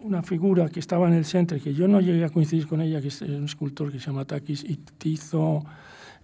[0.00, 3.00] una figura que estaba en el centro, que yo no llegué a coincidir con ella,
[3.00, 5.64] que es un escultor que se llama Takis, y hizo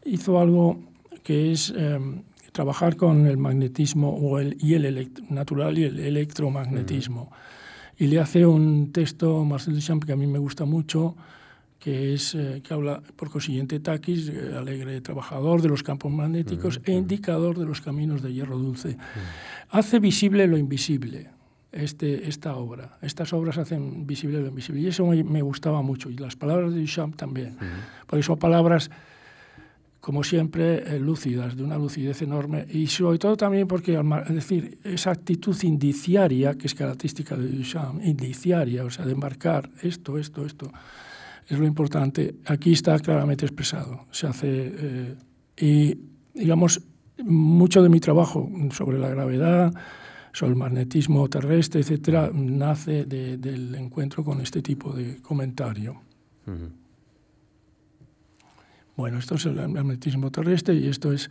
[0.07, 0.81] hizo algo
[1.23, 2.23] que es em,
[2.53, 7.31] trabajar con el magnetismo o el, y el natural y el electromagnetismo.
[7.99, 11.17] Y le hace un texto Marcel Duchamp que a mí me gusta mucho,
[11.79, 16.81] que, es, eh, que habla por consiguiente Takis, eh, alegre trabajador de los campos magnéticos
[16.85, 18.97] e indicador de los caminos de hierro dulce.
[19.71, 21.31] Hace visible lo invisible.
[21.73, 22.97] Este, esta obra.
[23.03, 24.81] Estas obras hacen visible lo invisible.
[24.81, 26.09] Y eso me, gustaba mucho.
[26.09, 27.59] Y las palabras de Duchamp también.
[28.07, 28.91] Por eso palabras
[30.07, 34.79] como siempre, eh, lúcidas, de una lucidez enorme, y sobre todo también porque, es decir,
[34.85, 40.47] esa actitud indiciaria, que es característica de Duchamp, indiciaria, o sea, de marcar esto, esto,
[40.47, 40.71] esto,
[41.49, 42.37] es lo importante.
[42.45, 44.07] Aquí está claramente expresado.
[44.13, 45.15] Se hace, eh,
[45.57, 45.99] y,
[46.33, 46.81] digamos,
[47.25, 49.75] mucho de mi trabajo sobre la gravedad,
[50.33, 56.01] sobre el magnetismo terrestre, etcétera, nace del encuentro con este tipo de comentario.
[58.97, 61.31] Bueno, esto es el magnetismo terrestre y esto es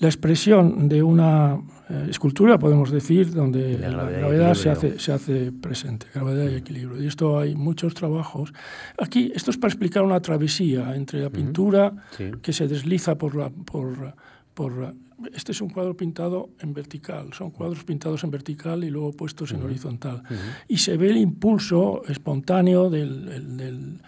[0.00, 1.60] la expresión de una
[1.90, 7.02] eh, escultura, podemos decir, donde la, gravedad, se, hace, se hace presente, gravedad y equilibrio.
[7.02, 8.52] Y esto hay muchos trabajos.
[8.98, 11.92] Aquí, esto es para explicar una travesía entre la pintura
[12.42, 13.50] que se desliza por la...
[13.50, 14.14] Por,
[14.54, 14.94] por,
[15.34, 19.52] este es un cuadro pintado en vertical, son cuadros pintados en vertical y luego puestos
[19.52, 20.22] en horizontal.
[20.66, 24.00] Y se ve el impulso espontáneo del, del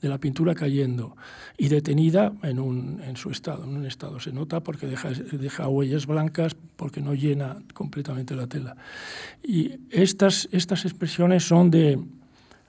[0.00, 1.16] de la pintura cayendo
[1.58, 4.18] y detenida en, un, en su estado, en un estado.
[4.20, 8.76] Se nota porque deja, deja huellas blancas, porque no llena completamente la tela.
[9.42, 11.98] Y estas, estas expresiones son de,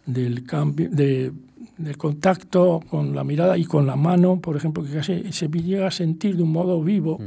[0.06, 1.32] del, cambio, de,
[1.78, 5.88] del contacto con la mirada y con la mano, por ejemplo, que casi se llega
[5.88, 7.20] a sentir de un modo vivo.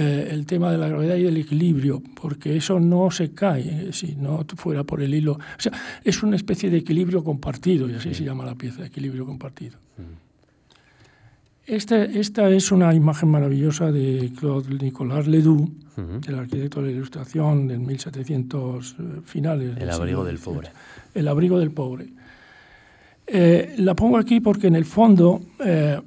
[0.00, 3.92] Eh, el tema de la gravedad y del equilibrio, porque eso no se cae eh,
[3.92, 5.32] si no fuera por el hilo.
[5.32, 5.72] O sea,
[6.04, 9.76] es una especie de equilibrio compartido, y así se llama la pieza, equilibrio compartido.
[11.66, 15.68] Esta, esta, es una imagen maravillosa de Claude Nicolas Ledoux,
[16.28, 19.76] el arquitecto de la Ilustración del 1700 eh, finales.
[19.78, 20.70] El abrigo del pobre.
[21.12, 22.06] El abrigo del pobre.
[23.78, 26.04] la pongo aquí porque en el fondo, en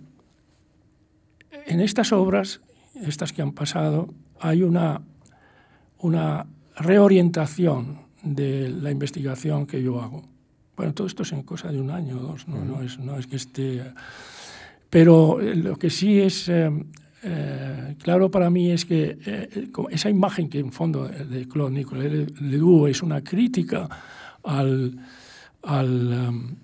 [1.81, 2.61] estas obras,
[3.01, 5.01] estas que han pasado, hay una,
[5.99, 6.45] una
[6.75, 10.23] reorientación de la investigación que yo hago.
[10.75, 13.17] Bueno, todo esto es en cosa de un año o dos, no, no, es, no
[13.17, 13.83] es que esté...
[14.89, 16.69] Pero eh, lo que sí es eh,
[17.23, 19.17] eh, claro para mí es que
[19.89, 22.07] esa imagen que en fondo de Claude Nicolas
[22.41, 23.87] Ledoux es una crítica
[24.43, 24.97] al,
[25.63, 26.57] al,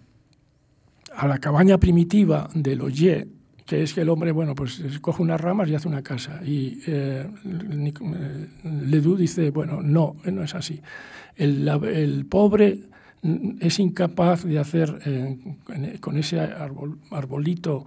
[1.15, 3.27] a la cabaña primitiva de Loyer,
[3.67, 6.39] que es que el hombre, bueno, pues coge unas ramas y hace una casa.
[6.43, 10.81] Y eh, eh Ledoux dice, bueno, no, no es así.
[11.35, 12.79] El, pobre
[13.59, 15.37] es incapaz de hacer eh,
[15.99, 17.85] con ese arbolito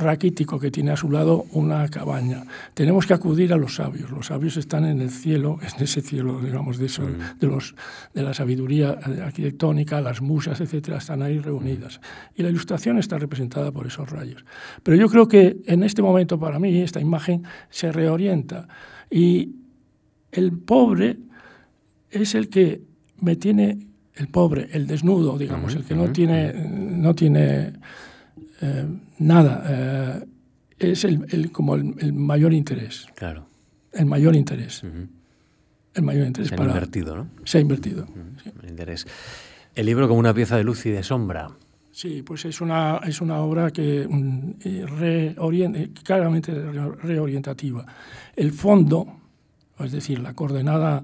[0.00, 2.44] raquítico que tiene a su lado una cabaña.
[2.74, 4.10] Tenemos que acudir a los sabios.
[4.10, 7.38] Los sabios están en el cielo, en ese cielo, digamos, de, eso, mm.
[7.38, 7.74] de, los,
[8.14, 12.00] de la sabiduría arquitectónica, las musas, etcétera, están ahí reunidas.
[12.34, 14.44] Y la ilustración está representada por esos rayos.
[14.82, 18.68] Pero yo creo que en este momento, para mí, esta imagen se reorienta.
[19.10, 19.56] Y
[20.32, 21.18] el pobre
[22.10, 22.82] es el que
[23.18, 23.78] me tiene,
[24.14, 27.74] el pobre, el desnudo, digamos, el que no tiene, no tiene
[28.60, 28.86] eh,
[29.18, 30.24] nada, eh,
[30.78, 33.06] es el, como el, mayor interés.
[33.14, 33.46] Claro.
[33.92, 34.82] El mayor interés.
[35.94, 36.48] el mayor interés.
[36.48, 37.26] Se ha para- invertido, ¿no?
[37.44, 38.06] Se ha invertido.
[38.42, 38.50] sí.
[38.62, 39.06] El interés.
[39.74, 41.50] El libro como una pieza de luz y de sombra.
[41.92, 47.84] Sí, pues es una, es una obra que mm, eh, reorien- eh, claramente re- reorientativa.
[48.36, 49.06] El fondo,
[49.78, 51.02] es decir, la coordenada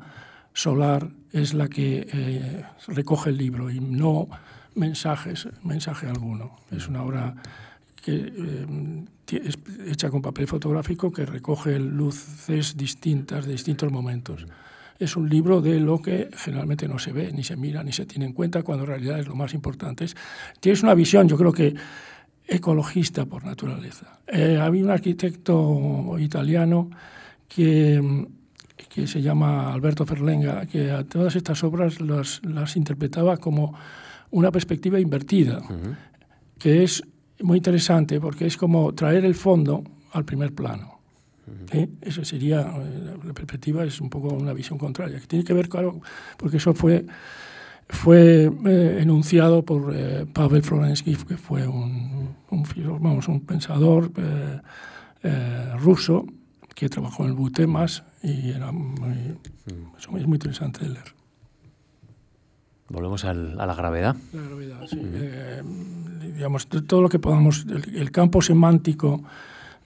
[0.55, 4.29] solar, es la que eh, recoge el libro y no
[4.77, 6.57] mensajes, mensaje alguno.
[6.71, 7.35] Es una obra
[8.07, 9.05] eh,
[9.89, 14.47] hecha con papel fotográfico que recoge luces distintas de distintos momentos.
[14.99, 18.07] Es un libro de lo que generalmente no se ve, ni se mira, ni se
[18.07, 20.05] tiene en cuenta, cuando en realidad es lo más importante.
[20.05, 20.17] Es-
[20.61, 21.75] tienes una visión, yo creo que
[22.47, 24.21] ecologista por naturaleza.
[24.29, 26.89] Eh, había un arquitecto italiano
[27.49, 28.27] que,
[28.89, 33.75] que se llama Alberto Ferlenga, que a todas estas obras las, las interpretaba como
[34.31, 35.63] una perspectiva invertida,
[36.59, 37.03] que es
[37.41, 41.01] muy interesante porque es como traer el fondo al primer plano.
[41.71, 41.89] ¿sí?
[42.01, 45.69] Esa sería, eh, la perspectiva es un poco una visión contraria, que tiene que ver,
[45.69, 46.01] claro,
[46.37, 47.07] porque eso fue,
[47.89, 52.65] fue eh, enunciado por eh, Pavel Florensky, que fue un, un,
[53.01, 54.61] vamos, un pensador eh,
[55.23, 56.27] eh, ruso
[56.75, 59.39] que trabajó en el Butemas y era muy,
[59.97, 61.15] es muy interesante de leer.
[62.89, 64.17] Volvemos al- a la gravedad.
[64.33, 65.01] La gravedad, sí.
[65.03, 65.63] Eh,
[66.35, 69.23] digamos, todo lo que podamos, el, el campo semántico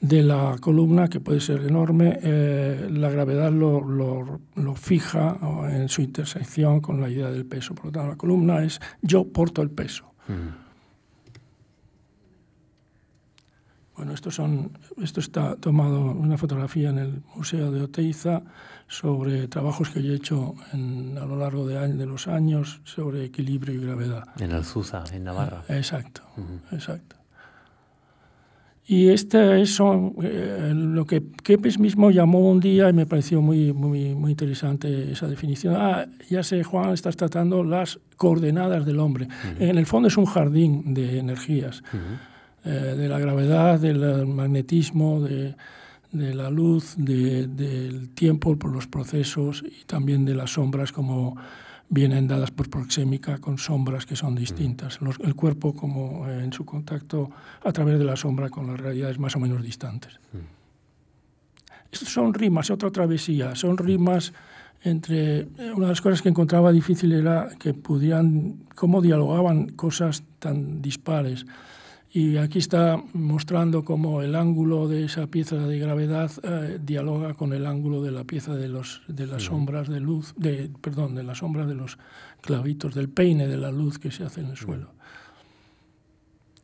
[0.01, 5.37] de la columna, que puede ser enorme, eh, la gravedad lo, lo- lo fija
[5.71, 7.75] en su intersección con la idea del peso.
[7.75, 10.05] Por lo tanto, la columna es yo porto el peso.
[13.97, 14.71] Bueno, esto, son,
[15.03, 18.43] esto está tomado una fotografía en el Museo de Oteiza
[18.91, 23.73] sobre trabajos que yo he hecho en- a lo largo de, los años sobre equilibrio
[23.77, 24.25] y gravedad.
[24.41, 25.63] En Alzuza, en Navarra.
[25.69, 26.23] Exacto,
[26.73, 27.15] exacto.
[28.87, 33.41] Y este es son, eh, lo que Kepes mismo llamó un día y me pareció
[33.41, 35.77] muy, muy, muy interesante esa definición.
[35.79, 39.29] Ah, ya sé, Juan, estás tratando las coordenadas del hombre.
[39.61, 41.85] En el fondo es un jardín de energías,
[42.65, 45.55] eh, de la gravedad, del magnetismo, de,
[46.13, 51.37] de la luz, de- del tiempo por los procesos y también de las sombras como
[51.89, 55.01] vienen dadas por proxémica con sombras que son distintas.
[55.01, 57.31] Los- el cuerpo como eh, en su contacto
[57.65, 60.19] a través de la sombra con las realidades más o menos distantes.
[61.93, 64.33] Estos son rimas, otra travesía, son rimas
[64.83, 65.41] entre...
[65.41, 70.81] eh, Una de las cosas que encontraba difícil era que pudieran, cómo dialogaban cosas tan
[70.83, 71.45] dispares.
[72.13, 77.53] Y aquí está mostrando cómo el ángulo de esa pieza de gravedad eh, dialoga con
[77.53, 81.23] el ángulo de la pieza de, los, de las sombras de luz, de, perdón, de
[81.23, 81.99] las sombras de los
[82.41, 84.91] clavitos, del peine de la luz que se hace en el suelo.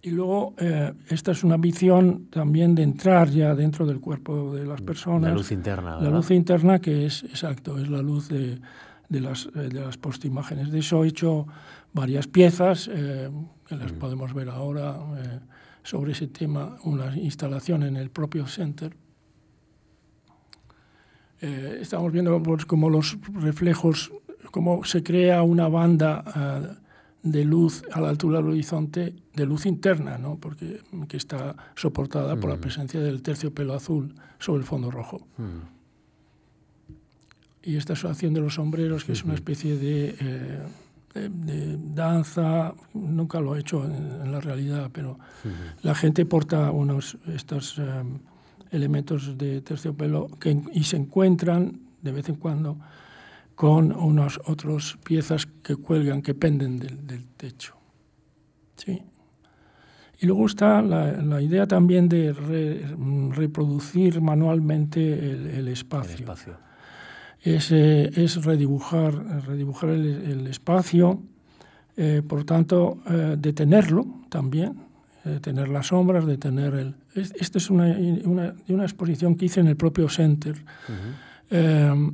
[0.03, 4.67] Y luego, eh, esta es una visión también de entrar ya dentro del cuerpo de
[4.67, 5.31] las personas.
[5.31, 6.17] La luz interna, La ¿verdad?
[6.17, 8.59] luz interna que es, exacto, es la luz de,
[9.09, 10.71] de las, eh, de las postimágenes.
[10.71, 11.47] De eso he hecho
[11.97, 13.31] varias piezas, eh,
[13.67, 15.41] que las podemos ver ahora, eh,
[15.83, 18.95] sobre ese tema, una instalación en el propio center.
[21.41, 24.13] Eh, estamos viendo pues, como los reflejos,
[24.51, 26.79] cómo se crea una banda
[27.23, 30.37] de luz a la altura del horizonte, de luz interna, ¿no?
[30.39, 35.27] porque que está soportada por la presencia del terciopelo azul sobre el fondo rojo.
[37.67, 40.59] Y esta asociación de los sombreros, que es una especie de, eh,
[41.15, 45.19] de- de danza, nunca lo he hecho en, en la realidad, pero
[45.83, 47.83] la gente porta unos estos eh,
[48.71, 52.79] elementos de terciopelo que, y se encuentran de vez en cuando
[53.57, 57.75] con unas otras piezas que cuelgan, que penden del, del techo.
[58.77, 59.03] ¿Sí?
[60.21, 62.85] Y luego está la, la idea también de re-
[63.35, 66.66] reproducir manualmente el, el El espacio espacio.
[67.55, 71.21] Es, eh, es redibujar, redibujar el, el espacio,
[71.97, 74.75] eh, por tanto, eh, detenerlo también,
[75.25, 76.95] detener las sombras, detener el...
[77.15, 77.87] es- Esta es una,
[78.25, 80.57] una, una exposición que hice en el propio Center,
[81.51, 82.11] eh,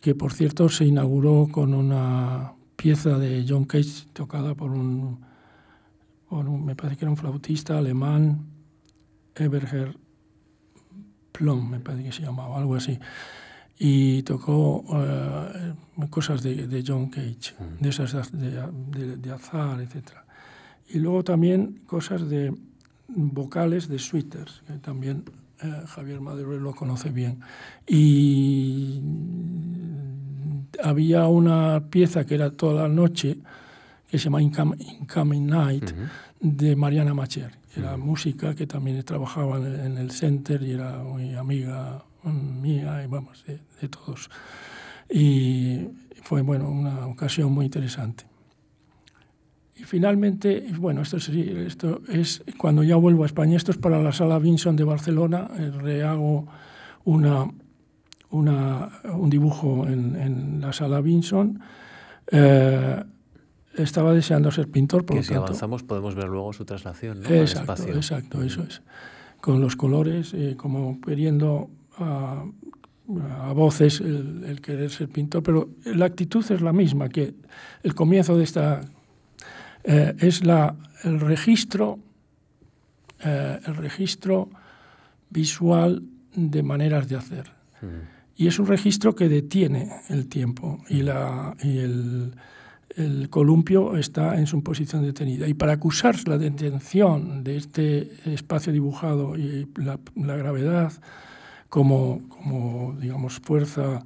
[0.00, 5.18] que por cierto se inauguró con una pieza de John Cage tocada por un,
[6.28, 8.46] por un- me parece que era un flautista alemán,
[9.34, 9.96] Eberhard
[11.32, 12.98] Plum, me parece que se llamaba, algo así
[13.82, 15.72] y tocó eh,
[16.10, 18.50] cosas de, de John Cage, de esas de,
[18.92, 20.10] de- de azar, etc.
[20.90, 22.52] Y luego también cosas de
[23.08, 25.24] vocales de Sweeters, que también
[25.62, 27.40] eh, Javier Madero lo conoce bien.
[27.86, 29.00] Y
[30.82, 33.38] había una pieza que era toda la noche,
[34.08, 35.90] que se llama Incom- Incoming Night,
[36.40, 37.52] de Mariana Macher.
[37.76, 42.09] Era música que también trabajaba en el- en el center y era muy amiga mm,
[42.24, 44.30] mía y vamos, de, de todos.
[45.08, 45.88] y
[46.22, 48.24] fue bueno, una ocasión muy interesante.
[49.80, 54.12] Y finalmente, bueno, esto, esto es cuando ya vuelvo a España, esto es para la
[54.12, 56.46] sala Vinson de Barcelona, eh, rehago
[57.04, 57.50] una,
[58.30, 61.60] una, un dibujo en, en, la sala Vinson.
[62.30, 63.02] Eh,
[63.74, 67.30] estaba deseando ser pintor, por que lo si avanzamos podemos ver luego su traslación ¿no?
[67.30, 68.82] exacto, Exacto, eso es.
[69.40, 72.44] Con los colores, eh, como queriendo a,
[73.42, 77.34] a voces el, el, querer ser pintor, pero la actitud es la misma, que
[77.82, 78.80] el comienzo de esta...
[79.82, 81.98] Eh, es la, el registro,
[83.24, 84.50] eh, el registro
[85.30, 86.02] visual
[86.34, 87.50] de maneras de hacer.
[87.80, 87.86] Mm.
[88.36, 92.34] Y es un registro que detiene el tiempo y, la, y el,
[92.96, 95.48] el columpio está en su posición detenida.
[95.48, 100.92] Y para acusar la detención de este espacio dibujado y la, la gravedad
[101.70, 104.02] como, como, digamos, fuerza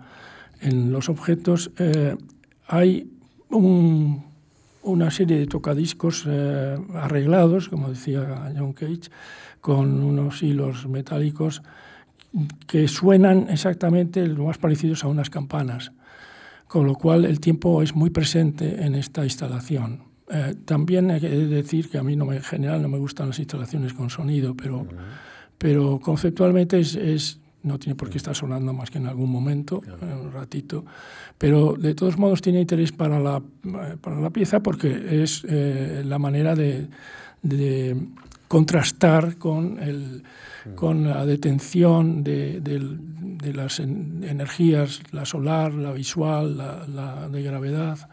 [0.61, 2.15] en los objetos, eh,
[2.69, 3.11] hay
[3.51, 4.23] un,
[4.83, 9.11] una serie de tocadiscos eh, arreglados, como decía John Cage,
[9.61, 11.63] con unos hilos metálicos
[12.67, 15.93] que suenan exactamente lo más parecidos a unas campanas,
[16.67, 20.03] con lo cual el tiempo es muy presente en esta instalación.
[20.31, 23.29] Eh, también hay que decir que a mí no me, en general no me gustan
[23.29, 24.97] las instalaciones con sonido, pero, uh -huh.
[25.57, 29.81] pero conceptualmente es, es, no tiene por qué estar sonando más que en algún momento,
[29.81, 30.23] claro.
[30.23, 30.85] un ratito,
[31.37, 33.43] pero de todos modos tiene interés para la,
[34.01, 36.89] para la pieza porque es eh, la manera de,
[37.43, 37.97] de
[38.47, 40.23] contrastar con el
[40.75, 47.29] con la detención de, de, de las en, energías, la solar, la visual, la, la,
[47.29, 48.09] de gravedad,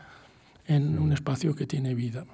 [0.67, 2.25] en un espacio que tiene vida.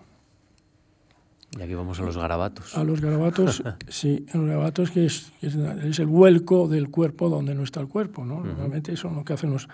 [1.57, 2.77] Y aquí vamos a los garabatos.
[2.77, 7.55] A los garabatos, sí, los garabatos que es, es, es, el vuelco del cuerpo donde
[7.55, 8.38] no está el cuerpo, ¿no?
[8.38, 8.89] Uh -huh.
[8.89, 9.67] Eso es lo que hacen los,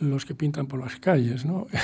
[0.00, 1.66] los que pintan por las calles, ¿no?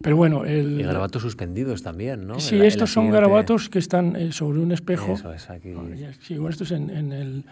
[0.00, 0.80] Pero bueno, el...
[0.80, 2.40] Y garabatos suspendidos también, ¿no?
[2.40, 5.12] Sí, estos son garabatos que están eh, sobre un espejo.
[5.12, 5.74] Eso es, aquí.
[6.20, 7.44] Sí, bueno, esto es en, en el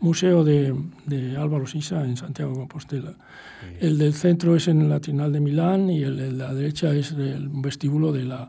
[0.00, 0.74] Museo de,
[1.06, 3.10] de, Álvaro Sisa, en Santiago de Compostela.
[3.10, 3.86] Sí.
[3.86, 7.12] El del centro es en la Trinal de Milán y el de la derecha es
[7.12, 8.48] el vestíbulo de la,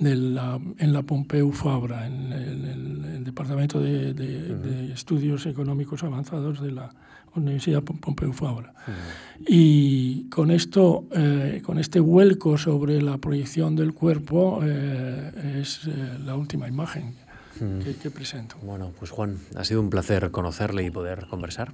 [0.00, 4.60] de la, en la Pompeu Fabra, en el, el, el Departamento de, de, uh -huh.
[4.62, 6.90] de, Estudios Económicos Avanzados de la
[7.36, 8.72] Universidad Pompeu Fabra.
[8.88, 9.44] Uh -huh.
[9.46, 16.18] Y con esto, eh, con este vuelco sobre la proyección del cuerpo, eh, es eh,
[16.24, 17.14] la última imagen
[17.60, 17.84] uh -huh.
[17.84, 18.56] que, que presento.
[18.62, 21.72] Bueno, pues Juan, ha sido un placer conocerle y poder conversar.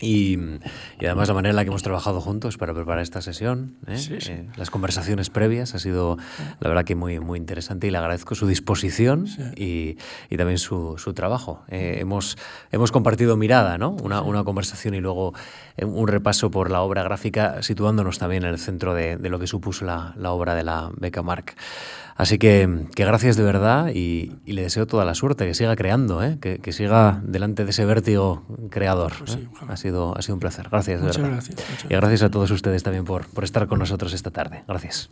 [0.00, 0.38] Y,
[1.00, 3.96] y, además la manera en la que hemos trabajado juntos para preparar esta sesión, ¿eh?
[3.96, 4.32] Sí, sí.
[4.32, 6.18] Eh, las conversaciones previas, ha sido
[6.58, 9.42] la verdad que muy, muy interesante y le agradezco su disposición sí.
[9.56, 9.98] y,
[10.34, 11.62] y, también su, su trabajo.
[11.68, 12.36] Eh, hemos,
[12.72, 13.90] hemos compartido mirada, ¿no?
[14.02, 15.32] una, una, conversación y luego
[15.76, 19.38] eh, un repaso por la obra gráfica, situándonos también en el centro de, de lo
[19.38, 21.56] que supuso la, la, obra de la Beca Marc.
[22.16, 25.74] Así que, que gracias de verdad y, y, le deseo toda la suerte, que siga
[25.74, 26.38] creando, ¿eh?
[26.40, 29.12] que, que siga delante de ese vértigo creador.
[29.18, 29.66] Pues sí, ¿eh?
[29.68, 30.68] ha, sido, ha sido un placer.
[30.70, 31.42] Gracias, muchas de verdad.
[31.44, 34.62] Gracias, y gracias a todos ustedes también por, por estar con nosotros esta tarde.
[34.68, 35.10] Gracias.